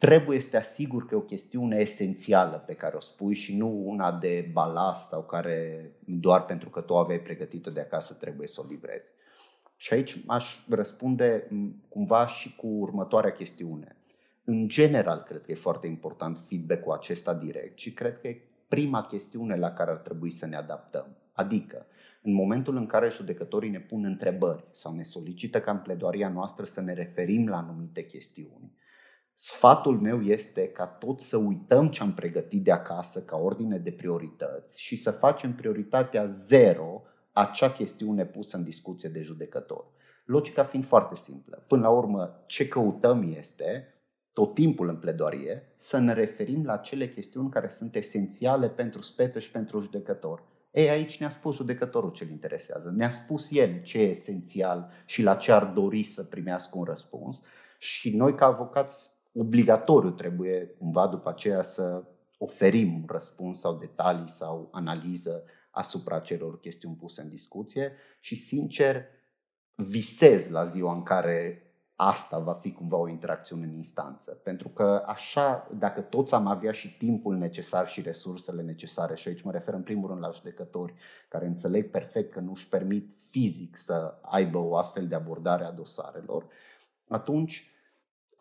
trebuie 0.07 0.39
să 0.39 0.49
te 0.49 0.57
asiguri 0.57 1.05
că 1.05 1.15
e 1.15 1.17
o 1.17 1.21
chestiune 1.21 1.77
esențială 1.77 2.63
pe 2.65 2.73
care 2.73 2.95
o 2.95 2.99
spui 2.99 3.33
și 3.33 3.57
nu 3.57 3.81
una 3.85 4.11
de 4.11 4.49
balast 4.53 5.09
sau 5.09 5.23
care 5.23 5.91
doar 6.05 6.45
pentru 6.45 6.69
că 6.69 6.81
tu 6.81 6.97
aveai 6.97 7.19
pregătită 7.19 7.69
de 7.69 7.79
acasă 7.79 8.13
trebuie 8.13 8.47
să 8.47 8.61
o 8.61 8.67
livrezi. 8.69 9.05
Și 9.75 9.93
aici 9.93 10.17
aș 10.27 10.59
răspunde 10.69 11.47
cumva 11.89 12.25
și 12.25 12.55
cu 12.55 12.67
următoarea 12.67 13.31
chestiune. 13.31 13.95
În 14.43 14.67
general, 14.67 15.23
cred 15.27 15.41
că 15.41 15.51
e 15.51 15.55
foarte 15.55 15.87
important 15.87 16.37
feedback-ul 16.37 16.93
acesta 16.93 17.33
direct 17.33 17.77
și 17.77 17.93
cred 17.93 18.19
că 18.19 18.27
e 18.27 18.41
prima 18.67 19.03
chestiune 19.03 19.55
la 19.55 19.71
care 19.71 19.91
ar 19.91 19.97
trebui 19.97 20.31
să 20.31 20.45
ne 20.45 20.55
adaptăm. 20.55 21.15
Adică, 21.33 21.85
în 22.21 22.33
momentul 22.33 22.75
în 22.75 22.85
care 22.85 23.09
judecătorii 23.09 23.69
ne 23.69 23.79
pun 23.79 24.05
întrebări 24.05 24.63
sau 24.71 24.95
ne 24.95 25.03
solicită 25.03 25.61
ca 25.61 25.71
în 25.71 25.79
pledoaria 25.79 26.29
noastră 26.29 26.65
să 26.65 26.81
ne 26.81 26.93
referim 26.93 27.47
la 27.47 27.57
anumite 27.57 28.05
chestiuni, 28.05 28.71
sfatul 29.43 29.99
meu 29.99 30.21
este 30.21 30.67
ca 30.67 30.85
tot 30.85 31.19
să 31.19 31.37
uităm 31.37 31.89
ce 31.89 32.01
am 32.01 32.13
pregătit 32.13 32.63
de 32.63 32.71
acasă 32.71 33.23
ca 33.23 33.37
ordine 33.37 33.77
de 33.77 33.91
priorități 33.91 34.81
și 34.81 34.95
să 34.95 35.11
facem 35.11 35.55
prioritatea 35.55 36.25
zero 36.25 37.01
acea 37.31 37.71
chestiune 37.71 38.25
pusă 38.25 38.57
în 38.57 38.63
discuție 38.63 39.09
de 39.09 39.21
judecător. 39.21 39.85
Logica 40.25 40.63
fiind 40.63 40.85
foarte 40.85 41.15
simplă. 41.15 41.63
Până 41.67 41.81
la 41.81 41.89
urmă, 41.89 42.43
ce 42.45 42.67
căutăm 42.67 43.33
este, 43.37 43.93
tot 44.33 44.53
timpul 44.53 44.89
în 44.89 44.97
pledoarie, 44.97 45.73
să 45.75 45.97
ne 45.97 46.13
referim 46.13 46.65
la 46.65 46.77
cele 46.77 47.09
chestiuni 47.09 47.49
care 47.49 47.67
sunt 47.67 47.95
esențiale 47.95 48.69
pentru 48.69 49.01
speță 49.01 49.39
și 49.39 49.51
pentru 49.51 49.79
judecător. 49.79 50.43
Ei, 50.71 50.89
aici 50.89 51.19
ne-a 51.19 51.29
spus 51.29 51.55
judecătorul 51.55 52.11
ce 52.11 52.23
îl 52.23 52.29
interesează. 52.29 52.93
Ne-a 52.95 53.09
spus 53.09 53.51
el 53.51 53.81
ce 53.81 53.99
e 53.99 54.09
esențial 54.09 54.91
și 55.05 55.23
la 55.23 55.35
ce 55.35 55.51
ar 55.51 55.65
dori 55.65 56.03
să 56.03 56.23
primească 56.23 56.77
un 56.77 56.83
răspuns. 56.83 57.41
Și 57.77 58.15
noi, 58.15 58.35
ca 58.35 58.45
avocați, 58.45 59.19
obligatoriu 59.33 60.09
trebuie 60.09 60.65
cumva 60.65 61.07
după 61.07 61.29
aceea 61.29 61.61
să 61.61 62.03
oferim 62.37 62.93
un 62.93 63.05
răspuns 63.07 63.59
sau 63.59 63.77
detalii 63.77 64.29
sau 64.29 64.69
analiză 64.71 65.43
asupra 65.71 66.19
celor 66.19 66.59
chestiuni 66.59 66.95
puse 66.95 67.21
în 67.21 67.29
discuție 67.29 67.93
și, 68.19 68.35
sincer, 68.35 69.05
visez 69.75 70.49
la 70.49 70.63
ziua 70.63 70.93
în 70.93 71.03
care 71.03 71.65
asta 71.95 72.39
va 72.39 72.53
fi 72.53 72.71
cumva 72.71 72.97
o 72.97 73.07
interacțiune 73.07 73.65
în 73.65 73.73
instanță. 73.73 74.31
Pentru 74.31 74.69
că 74.69 75.03
așa, 75.05 75.67
dacă 75.77 76.01
toți 76.01 76.33
am 76.33 76.47
avea 76.47 76.71
și 76.71 76.97
timpul 76.97 77.35
necesar 77.35 77.87
și 77.87 78.01
resursele 78.01 78.61
necesare, 78.61 79.15
și 79.15 79.27
aici 79.27 79.41
mă 79.41 79.51
refer 79.51 79.73
în 79.73 79.83
primul 79.83 80.09
rând 80.09 80.21
la 80.21 80.29
judecători 80.29 80.93
care 81.29 81.45
înțeleg 81.45 81.89
perfect 81.89 82.31
că 82.31 82.39
nu 82.39 82.51
își 82.51 82.69
permit 82.69 83.15
fizic 83.29 83.77
să 83.77 84.17
aibă 84.21 84.57
o 84.57 84.75
astfel 84.75 85.07
de 85.07 85.15
abordare 85.15 85.63
a 85.63 85.71
dosarelor, 85.71 86.45
atunci 87.07 87.71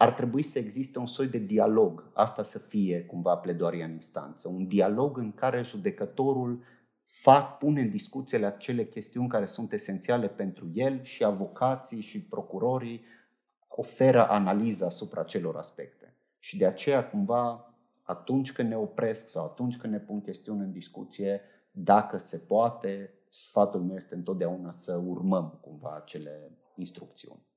ar 0.01 0.13
trebui 0.13 0.43
să 0.43 0.59
existe 0.59 0.99
un 0.99 1.07
soi 1.07 1.27
de 1.27 1.39
dialog. 1.39 2.11
Asta 2.15 2.43
să 2.43 2.59
fie 2.59 3.05
cumva 3.05 3.37
pledoaria 3.37 3.85
în 3.85 3.93
instanță. 3.93 4.49
Un 4.49 4.67
dialog 4.67 5.19
în 5.19 5.33
care 5.33 5.63
judecătorul 5.63 6.63
fac, 7.05 7.59
pune 7.59 7.81
în 7.81 7.91
discuțiile 7.91 8.47
acele 8.47 8.87
chestiuni 8.87 9.29
care 9.29 9.47
sunt 9.47 9.73
esențiale 9.73 10.29
pentru 10.29 10.71
el 10.75 11.03
și 11.03 11.25
avocații 11.25 12.01
și 12.01 12.21
procurorii 12.21 13.05
oferă 13.69 14.29
analiză 14.29 14.85
asupra 14.85 15.23
celor 15.23 15.57
aspecte. 15.57 16.15
Și 16.39 16.57
de 16.57 16.67
aceea, 16.67 17.09
cumva, 17.09 17.75
atunci 18.03 18.53
când 18.53 18.69
ne 18.69 18.77
opresc 18.77 19.29
sau 19.29 19.45
atunci 19.45 19.77
când 19.77 19.93
ne 19.93 19.99
pun 19.99 20.21
chestiuni 20.21 20.61
în 20.61 20.73
discuție, 20.73 21.41
dacă 21.71 22.17
se 22.17 22.39
poate, 22.39 23.15
sfatul 23.29 23.81
meu 23.81 23.97
este 23.97 24.15
întotdeauna 24.15 24.71
să 24.71 25.03
urmăm 25.07 25.59
cumva 25.61 25.95
acele 26.03 26.51
instrucțiuni. 26.77 27.49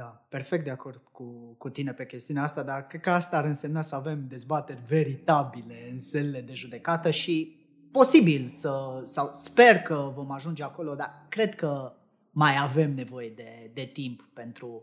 Da, 0.00 0.26
perfect 0.28 0.64
de 0.64 0.70
acord 0.70 1.00
cu, 1.12 1.54
cu 1.58 1.68
tine 1.68 1.92
pe 1.92 2.06
chestiunea 2.06 2.42
asta, 2.42 2.62
dar 2.62 2.86
cred 2.86 3.00
că 3.00 3.10
asta 3.10 3.36
ar 3.36 3.44
însemna 3.44 3.82
să 3.82 3.94
avem 3.94 4.26
dezbateri 4.28 4.82
veritabile 4.86 5.88
în 5.90 5.98
selele 5.98 6.40
de 6.40 6.54
judecată 6.54 7.10
și 7.10 7.56
posibil 7.92 8.48
să, 8.48 9.00
sau 9.04 9.30
sper 9.32 9.78
că 9.78 10.12
vom 10.14 10.30
ajunge 10.30 10.62
acolo, 10.62 10.94
dar 10.94 11.26
cred 11.28 11.54
că 11.54 11.92
mai 12.30 12.56
avem 12.60 12.94
nevoie 12.94 13.28
de, 13.28 13.70
de 13.74 13.84
timp 13.84 14.28
pentru, 14.32 14.82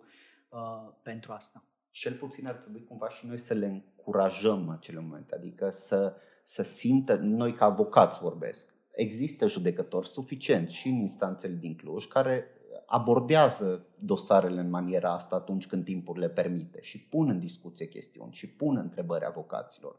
uh, 0.50 0.94
pentru 1.02 1.32
asta. 1.32 1.64
Cel 1.92 2.14
puțin 2.14 2.48
ar 2.48 2.56
trebui 2.56 2.84
cumva 2.84 3.10
și 3.10 3.26
noi 3.26 3.40
să 3.40 3.54
le 3.54 3.66
încurajăm 3.66 4.70
acele 4.70 5.00
momente, 5.00 5.36
adică 5.36 5.70
să, 5.70 6.16
să 6.44 6.64
simtă, 6.64 7.16
noi 7.16 7.54
ca 7.54 7.66
avocați 7.66 8.20
vorbesc, 8.20 8.74
există 8.92 9.48
judecători 9.48 10.08
suficienți 10.08 10.76
și 10.76 10.88
în 10.88 10.96
instanțele 10.96 11.54
din 11.54 11.76
Cluj 11.76 12.06
care 12.06 12.57
abordează 12.90 13.86
dosarele 14.00 14.60
în 14.60 14.70
maniera 14.70 15.14
asta 15.14 15.36
atunci 15.36 15.68
când 15.68 15.84
timpul 15.84 16.20
le 16.20 16.30
permite 16.30 16.82
și 16.82 17.00
pun 17.00 17.30
în 17.30 17.40
discuție 17.40 17.88
chestiuni 17.88 18.34
și 18.34 18.48
pun 18.48 18.78
întrebări 18.78 19.26
avocaților. 19.26 19.96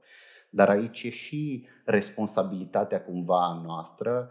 Dar 0.51 0.69
aici 0.69 1.03
e 1.03 1.11
și 1.11 1.67
responsabilitatea 1.85 3.03
cumva 3.03 3.47
a 3.47 3.63
noastră 3.65 4.31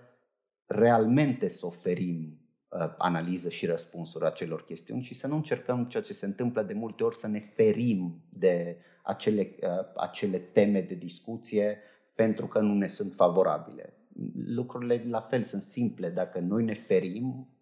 realmente 0.66 1.48
să 1.48 1.66
oferim 1.66 2.40
uh, 2.70 2.94
analiză 2.98 3.50
și 3.50 3.66
răspunsuri 3.66 4.26
acelor 4.26 4.66
chestiuni 4.66 5.04
și 5.04 5.14
să 5.14 5.28
nu 5.28 5.36
încercăm 5.36 5.86
ceea 5.86 6.04
ce 6.04 6.14
se 6.14 6.26
întâmplă 6.26 6.62
de 6.62 6.74
multe 6.74 7.04
ori 7.04 7.16
să 7.16 7.28
ne 7.28 7.40
ferim 7.40 8.24
de 8.30 8.78
acele, 9.04 9.56
uh, 9.62 9.70
acele 9.96 10.38
teme 10.38 10.82
de 10.82 10.96
discuție 10.96 11.80
pentru 12.16 12.48
că 12.48 12.60
nu 12.60 12.74
ne 12.74 12.88
sunt 12.88 13.14
favorabile. 13.14 13.94
Lucrurile 14.46 15.06
la 15.10 15.22
fel 15.22 15.44
sunt 15.44 15.62
simple. 15.62 16.10
Dacă 16.10 16.40
noi 16.40 16.64
ne 16.64 16.74
ferim, 16.74 17.57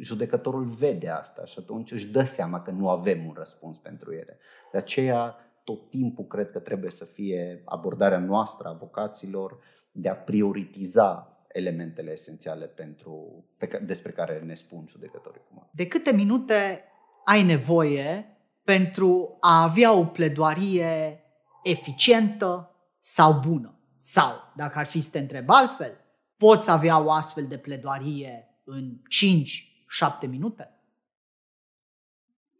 judecătorul 0.00 0.64
vede 0.64 1.08
asta 1.08 1.44
și 1.44 1.58
atunci 1.58 1.92
își 1.92 2.06
dă 2.06 2.22
seama 2.22 2.62
că 2.62 2.70
nu 2.70 2.88
avem 2.88 3.26
un 3.26 3.34
răspuns 3.36 3.76
pentru 3.76 4.12
ele. 4.12 4.38
De 4.72 4.78
aceea, 4.78 5.36
tot 5.64 5.90
timpul 5.90 6.24
cred 6.24 6.50
că 6.50 6.58
trebuie 6.58 6.90
să 6.90 7.04
fie 7.04 7.62
abordarea 7.64 8.18
noastră, 8.18 8.68
avocaților, 8.68 9.58
de 9.92 10.08
a 10.08 10.14
prioritiza 10.14 11.36
elementele 11.48 12.10
esențiale 12.10 12.66
pentru, 12.66 13.44
pe, 13.58 13.82
despre 13.86 14.12
care 14.12 14.40
ne 14.40 14.54
spun 14.54 14.86
judecătorii. 14.88 15.40
De 15.72 15.86
câte 15.86 16.12
minute 16.12 16.84
ai 17.24 17.42
nevoie 17.42 18.36
pentru 18.64 19.36
a 19.40 19.62
avea 19.62 19.92
o 19.92 20.04
pledoarie 20.04 21.22
eficientă 21.62 22.76
sau 23.00 23.40
bună? 23.40 23.76
Sau, 23.96 24.32
dacă 24.56 24.78
ar 24.78 24.86
fi 24.86 25.00
să 25.00 25.10
te 25.10 25.18
întreb 25.18 25.50
altfel, 25.50 25.96
poți 26.36 26.70
avea 26.70 27.04
o 27.04 27.10
astfel 27.10 27.46
de 27.46 27.58
pledoarie 27.58 28.46
în 28.64 29.00
5 29.08 29.71
șapte 29.92 30.26
minute? 30.26 30.70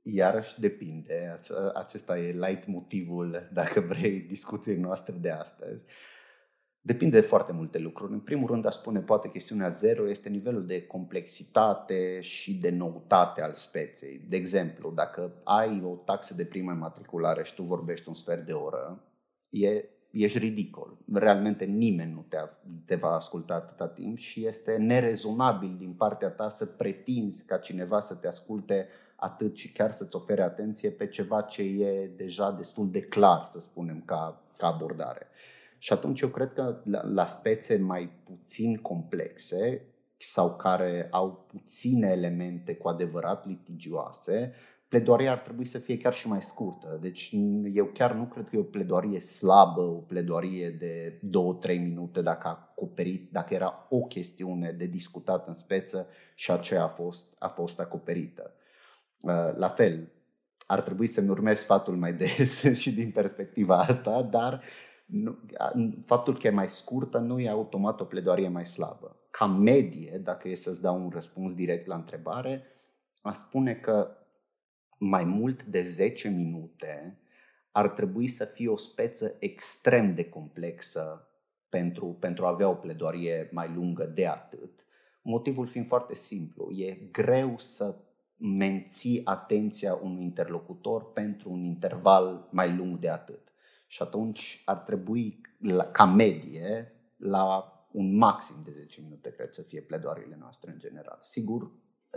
Iarăși 0.02 0.60
depinde. 0.60 1.40
Acesta 1.74 2.18
e 2.18 2.32
light 2.32 2.66
motivul, 2.66 3.48
dacă 3.52 3.80
vrei, 3.80 4.20
discuției 4.20 4.76
noastre 4.76 5.14
de 5.20 5.30
astăzi. 5.30 5.84
Depinde 6.80 7.20
de 7.20 7.26
foarte 7.26 7.52
multe 7.52 7.78
lucruri. 7.78 8.12
În 8.12 8.20
primul 8.20 8.48
rând, 8.48 8.66
aș 8.66 8.74
spune, 8.74 9.00
poate 9.00 9.30
chestiunea 9.30 9.68
zero 9.68 10.08
este 10.08 10.28
nivelul 10.28 10.66
de 10.66 10.86
complexitate 10.86 12.20
și 12.20 12.54
de 12.54 12.70
noutate 12.70 13.42
al 13.42 13.54
speței. 13.54 14.18
De 14.28 14.36
exemplu, 14.36 14.90
dacă 14.90 15.40
ai 15.44 15.82
o 15.84 15.96
taxă 15.96 16.34
de 16.34 16.44
primă 16.44 16.72
matriculare 16.72 17.42
și 17.42 17.54
tu 17.54 17.62
vorbești 17.62 18.08
un 18.08 18.14
sfert 18.14 18.46
de 18.46 18.52
oră, 18.52 19.04
e 19.48 19.84
ești 20.12 20.38
ridicol. 20.38 20.96
Realmente 21.12 21.64
nimeni 21.64 22.12
nu 22.12 22.24
te, 22.28 22.36
te 22.84 22.94
va 22.94 23.14
asculta 23.14 23.54
atâta 23.54 23.88
timp 23.88 24.18
și 24.18 24.46
este 24.46 24.76
nerezonabil 24.76 25.76
din 25.78 25.92
partea 25.92 26.28
ta 26.28 26.48
să 26.48 26.66
pretinzi 26.66 27.46
ca 27.46 27.56
cineva 27.56 28.00
să 28.00 28.14
te 28.14 28.26
asculte 28.26 28.88
atât 29.16 29.56
și 29.56 29.72
chiar 29.72 29.90
să-ți 29.90 30.16
ofere 30.16 30.42
atenție 30.42 30.90
pe 30.90 31.06
ceva 31.06 31.40
ce 31.40 31.62
e 31.62 32.10
deja 32.16 32.50
destul 32.50 32.90
de 32.90 33.00
clar, 33.00 33.44
să 33.44 33.60
spunem, 33.60 34.02
ca, 34.04 34.42
ca 34.56 34.66
abordare. 34.66 35.26
Și 35.78 35.92
atunci 35.92 36.20
eu 36.20 36.28
cred 36.28 36.52
că 36.52 36.80
la, 36.84 37.02
la 37.04 37.26
spețe 37.26 37.76
mai 37.76 38.12
puțin 38.24 38.76
complexe 38.76 39.86
sau 40.16 40.56
care 40.56 41.08
au 41.10 41.46
puține 41.46 42.08
elemente 42.08 42.74
cu 42.74 42.88
adevărat 42.88 43.46
litigioase, 43.46 44.52
pledoaria 44.92 45.30
ar 45.30 45.38
trebui 45.38 45.64
să 45.64 45.78
fie 45.78 45.96
chiar 45.96 46.14
și 46.14 46.28
mai 46.28 46.42
scurtă. 46.42 46.98
Deci 47.00 47.34
eu 47.72 47.84
chiar 47.84 48.14
nu 48.14 48.24
cred 48.24 48.48
că 48.48 48.56
e 48.56 48.58
o 48.58 48.62
pledoarie 48.62 49.20
slabă, 49.20 49.80
o 49.80 50.00
pledoarie 50.06 50.70
de 50.70 51.20
2-3 51.66 51.78
minute 51.78 52.22
dacă 52.22 52.46
a 52.46 52.50
acoperit, 52.50 53.30
dacă 53.30 53.54
era 53.54 53.86
o 53.88 53.98
chestiune 53.98 54.72
de 54.72 54.86
discutat 54.86 55.48
în 55.48 55.54
speță 55.54 56.06
și 56.34 56.50
aceea 56.50 56.82
a 56.82 56.88
fost, 56.88 57.36
a 57.38 57.48
fost 57.48 57.80
acoperită. 57.80 58.54
Uh, 59.20 59.56
la 59.56 59.68
fel, 59.68 60.12
ar 60.66 60.80
trebui 60.80 61.06
să-mi 61.06 61.28
urmez 61.28 61.58
sfatul 61.58 61.96
mai 61.96 62.12
des 62.12 62.62
și 62.82 62.92
din 62.92 63.10
perspectiva 63.10 63.76
asta, 63.78 64.22
dar 64.22 64.62
nu, 65.06 65.38
faptul 66.04 66.38
că 66.38 66.46
e 66.46 66.50
mai 66.50 66.68
scurtă 66.68 67.18
nu 67.18 67.40
e 67.40 67.48
automat 67.48 68.00
o 68.00 68.04
pledoarie 68.04 68.48
mai 68.48 68.66
slabă. 68.66 69.16
Ca 69.30 69.46
medie, 69.46 70.20
dacă 70.24 70.48
e 70.48 70.54
să-ți 70.54 70.82
dau 70.82 71.02
un 71.02 71.10
răspuns 71.14 71.54
direct 71.54 71.86
la 71.86 71.94
întrebare, 71.94 72.66
aș 73.22 73.36
spune 73.36 73.74
că 73.74 74.16
mai 75.04 75.24
mult 75.24 75.64
de 75.64 75.82
10 75.82 76.28
minute 76.28 77.18
ar 77.70 77.88
trebui 77.88 78.28
să 78.28 78.44
fie 78.44 78.68
o 78.68 78.76
speță 78.76 79.36
extrem 79.38 80.14
de 80.14 80.28
complexă 80.28 81.28
pentru, 81.68 82.06
pentru 82.06 82.44
a 82.44 82.48
avea 82.48 82.68
o 82.68 82.74
pledoarie 82.74 83.48
mai 83.52 83.72
lungă 83.74 84.04
de 84.04 84.26
atât. 84.26 84.86
Motivul 85.22 85.66
fiind 85.66 85.86
foarte 85.86 86.14
simplu, 86.14 86.70
e 86.70 87.08
greu 87.12 87.58
să 87.58 87.96
menții 88.36 89.20
atenția 89.24 89.94
unui 89.94 90.22
interlocutor 90.22 91.12
pentru 91.12 91.50
un 91.50 91.64
interval 91.64 92.48
mai 92.50 92.76
lung 92.76 92.98
de 92.98 93.08
atât. 93.08 93.52
Și 93.86 94.02
atunci 94.02 94.62
ar 94.64 94.76
trebui, 94.76 95.40
la, 95.58 95.84
ca 95.84 96.04
medie, 96.04 96.92
la 97.16 97.72
un 97.92 98.16
maxim 98.16 98.56
de 98.64 98.70
10 98.70 99.00
minute, 99.00 99.32
cred 99.32 99.52
să 99.52 99.62
fie 99.62 99.80
pledoariile 99.80 100.36
noastre 100.40 100.70
în 100.70 100.78
general. 100.78 101.18
Sigur, 101.22 101.70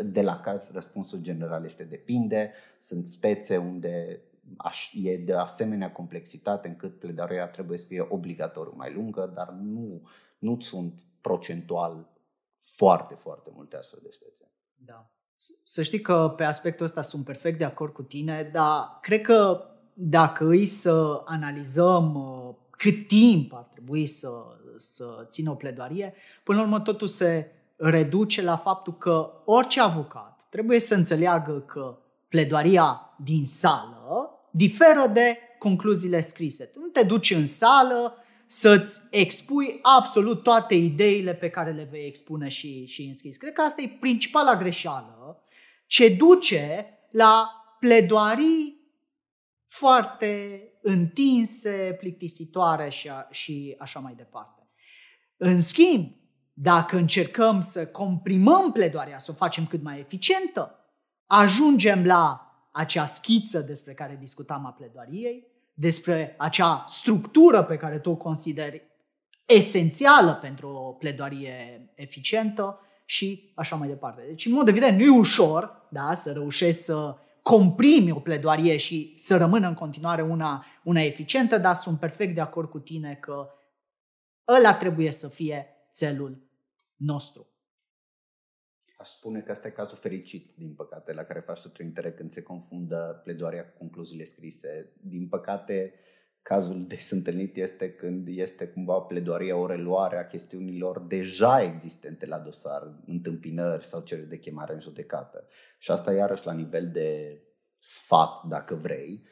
de 0.03 0.21
la 0.21 0.39
caz 0.39 0.69
răspunsul 0.71 1.19
general 1.19 1.65
este 1.65 1.83
depinde, 1.83 2.53
sunt 2.79 3.07
spețe 3.07 3.57
unde 3.57 4.21
e 4.93 5.17
de 5.17 5.33
asemenea 5.33 5.91
complexitate 5.91 6.67
încât 6.67 6.99
pledarea 6.99 7.47
trebuie 7.47 7.77
să 7.77 7.85
fie 7.85 8.05
obligatoriu 8.09 8.73
mai 8.75 8.93
lungă, 8.93 9.31
dar 9.35 9.49
nu, 9.49 10.01
nu 10.37 10.59
sunt 10.59 10.99
procentual 11.21 12.07
foarte, 12.61 13.13
foarte 13.13 13.49
multe 13.53 13.75
astfel 13.75 13.99
de 14.03 14.09
spețe. 14.11 14.51
Da. 14.75 15.09
Să 15.63 15.83
știi 15.83 16.01
că 16.01 16.33
pe 16.37 16.43
aspectul 16.43 16.85
ăsta 16.85 17.01
sunt 17.01 17.25
perfect 17.25 17.57
de 17.57 17.63
acord 17.63 17.93
cu 17.93 18.03
tine, 18.03 18.49
dar 18.53 18.97
cred 19.01 19.21
că 19.21 19.69
dacă 19.93 20.45
îi 20.45 20.65
să 20.65 21.21
analizăm 21.25 22.15
uh, 22.15 22.55
cât 22.69 23.07
timp 23.07 23.53
ar 23.53 23.63
trebui 23.63 24.05
să, 24.05 24.29
să 24.77 25.25
țină 25.29 25.51
o 25.51 25.55
pledoarie, 25.55 26.13
până 26.43 26.57
la 26.57 26.63
urmă 26.63 26.79
totul 26.79 27.07
se 27.07 27.54
reduce 27.75 28.41
la 28.41 28.57
faptul 28.57 28.93
că 28.97 29.31
orice 29.45 29.81
avocat 29.81 30.47
trebuie 30.49 30.79
să 30.79 30.95
înțeleagă 30.95 31.59
că 31.59 31.97
pledoaria 32.29 33.15
din 33.23 33.45
sală 33.45 34.29
diferă 34.51 35.07
de 35.13 35.37
concluziile 35.59 36.21
scrise. 36.21 36.65
Tu 36.65 36.79
nu 36.79 36.87
te 36.87 37.03
duci 37.03 37.31
în 37.31 37.45
sală 37.45 38.17
să-ți 38.45 39.01
expui 39.11 39.79
absolut 39.81 40.43
toate 40.43 40.75
ideile 40.75 41.33
pe 41.33 41.49
care 41.49 41.71
le 41.71 41.87
vei 41.91 42.05
expune 42.05 42.47
și, 42.47 42.85
și 42.85 43.01
în 43.01 43.13
scris. 43.13 43.37
Cred 43.37 43.53
că 43.53 43.61
asta 43.61 43.81
e 43.81 43.97
principala 43.99 44.57
greșeală 44.57 45.43
ce 45.87 46.09
duce 46.09 46.85
la 47.11 47.49
pledoarii 47.79 48.75
foarte 49.65 50.61
întinse, 50.81 51.95
plictisitoare 51.99 52.89
și, 52.89 53.09
a, 53.09 53.27
și 53.31 53.75
așa 53.79 53.99
mai 53.99 54.13
departe. 54.15 54.69
În 55.37 55.61
schimb, 55.61 56.11
dacă 56.57 56.97
încercăm 56.97 57.61
să 57.61 57.87
comprimăm 57.87 58.71
pledoarea, 58.71 59.19
să 59.19 59.31
o 59.31 59.33
facem 59.33 59.65
cât 59.65 59.83
mai 59.83 59.99
eficientă, 59.99 60.79
ajungem 61.25 62.05
la 62.05 62.51
acea 62.71 63.05
schiță 63.05 63.59
despre 63.59 63.93
care 63.93 64.17
discutam 64.19 64.65
a 64.65 64.69
pledoariei, 64.69 65.47
despre 65.73 66.35
acea 66.37 66.85
structură 66.87 67.63
pe 67.63 67.77
care 67.77 67.99
tu 67.99 68.09
o 68.09 68.15
consideri 68.15 68.81
esențială 69.45 70.33
pentru 70.33 70.67
o 70.67 70.91
pledoarie 70.91 71.89
eficientă 71.95 72.79
și 73.05 73.51
așa 73.55 73.75
mai 73.75 73.87
departe. 73.87 74.23
Deci, 74.27 74.45
în 74.45 74.51
mod 74.51 74.67
evident, 74.67 74.97
nu 74.97 75.03
e 75.03 75.17
ușor 75.17 75.87
da, 75.89 76.13
să 76.13 76.31
reușești 76.31 76.81
să 76.81 77.15
comprimi 77.41 78.11
o 78.11 78.19
pledoarie 78.19 78.77
și 78.77 79.11
să 79.15 79.37
rămână 79.37 79.67
în 79.67 79.73
continuare 79.73 80.21
una, 80.21 80.65
una 80.83 81.01
eficientă, 81.01 81.57
dar 81.57 81.75
sunt 81.75 81.99
perfect 81.99 82.35
de 82.35 82.41
acord 82.41 82.69
cu 82.69 82.79
tine 82.79 83.17
că 83.21 83.49
ăla 84.47 84.73
trebuie 84.73 85.11
să 85.11 85.27
fie 85.27 85.74
țelul 85.95 86.49
nostru. 86.95 87.49
Aș 88.97 89.09
spune 89.09 89.41
că 89.41 89.51
asta 89.51 89.67
e 89.67 89.71
cazul 89.71 89.97
fericit, 89.97 90.55
din 90.57 90.73
păcate, 90.73 91.13
la 91.13 91.23
care 91.23 91.39
faci 91.39 91.65
o 91.65 91.69
trimitere 91.69 92.13
când 92.13 92.31
se 92.31 92.41
confundă 92.41 93.21
pledoarea 93.23 93.65
cu 93.69 93.77
concluziile 93.77 94.23
scrise. 94.23 94.93
Din 95.01 95.27
păcate, 95.27 95.93
cazul 96.41 96.85
des 96.87 97.11
întâlnit 97.11 97.57
este 97.57 97.93
când 97.93 98.27
este 98.27 98.67
cumva 98.67 98.99
pledoaria 98.99 99.55
o 99.55 99.67
reluare 99.67 100.17
a 100.17 100.27
chestiunilor 100.27 100.99
deja 100.99 101.61
existente 101.61 102.25
la 102.25 102.39
dosar, 102.39 103.03
întâmpinări 103.05 103.85
sau 103.85 104.01
cereri 104.01 104.29
de 104.29 104.39
chemare 104.39 104.73
în 104.73 104.79
judecată. 104.79 105.47
Și 105.77 105.91
asta 105.91 106.13
iarăși 106.13 106.45
la 106.45 106.53
nivel 106.53 106.91
de 106.91 107.39
sfat, 107.79 108.43
dacă 108.47 108.75
vrei, 108.75 109.27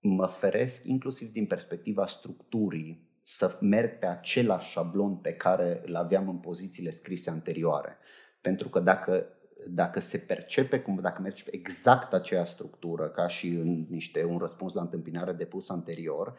mă 0.00 0.26
feresc 0.26 0.84
inclusiv 0.84 1.32
din 1.32 1.46
perspectiva 1.46 2.06
structurii 2.06 3.06
să 3.28 3.58
merg 3.60 3.98
pe 3.98 4.06
același 4.06 4.70
șablon 4.70 5.16
pe 5.16 5.32
care 5.32 5.82
îl 5.86 5.96
aveam 5.96 6.28
în 6.28 6.36
pozițiile 6.36 6.90
scrise 6.90 7.30
anterioare. 7.30 7.96
Pentru 8.40 8.68
că 8.68 8.80
dacă, 8.80 9.26
dacă 9.68 10.00
se 10.00 10.18
percepe, 10.18 10.80
cum, 10.80 10.98
dacă 11.00 11.22
mergi 11.22 11.44
pe 11.44 11.54
exact 11.54 12.12
aceeași 12.12 12.52
structură 12.52 13.08
ca 13.08 13.26
și 13.26 13.48
în 13.48 13.86
niște, 13.88 14.24
un 14.24 14.38
răspuns 14.38 14.72
la 14.72 14.80
întâmpinare 14.80 15.32
depus 15.32 15.68
anterior, 15.68 16.38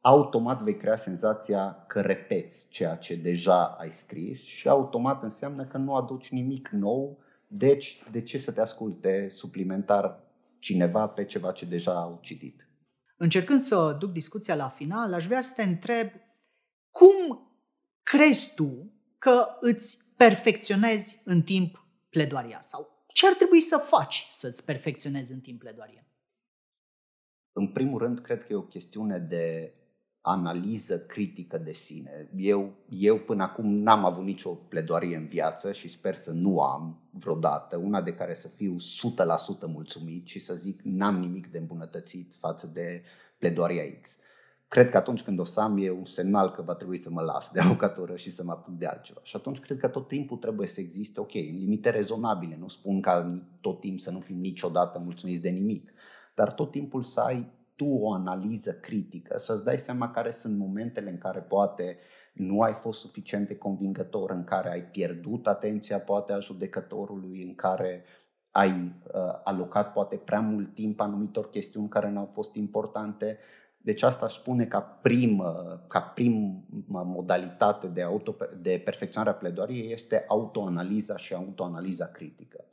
automat 0.00 0.62
vei 0.62 0.76
crea 0.76 0.96
senzația 0.96 1.84
că 1.88 2.00
repeți 2.00 2.68
ceea 2.70 2.96
ce 2.96 3.16
deja 3.16 3.64
ai 3.64 3.90
scris 3.90 4.42
și 4.42 4.68
automat 4.68 5.22
înseamnă 5.22 5.64
că 5.64 5.76
nu 5.76 5.94
aduci 5.94 6.30
nimic 6.30 6.68
nou, 6.68 7.18
deci 7.46 8.02
de 8.10 8.22
ce 8.22 8.38
să 8.38 8.52
te 8.52 8.60
asculte 8.60 9.28
suplimentar 9.28 10.20
cineva 10.58 11.08
pe 11.08 11.24
ceva 11.24 11.52
ce 11.52 11.66
deja 11.66 11.94
au 11.94 12.18
citit? 12.22 12.65
Încercând 13.16 13.60
să 13.60 13.96
duc 13.98 14.12
discuția 14.12 14.54
la 14.54 14.68
final, 14.68 15.12
aș 15.12 15.26
vrea 15.26 15.40
să 15.40 15.52
te 15.54 15.62
întreb 15.62 16.10
cum 16.90 17.50
crezi 18.02 18.54
tu 18.54 18.92
că 19.18 19.46
îți 19.60 19.98
perfecționezi 20.16 21.22
în 21.24 21.42
timp 21.42 21.86
pledoaria 22.10 22.60
sau 22.60 23.04
ce 23.06 23.26
ar 23.26 23.34
trebui 23.34 23.60
să 23.60 23.76
faci 23.76 24.28
să-ți 24.30 24.64
perfecționezi 24.64 25.32
în 25.32 25.40
timp 25.40 25.58
pledoaria? 25.58 26.06
În 27.52 27.72
primul 27.72 27.98
rând, 27.98 28.20
cred 28.20 28.44
că 28.44 28.52
e 28.52 28.56
o 28.56 28.62
chestiune 28.62 29.18
de 29.18 29.74
analiză 30.28 30.98
critică 30.98 31.58
de 31.58 31.72
sine. 31.72 32.30
Eu, 32.36 32.72
eu 32.88 33.18
până 33.18 33.42
acum 33.42 33.66
n-am 33.66 34.04
avut 34.04 34.24
nicio 34.24 34.50
pledoarie 34.50 35.16
în 35.16 35.26
viață 35.26 35.72
și 35.72 35.88
sper 35.88 36.14
să 36.14 36.30
nu 36.30 36.60
am 36.60 37.00
vreodată, 37.10 37.76
una 37.76 38.02
de 38.02 38.14
care 38.14 38.34
să 38.34 38.48
fiu 38.48 38.76
100% 38.76 38.78
mulțumit 39.66 40.26
și 40.26 40.38
să 40.44 40.54
zic 40.54 40.80
n-am 40.82 41.18
nimic 41.18 41.46
de 41.46 41.58
îmbunătățit 41.58 42.34
față 42.38 42.66
de 42.66 43.02
pledoaria 43.38 43.82
X. 44.00 44.18
Cred 44.68 44.90
că 44.90 44.96
atunci 44.96 45.22
când 45.22 45.38
o 45.38 45.44
să 45.44 45.60
am 45.60 45.78
e 45.78 45.90
un 45.90 46.04
semnal 46.04 46.50
că 46.50 46.62
va 46.62 46.74
trebui 46.74 46.98
să 46.98 47.10
mă 47.10 47.22
las 47.22 47.50
de 47.50 47.60
avocatură 47.60 48.16
și 48.16 48.30
să 48.30 48.44
mă 48.44 48.52
apuc 48.52 48.74
de 48.74 48.86
altceva. 48.86 49.20
Și 49.22 49.36
atunci 49.36 49.60
cred 49.60 49.78
că 49.78 49.88
tot 49.88 50.08
timpul 50.08 50.36
trebuie 50.36 50.66
să 50.66 50.80
existe, 50.80 51.20
ok, 51.20 51.32
limite 51.32 51.90
rezonabile. 51.90 52.56
Nu 52.60 52.68
spun 52.68 53.00
ca 53.00 53.42
tot 53.60 53.80
timp 53.80 54.00
să 54.00 54.10
nu 54.10 54.20
fim 54.20 54.36
niciodată 54.36 54.98
mulțumiți 54.98 55.42
de 55.42 55.48
nimic, 55.48 55.92
dar 56.34 56.52
tot 56.52 56.70
timpul 56.70 57.02
să 57.02 57.20
ai 57.20 57.54
tu 57.76 57.84
o 57.84 58.12
analiză 58.12 58.72
critică, 58.72 59.38
să-ți 59.38 59.64
dai 59.64 59.78
seama 59.78 60.10
care 60.10 60.30
sunt 60.30 60.58
momentele 60.58 61.10
în 61.10 61.18
care 61.18 61.40
poate 61.40 61.98
nu 62.32 62.60
ai 62.60 62.72
fost 62.72 63.00
suficient 63.00 63.48
de 63.48 63.56
convingător, 63.56 64.30
în 64.30 64.44
care 64.44 64.70
ai 64.70 64.82
pierdut 64.82 65.46
atenția 65.46 65.98
poate 65.98 66.32
a 66.32 66.38
judecătorului, 66.38 67.42
în 67.42 67.54
care 67.54 68.04
ai 68.50 68.70
uh, 68.70 69.40
alocat 69.44 69.92
poate 69.92 70.16
prea 70.16 70.40
mult 70.40 70.74
timp 70.74 71.00
anumitor 71.00 71.50
chestiuni 71.50 71.88
care 71.88 72.10
nu 72.10 72.18
au 72.18 72.30
fost 72.32 72.54
importante. 72.54 73.38
Deci 73.78 74.02
asta 74.02 74.24
aș 74.24 74.34
spune 74.34 74.66
ca 74.66 74.80
primă, 74.80 75.80
ca 75.88 76.00
primă 76.00 76.64
modalitate 76.88 77.86
de, 77.86 78.02
auto, 78.02 78.36
de 78.60 78.82
perfecționare 78.84 79.30
a 79.30 79.38
pledoariei 79.38 79.92
este 79.92 80.24
autoanaliza 80.28 81.16
și 81.16 81.34
autoanaliza 81.34 82.06
critică. 82.06 82.64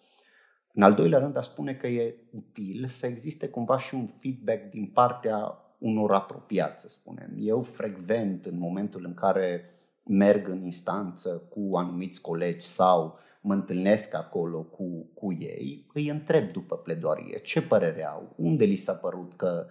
În 0.75 0.83
al 0.83 0.93
doilea 0.93 1.19
rând, 1.19 1.37
aș 1.37 1.45
spune 1.45 1.73
că 1.73 1.87
e 1.87 2.15
util 2.31 2.87
să 2.87 3.05
existe 3.05 3.47
cumva 3.47 3.77
și 3.77 3.95
un 3.95 4.07
feedback 4.19 4.69
din 4.69 4.85
partea 4.85 5.57
unor 5.77 6.13
apropiați, 6.13 6.81
să 6.81 6.89
spunem. 6.89 7.29
Eu 7.37 7.61
frecvent, 7.61 8.45
în 8.45 8.57
momentul 8.57 9.05
în 9.05 9.13
care 9.13 9.69
merg 10.03 10.47
în 10.47 10.63
instanță 10.63 11.29
cu 11.49 11.77
anumiți 11.77 12.21
colegi 12.21 12.67
sau 12.67 13.19
mă 13.41 13.53
întâlnesc 13.53 14.15
acolo 14.15 14.61
cu, 14.61 15.09
cu 15.13 15.33
ei, 15.39 15.87
îi 15.93 16.09
întreb 16.09 16.51
după 16.51 16.77
pledoarie 16.77 17.39
ce 17.39 17.61
părere 17.61 18.05
au, 18.05 18.33
unde 18.35 18.65
li 18.65 18.75
s-a 18.75 18.93
părut 18.93 19.33
că 19.35 19.65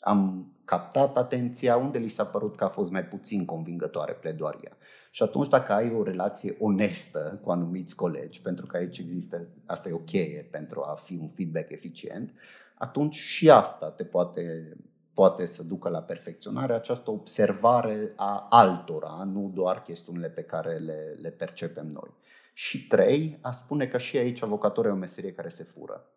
am 0.00 0.52
captat 0.64 1.16
atenția, 1.16 1.76
unde 1.76 1.98
li 1.98 2.08
s-a 2.08 2.24
părut 2.24 2.56
că 2.56 2.64
a 2.64 2.68
fost 2.68 2.90
mai 2.90 3.04
puțin 3.04 3.44
convingătoare 3.44 4.12
pledoaria. 4.12 4.76
Și 5.10 5.22
atunci 5.22 5.48
dacă 5.48 5.72
ai 5.72 5.94
o 5.94 6.02
relație 6.02 6.56
onestă 6.58 7.40
cu 7.42 7.50
anumiți 7.50 7.94
colegi, 7.94 8.42
pentru 8.42 8.66
că 8.66 8.76
aici 8.76 8.98
există, 8.98 9.46
asta 9.66 9.88
e 9.88 9.92
o 9.92 9.98
cheie 9.98 10.48
pentru 10.50 10.80
a 10.80 10.94
fi 10.94 11.18
un 11.20 11.28
feedback 11.28 11.70
eficient, 11.70 12.32
atunci 12.74 13.14
și 13.14 13.50
asta 13.50 13.90
te 13.90 14.04
poate, 14.04 14.76
poate 15.14 15.46
să 15.46 15.62
ducă 15.62 15.88
la 15.88 16.02
perfecționare, 16.02 16.72
această 16.72 17.10
observare 17.10 18.12
a 18.16 18.46
altora, 18.50 19.28
nu 19.32 19.50
doar 19.54 19.82
chestiunile 19.82 20.28
pe 20.28 20.42
care 20.42 20.76
le, 20.76 21.16
le 21.20 21.30
percepem 21.30 21.86
noi. 21.86 22.10
Și 22.52 22.86
trei, 22.86 23.38
a 23.40 23.50
spune 23.50 23.86
că 23.86 23.98
și 23.98 24.16
aici 24.16 24.42
avocatura 24.42 24.88
e 24.88 24.92
o 24.92 24.94
meserie 24.94 25.32
care 25.32 25.48
se 25.48 25.62
fură. 25.62 26.12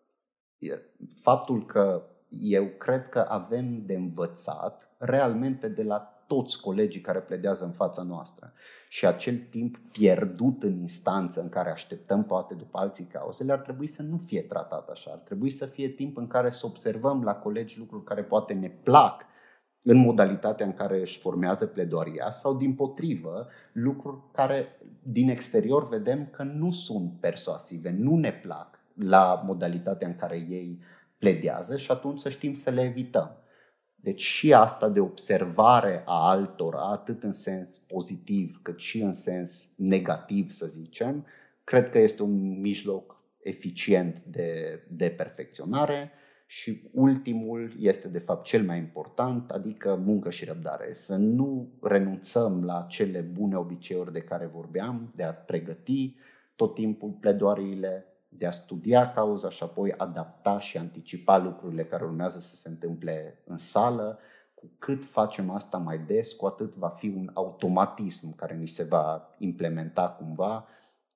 Faptul 1.21 1.65
că 1.65 2.03
eu 2.39 2.65
cred 2.65 3.09
că 3.09 3.25
avem 3.27 3.85
de 3.85 3.95
învățat 3.95 4.89
realmente 4.97 5.67
de 5.67 5.83
la 5.83 6.20
toți 6.31 6.61
colegii 6.61 7.01
care 7.01 7.19
pledează 7.19 7.65
în 7.65 7.71
fața 7.71 8.01
noastră. 8.01 8.53
Și 8.89 9.05
acel 9.05 9.37
timp 9.49 9.77
pierdut 9.91 10.63
în 10.63 10.79
instanță 10.79 11.41
în 11.41 11.49
care 11.49 11.69
așteptăm 11.69 12.23
poate 12.23 12.53
după 12.53 12.77
alții 12.77 13.05
cauzele 13.05 13.51
ar 13.51 13.59
trebui 13.59 13.87
să 13.87 14.01
nu 14.01 14.17
fie 14.17 14.41
tratat 14.41 14.89
așa. 14.89 15.11
Ar 15.11 15.17
trebui 15.17 15.49
să 15.49 15.65
fie 15.65 15.89
timp 15.89 16.17
în 16.17 16.27
care 16.27 16.49
să 16.49 16.65
observăm 16.65 17.23
la 17.23 17.33
colegi 17.33 17.79
lucruri 17.79 18.03
care 18.03 18.23
poate 18.23 18.53
ne 18.53 18.69
plac 18.69 19.25
în 19.83 19.97
modalitatea 19.97 20.65
în 20.65 20.73
care 20.73 20.99
își 20.99 21.19
formează 21.19 21.65
pledoaria 21.65 22.29
sau 22.29 22.57
din 22.57 22.75
potrivă 22.75 23.47
lucruri 23.71 24.17
care 24.31 24.79
din 25.03 25.29
exterior 25.29 25.87
vedem 25.87 26.27
că 26.31 26.43
nu 26.43 26.71
sunt 26.71 27.11
persuasive, 27.19 27.95
nu 27.97 28.15
ne 28.15 28.31
plac 28.31 28.79
la 28.93 29.41
modalitatea 29.45 30.07
în 30.07 30.15
care 30.15 30.35
ei 30.49 30.79
pledează 31.17 31.77
și 31.77 31.91
atunci 31.91 32.19
să 32.19 32.29
știm 32.29 32.53
să 32.53 32.69
le 32.69 32.81
evităm. 32.81 33.40
Deci 34.01 34.21
și 34.21 34.53
asta 34.53 34.89
de 34.89 34.99
observare 34.99 36.03
a 36.05 36.29
altora, 36.29 36.81
atât 36.81 37.23
în 37.23 37.33
sens 37.33 37.77
pozitiv 37.77 38.59
cât 38.61 38.79
și 38.79 39.01
în 39.01 39.13
sens 39.13 39.73
negativ, 39.77 40.49
să 40.49 40.65
zicem, 40.65 41.25
cred 41.63 41.89
că 41.89 41.99
este 41.99 42.23
un 42.23 42.59
mijloc 42.59 43.21
eficient 43.43 44.21
de, 44.25 44.81
de 44.87 45.09
perfecționare. 45.09 46.11
Și 46.45 46.89
ultimul 46.93 47.73
este 47.79 48.07
de 48.07 48.19
fapt 48.19 48.45
cel 48.45 48.63
mai 48.63 48.77
important, 48.77 49.51
adică 49.51 49.95
muncă 49.95 50.29
și 50.29 50.45
răbdare. 50.45 50.93
Să 50.93 51.15
nu 51.15 51.71
renunțăm 51.81 52.63
la 52.63 52.85
cele 52.89 53.19
bune 53.19 53.55
obiceiuri 53.55 54.11
de 54.11 54.21
care 54.21 54.45
vorbeam, 54.45 55.13
de 55.15 55.23
a 55.23 55.33
pregăti 55.33 56.15
tot 56.55 56.73
timpul 56.73 57.09
pledoariile, 57.09 58.05
de 58.33 58.45
a 58.45 58.51
studia 58.51 59.11
cauza 59.11 59.49
și 59.49 59.63
apoi 59.63 59.93
adapta 59.97 60.59
și 60.59 60.77
anticipa 60.77 61.37
lucrurile 61.37 61.85
care 61.85 62.03
urmează 62.03 62.39
să 62.39 62.55
se 62.55 62.69
întâmple 62.69 63.41
în 63.45 63.57
sală. 63.57 64.19
Cu 64.53 64.71
cât 64.79 65.05
facem 65.05 65.49
asta 65.49 65.77
mai 65.77 65.99
des, 65.99 66.33
cu 66.33 66.45
atât 66.45 66.75
va 66.75 66.89
fi 66.89 67.07
un 67.07 67.31
automatism 67.33 68.35
care 68.35 68.55
ni 68.55 68.67
se 68.67 68.83
va 68.83 69.29
implementa 69.37 70.09
cumva 70.09 70.67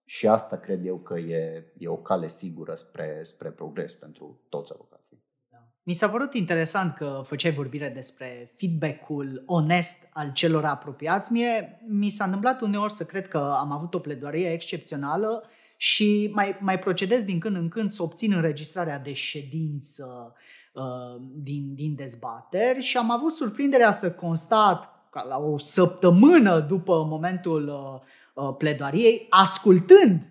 și 0.05 0.27
asta 0.27 0.57
cred 0.57 0.85
eu 0.85 0.97
că 0.97 1.19
e, 1.19 1.65
e 1.77 1.87
o 1.87 1.97
cale 1.97 2.27
sigură 2.27 2.75
spre, 2.75 3.19
spre 3.23 3.49
progres 3.49 3.93
pentru 3.93 4.41
toți 4.49 4.71
avocații. 4.73 5.23
Da. 5.51 5.57
Mi 5.83 5.93
s-a 5.93 6.09
părut 6.09 6.33
interesant 6.33 6.95
că 6.95 7.21
făceai 7.23 7.53
vorbire 7.53 7.89
despre 7.89 8.53
feedback-ul 8.55 9.43
onest 9.45 10.09
al 10.13 10.31
celor 10.31 10.65
apropiați. 10.65 11.31
Mie 11.31 11.81
mi 11.87 12.09
s-a 12.09 12.23
întâmplat 12.23 12.61
uneori 12.61 12.93
să 12.93 13.05
cred 13.05 13.27
că 13.27 13.37
am 13.37 13.71
avut 13.71 13.93
o 13.93 13.99
pledoarie 13.99 14.51
excepțională 14.51 15.43
și 15.77 16.29
mai, 16.33 16.57
mai 16.59 16.79
procedez 16.79 17.23
din 17.23 17.39
când 17.39 17.55
în 17.55 17.69
când 17.69 17.89
să 17.89 18.03
obțin 18.03 18.33
înregistrarea 18.33 18.99
de 18.99 19.13
ședință 19.13 20.33
uh, 20.73 21.21
din, 21.35 21.75
din 21.75 21.95
dezbateri 21.95 22.81
și 22.81 22.97
am 22.97 23.11
avut 23.11 23.31
surprinderea 23.31 23.91
să 23.91 24.11
constat 24.11 25.09
ca 25.09 25.23
la 25.23 25.37
o 25.37 25.57
săptămână 25.57 26.59
după 26.59 27.05
momentul 27.09 27.67
uh, 27.67 28.43
uh, 28.43 28.55
pledoariei, 28.57 29.27
ascultând 29.29 30.29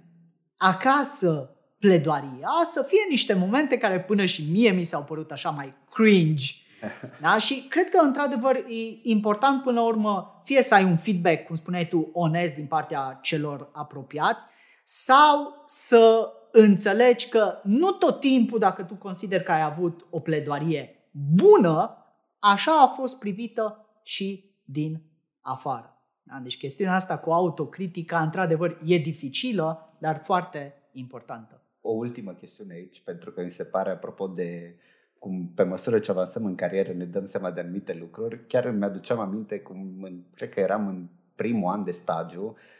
acasă 0.56 1.54
pledoaria, 1.78 2.50
să 2.62 2.84
fie 2.88 3.06
niște 3.08 3.34
momente 3.34 3.78
care 3.78 4.00
până 4.00 4.24
și 4.24 4.44
mie 4.50 4.70
mi 4.70 4.84
s-au 4.84 5.02
părut 5.04 5.30
așa 5.30 5.50
mai 5.50 5.74
cringe. 5.90 6.52
Da? 7.20 7.38
Și 7.38 7.66
cred 7.68 7.90
că, 7.90 7.98
într-adevăr, 8.02 8.56
e 8.56 8.98
important 9.02 9.62
până 9.62 9.80
la 9.80 9.86
urmă 9.86 10.40
fie 10.44 10.62
să 10.62 10.74
ai 10.74 10.84
un 10.84 10.96
feedback, 10.96 11.46
cum 11.46 11.54
spuneai 11.54 11.88
tu, 11.88 12.10
onest 12.12 12.54
din 12.54 12.66
partea 12.66 13.18
celor 13.22 13.68
apropiați, 13.72 14.46
sau 14.84 15.62
să 15.66 16.32
înțelegi 16.52 17.28
că 17.28 17.60
nu 17.62 17.90
tot 17.90 18.20
timpul, 18.20 18.58
dacă 18.58 18.82
tu 18.82 18.94
consideri 18.94 19.44
că 19.44 19.52
ai 19.52 19.62
avut 19.62 20.06
o 20.10 20.20
pledoarie 20.20 21.08
bună, 21.10 21.96
așa 22.38 22.82
a 22.82 22.86
fost 22.86 23.18
privită 23.18 23.86
și 24.02 24.50
din 24.64 25.02
afară. 25.40 25.98
Da? 26.22 26.40
Deci 26.42 26.58
chestiunea 26.58 26.94
asta 26.94 27.18
cu 27.18 27.30
autocritica, 27.30 28.22
într-adevăr, 28.22 28.80
e 28.84 28.98
dificilă, 28.98 29.96
dar 29.98 30.20
foarte 30.22 30.74
importantă. 30.92 31.62
O 31.80 31.90
ultimă 31.90 32.32
chestiune 32.32 32.74
aici, 32.74 33.02
pentru 33.04 33.30
că 33.30 33.42
mi 33.42 33.50
se 33.50 33.64
pare, 33.64 33.90
apropo 33.90 34.26
de 34.26 34.76
cum 35.18 35.52
pe 35.54 35.62
măsură 35.62 35.98
ce 35.98 36.10
avansăm 36.10 36.44
în 36.44 36.54
carieră 36.54 36.92
ne 36.92 37.04
dăm 37.04 37.24
seama 37.24 37.50
de 37.50 37.60
anumite 37.60 37.94
lucruri, 37.94 38.46
chiar 38.46 38.64
îmi 38.64 38.84
aduceam 38.84 39.18
aminte 39.18 39.60
cum, 39.60 40.02
în, 40.02 40.20
cred 40.34 40.48
că 40.48 40.60
eram 40.60 40.88
în 40.88 41.08
primul 41.34 41.72
an 41.72 41.82
de 41.82 41.90
stagiu, 41.90 42.44
Uh, 42.44 42.73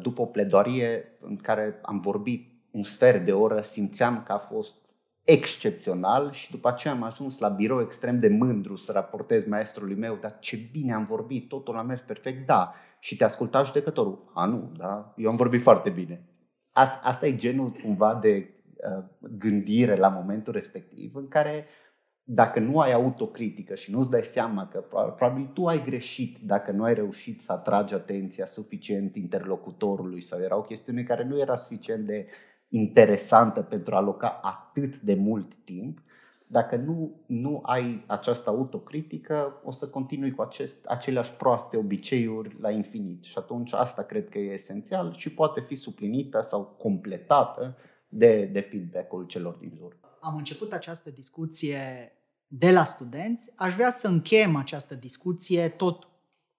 după 0.00 0.22
o 0.22 0.26
pledoarie 0.26 1.04
în 1.20 1.36
care 1.36 1.78
am 1.82 2.00
vorbit 2.00 2.50
un 2.70 2.82
sfert 2.82 3.24
de 3.24 3.32
oră, 3.32 3.60
simțeam 3.60 4.22
că 4.22 4.32
a 4.32 4.38
fost 4.38 4.76
excepțional 5.24 6.32
și 6.32 6.50
după 6.50 6.68
aceea 6.68 6.94
am 6.94 7.02
ajuns 7.02 7.38
la 7.38 7.48
birou 7.48 7.80
extrem 7.80 8.20
de 8.20 8.28
mândru 8.28 8.76
să 8.76 8.92
raportez 8.92 9.44
maestrului 9.44 9.94
meu, 9.94 10.18
dar 10.20 10.38
ce 10.38 10.68
bine 10.72 10.94
am 10.94 11.04
vorbit, 11.04 11.48
totul 11.48 11.76
a 11.76 11.82
mers 11.82 12.02
perfect, 12.02 12.46
da. 12.46 12.74
Și 12.98 13.16
te 13.16 13.24
asculta 13.24 13.62
judecătorul. 13.62 14.30
A, 14.34 14.44
nu, 14.44 14.72
da, 14.76 15.14
eu 15.16 15.30
am 15.30 15.36
vorbit 15.36 15.62
foarte 15.62 15.90
bine. 15.90 16.28
Asta, 16.72 17.00
asta 17.02 17.26
e 17.26 17.34
genul 17.34 17.70
cumva 17.70 18.14
de 18.14 18.50
uh, 18.98 19.04
gândire 19.38 19.96
la 19.96 20.08
momentul 20.08 20.52
respectiv 20.52 21.14
în 21.14 21.28
care 21.28 21.64
uh, 21.64 21.85
dacă 22.28 22.60
nu 22.60 22.78
ai 22.78 22.92
autocritică 22.92 23.74
și 23.74 23.90
nu-ți 23.90 24.10
dai 24.10 24.22
seama 24.22 24.68
că 24.68 24.78
probabil 25.16 25.50
tu 25.52 25.66
ai 25.66 25.84
greșit 25.84 26.38
dacă 26.38 26.70
nu 26.70 26.82
ai 26.82 26.94
reușit 26.94 27.40
să 27.40 27.52
atragi 27.52 27.94
atenția 27.94 28.46
suficient 28.46 29.16
interlocutorului 29.16 30.20
sau 30.20 30.40
era 30.40 30.56
o 30.56 30.62
chestiune 30.62 31.02
care 31.02 31.24
nu 31.24 31.38
era 31.38 31.56
suficient 31.56 32.06
de 32.06 32.26
interesantă 32.68 33.62
pentru 33.62 33.94
a 33.94 33.98
aloca 33.98 34.40
atât 34.42 34.98
de 35.00 35.14
mult 35.14 35.54
timp, 35.54 35.98
dacă 36.46 36.76
nu, 36.76 37.20
nu 37.26 37.60
ai 37.62 38.04
această 38.06 38.50
autocritică, 38.50 39.60
o 39.64 39.70
să 39.70 39.88
continui 39.88 40.30
cu 40.30 40.42
acest, 40.42 40.86
aceleași 40.86 41.32
proaste 41.32 41.76
obiceiuri 41.76 42.56
la 42.60 42.70
infinit. 42.70 43.24
Și 43.24 43.38
atunci 43.38 43.72
asta 43.72 44.02
cred 44.02 44.28
că 44.28 44.38
e 44.38 44.52
esențial 44.52 45.12
și 45.16 45.34
poate 45.34 45.60
fi 45.60 45.74
suplinită 45.74 46.40
sau 46.40 46.62
completată 46.78 47.76
de, 48.08 48.44
de 48.44 48.60
feedback-ul 48.60 49.26
celor 49.26 49.54
din 49.54 49.72
jur. 49.76 49.96
Am 50.26 50.36
început 50.36 50.72
această 50.72 51.10
discuție 51.10 52.12
de 52.46 52.70
la 52.70 52.84
studenți, 52.84 53.52
aș 53.56 53.74
vrea 53.74 53.90
să 53.90 54.08
încheiem 54.08 54.56
această 54.56 54.94
discuție 54.94 55.68
tot 55.68 56.08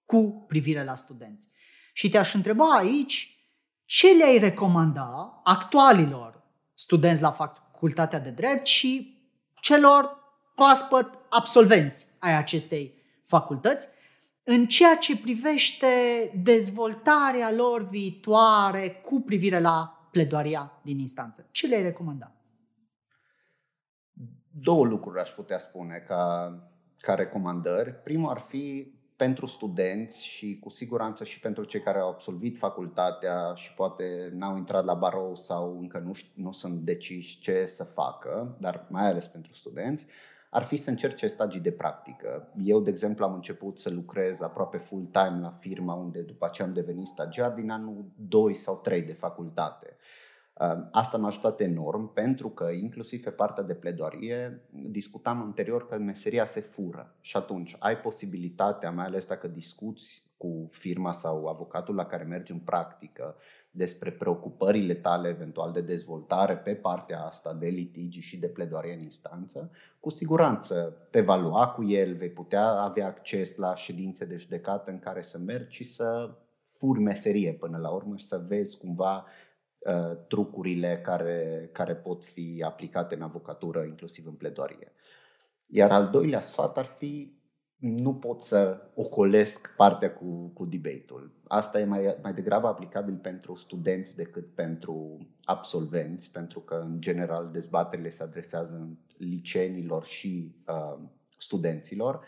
cu 0.05 0.45
privire 0.47 0.83
la 0.83 0.95
studenți. 0.95 1.49
Și 1.93 2.09
te-aș 2.09 2.33
întreba 2.33 2.75
aici 2.75 3.37
ce 3.85 4.07
le-ai 4.07 4.37
recomanda 4.37 5.41
actualilor 5.43 6.43
studenți 6.73 7.21
la 7.21 7.31
facultatea 7.31 8.19
de 8.19 8.29
drept 8.29 8.65
și 8.65 9.21
celor 9.61 10.17
proaspăt 10.55 11.19
absolvenți 11.29 12.05
ai 12.19 12.35
acestei 12.35 12.93
facultăți 13.23 13.87
în 14.43 14.67
ceea 14.67 14.97
ce 14.97 15.17
privește 15.17 15.87
dezvoltarea 16.43 17.51
lor 17.51 17.87
viitoare 17.87 18.89
cu 18.89 19.21
privire 19.21 19.59
la 19.59 20.07
pledoaria 20.11 20.79
din 20.81 20.99
instanță. 20.99 21.47
Ce 21.51 21.67
le-ai 21.67 21.81
recomanda? 21.81 22.31
Două 24.61 24.85
lucruri 24.85 25.19
aș 25.19 25.29
putea 25.29 25.57
spune 25.57 26.03
ca, 26.07 26.53
ca 26.99 27.13
recomandări. 27.13 27.93
Primul 28.03 28.29
ar 28.29 28.39
fi 28.39 28.95
pentru 29.15 29.45
studenți 29.45 30.25
și 30.25 30.59
cu 30.59 30.69
siguranță 30.69 31.23
și 31.23 31.39
pentru 31.39 31.63
cei 31.63 31.79
care 31.79 31.99
au 31.99 32.09
absolvit 32.09 32.57
facultatea 32.57 33.53
și 33.53 33.73
poate 33.73 34.31
n-au 34.33 34.57
intrat 34.57 34.85
la 34.85 34.93
barou 34.93 35.35
sau 35.35 35.77
încă 35.79 35.99
nu, 35.99 36.11
nu 36.33 36.51
sunt 36.51 36.79
deciși 36.79 37.39
ce 37.39 37.65
să 37.65 37.83
facă, 37.83 38.57
dar 38.59 38.85
mai 38.89 39.09
ales 39.09 39.27
pentru 39.27 39.53
studenți, 39.53 40.05
ar 40.49 40.63
fi 40.63 40.77
să 40.77 40.89
încerce 40.89 41.27
stagii 41.27 41.59
de 41.59 41.71
practică. 41.71 42.51
Eu, 42.63 42.81
de 42.81 42.89
exemplu, 42.89 43.25
am 43.25 43.33
început 43.33 43.79
să 43.79 43.89
lucrez 43.89 44.41
aproape 44.41 44.77
full-time 44.77 45.39
la 45.41 45.49
firma 45.49 45.93
unde 45.93 46.19
după 46.19 46.45
aceea 46.45 46.67
am 46.67 46.73
devenit 46.73 47.07
stagiar 47.07 47.51
din 47.51 47.69
anul 47.69 48.05
2 48.15 48.53
sau 48.53 48.75
3 48.75 49.01
de 49.01 49.13
facultate. 49.13 49.97
Asta 50.91 51.17
m-a 51.17 51.27
ajutat 51.27 51.59
enorm 51.59 52.13
pentru 52.13 52.49
că, 52.49 52.69
inclusiv 52.69 53.23
pe 53.23 53.29
partea 53.29 53.63
de 53.63 53.73
pledoarie, 53.73 54.61
discutam 54.69 55.41
anterior 55.41 55.87
că 55.87 55.97
meseria 55.97 56.45
se 56.45 56.59
fură. 56.59 57.15
Și 57.21 57.37
atunci 57.37 57.75
ai 57.79 57.97
posibilitatea, 57.97 58.91
mai 58.91 59.05
ales 59.05 59.25
dacă 59.25 59.47
discuți 59.47 60.25
cu 60.37 60.67
firma 60.71 61.11
sau 61.11 61.47
avocatul 61.47 61.95
la 61.95 62.05
care 62.05 62.23
mergi 62.23 62.51
în 62.51 62.59
practică 62.59 63.35
despre 63.71 64.11
preocupările 64.11 64.93
tale 64.93 65.27
eventual 65.27 65.71
de 65.71 65.81
dezvoltare 65.81 66.57
pe 66.57 66.73
partea 66.73 67.21
asta 67.21 67.53
de 67.53 67.67
litigi 67.67 68.19
și 68.19 68.37
de 68.37 68.47
pledoarie 68.47 68.93
în 68.93 69.01
instanță, 69.01 69.71
cu 69.99 70.09
siguranță 70.09 70.97
te 71.11 71.21
va 71.21 71.35
lua 71.35 71.67
cu 71.67 71.83
el, 71.83 72.13
vei 72.13 72.29
putea 72.29 72.67
avea 72.67 73.05
acces 73.05 73.55
la 73.55 73.75
ședințe 73.75 74.25
de 74.25 74.35
judecată 74.37 74.91
în 74.91 74.99
care 74.99 75.21
să 75.21 75.37
mergi 75.37 75.75
și 75.75 75.83
să 75.83 76.35
furi 76.77 76.99
meserie 76.99 77.53
până 77.53 77.77
la 77.77 77.89
urmă 77.89 78.15
și 78.15 78.27
să 78.27 78.43
vezi 78.47 78.77
cumva 78.77 79.25
uh, 79.87 80.17
trucurile 80.27 81.01
care, 81.03 81.69
care 81.71 81.95
pot 81.95 82.23
fi 82.23 82.63
aplicate 82.65 83.15
în 83.15 83.21
avocatură, 83.21 83.83
inclusiv 83.83 84.27
în 84.27 84.33
pledoarie. 84.33 84.91
Iar 85.69 85.91
al 85.91 86.09
doilea 86.09 86.41
sfat 86.41 86.77
ar 86.77 86.85
fi 86.85 87.37
nu 87.77 88.15
pot 88.15 88.41
să 88.41 88.81
ocolesc 88.95 89.75
partea 89.75 90.13
cu, 90.13 90.51
cu 90.53 90.65
debate-ul. 90.65 91.31
Asta 91.47 91.79
e 91.79 91.85
mai, 91.85 92.17
mai 92.21 92.33
degrabă 92.33 92.67
aplicabil 92.67 93.15
pentru 93.15 93.53
studenți 93.53 94.15
decât 94.15 94.55
pentru 94.55 95.27
absolvenți, 95.43 96.31
pentru 96.31 96.59
că, 96.59 96.75
în 96.75 97.01
general, 97.01 97.49
dezbaterile 97.51 98.09
se 98.09 98.23
adresează 98.23 98.89
liceenilor 99.17 100.05
și 100.05 100.55
uh, 100.67 100.99
studenților. 101.37 102.25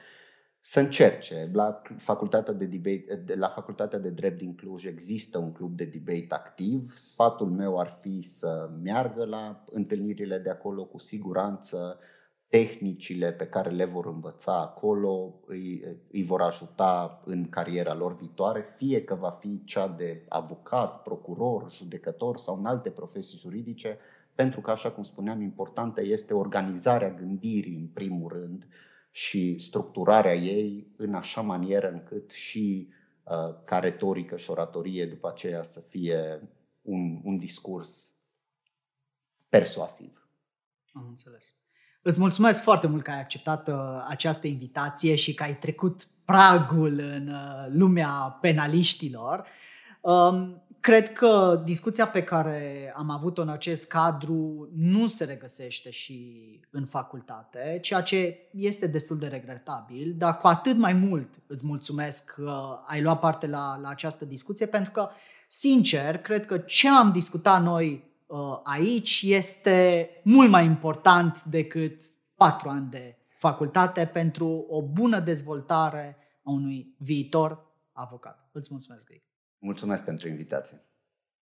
Să 0.62 0.80
încerce. 0.80 1.50
La 1.54 1.82
facultatea 1.98 2.54
de, 2.54 2.66
debate, 2.66 3.16
de, 3.26 3.36
la 3.36 3.48
facultatea 3.48 4.00
de 4.00 4.10
drept 4.10 4.38
din 4.38 4.56
Cluj 4.56 4.86
există 4.86 5.38
un 5.38 5.52
club 5.52 5.76
de 5.76 5.84
debate 5.84 6.34
activ. 6.34 6.94
Sfatul 6.96 7.50
meu 7.50 7.80
ar 7.80 7.98
fi 8.02 8.22
să 8.22 8.70
meargă 8.82 9.26
la 9.26 9.64
întâlnirile 9.72 10.38
de 10.38 10.50
acolo 10.50 10.86
cu 10.86 10.98
siguranță, 10.98 12.00
tehnicile 12.48 13.32
pe 13.32 13.48
care 13.48 13.70
le 13.70 13.86
vor 13.86 14.06
învăța 14.06 14.62
acolo 14.62 15.40
îi, 15.46 15.84
îi 16.12 16.24
vor 16.24 16.42
ajuta 16.42 17.22
în 17.26 17.50
cariera 17.50 17.94
lor 17.94 18.16
viitoare, 18.16 18.66
fie 18.76 19.04
că 19.04 19.16
va 19.16 19.30
fi 19.30 19.64
cea 19.64 19.88
de 19.88 20.26
avocat, 20.30 21.02
procuror, 21.02 21.72
judecător 21.72 22.38
sau 22.38 22.58
în 22.58 22.66
alte 22.66 22.90
profesii 22.90 23.38
juridice, 23.38 23.98
pentru 24.36 24.62
că, 24.62 24.72
așa 24.72 24.92
cum 24.92 25.04
spuneam, 25.04 25.42
importantă 25.42 26.02
este 26.04 26.34
organizarea 26.34 27.12
gândirii 27.12 27.76
în 27.76 27.88
primul 27.88 28.32
rând 28.32 28.68
și 29.12 29.58
structurarea 29.58 30.36
ei 30.36 30.88
în 30.98 31.14
așa 31.14 31.42
manieră 31.42 31.92
încât 31.92 32.32
și 32.32 32.90
uh, 33.24 33.64
ca 33.66 33.80
retorică 33.80 34.38
și 34.38 34.50
oratorie 34.50 35.06
după 35.06 35.30
aceea 35.30 35.64
să 35.64 35.80
fie 35.80 36.50
un, 36.82 37.20
un 37.24 37.38
discurs 37.38 38.14
persuasiv. 39.50 40.28
Am 40.94 41.06
înțeles. 41.08 41.54
Îți 42.02 42.20
mulțumesc 42.20 42.64
foarte 42.64 42.88
mult 42.88 43.04
că 43.04 43.12
ai 43.12 43.20
acceptat 43.20 43.68
uh, 43.68 43.76
această 44.08 44.48
invitație 44.48 45.16
și 45.16 45.34
că 45.34 45.44
ai 45.44 45.58
trecut 45.58 46.08
pragul 46.26 47.00
în 47.00 47.28
uh, 47.28 47.66
lumea 47.70 48.38
penaliștilor. 48.42 49.48
Um, 50.02 50.64
cred 50.80 51.14
că 51.14 51.62
discuția 51.66 52.08
pe 52.08 52.24
care 52.24 52.94
am 52.96 53.10
avut-o 53.10 53.42
în 53.42 53.50
acest 53.50 53.88
cadru 53.88 54.70
nu 54.76 55.08
se 55.08 55.26
regăsește 55.26 55.90
și 55.90 56.60
în 56.70 56.86
facultate, 56.86 57.80
ceea 57.82 58.02
ce 58.02 58.50
este 58.52 58.88
destul 58.88 59.18
de 59.18 59.28
regretabil, 59.28 60.14
dar 60.18 60.38
cu 60.38 60.48
atât 60.48 60.78
mai 60.78 60.94
mult 60.94 61.30
îți 61.48 61.66
mulțumesc 61.66 62.34
că 62.34 62.80
ai 62.86 63.02
luat 63.02 63.20
parte 63.20 63.48
la, 63.48 63.80
la 63.82 63.90
această 63.90 64.26
discuție, 64.26 64.66
pentru 64.66 64.92
că, 64.92 65.10
sincer, 65.48 66.18
cred 66.18 66.46
că 66.46 66.58
ce 66.58 66.90
am 66.90 67.12
discutat 67.12 67.64
noi 67.64 68.10
Uh, 68.30 68.60
aici 68.64 69.22
este 69.26 70.10
mult 70.24 70.50
mai 70.50 70.66
important 70.66 71.44
decât 71.44 72.02
patru 72.36 72.70
ani 72.70 72.90
de 72.90 73.18
facultate 73.28 74.06
pentru 74.06 74.66
o 74.68 74.82
bună 74.82 75.20
dezvoltare 75.20 76.18
a 76.44 76.52
unui 76.52 76.96
viitor 76.98 77.66
avocat. 77.92 78.50
Îți 78.52 78.68
mulțumesc, 78.72 79.06
Greg. 79.06 79.22
Mulțumesc 79.60 80.04
pentru 80.04 80.28
invitație. 80.28 80.89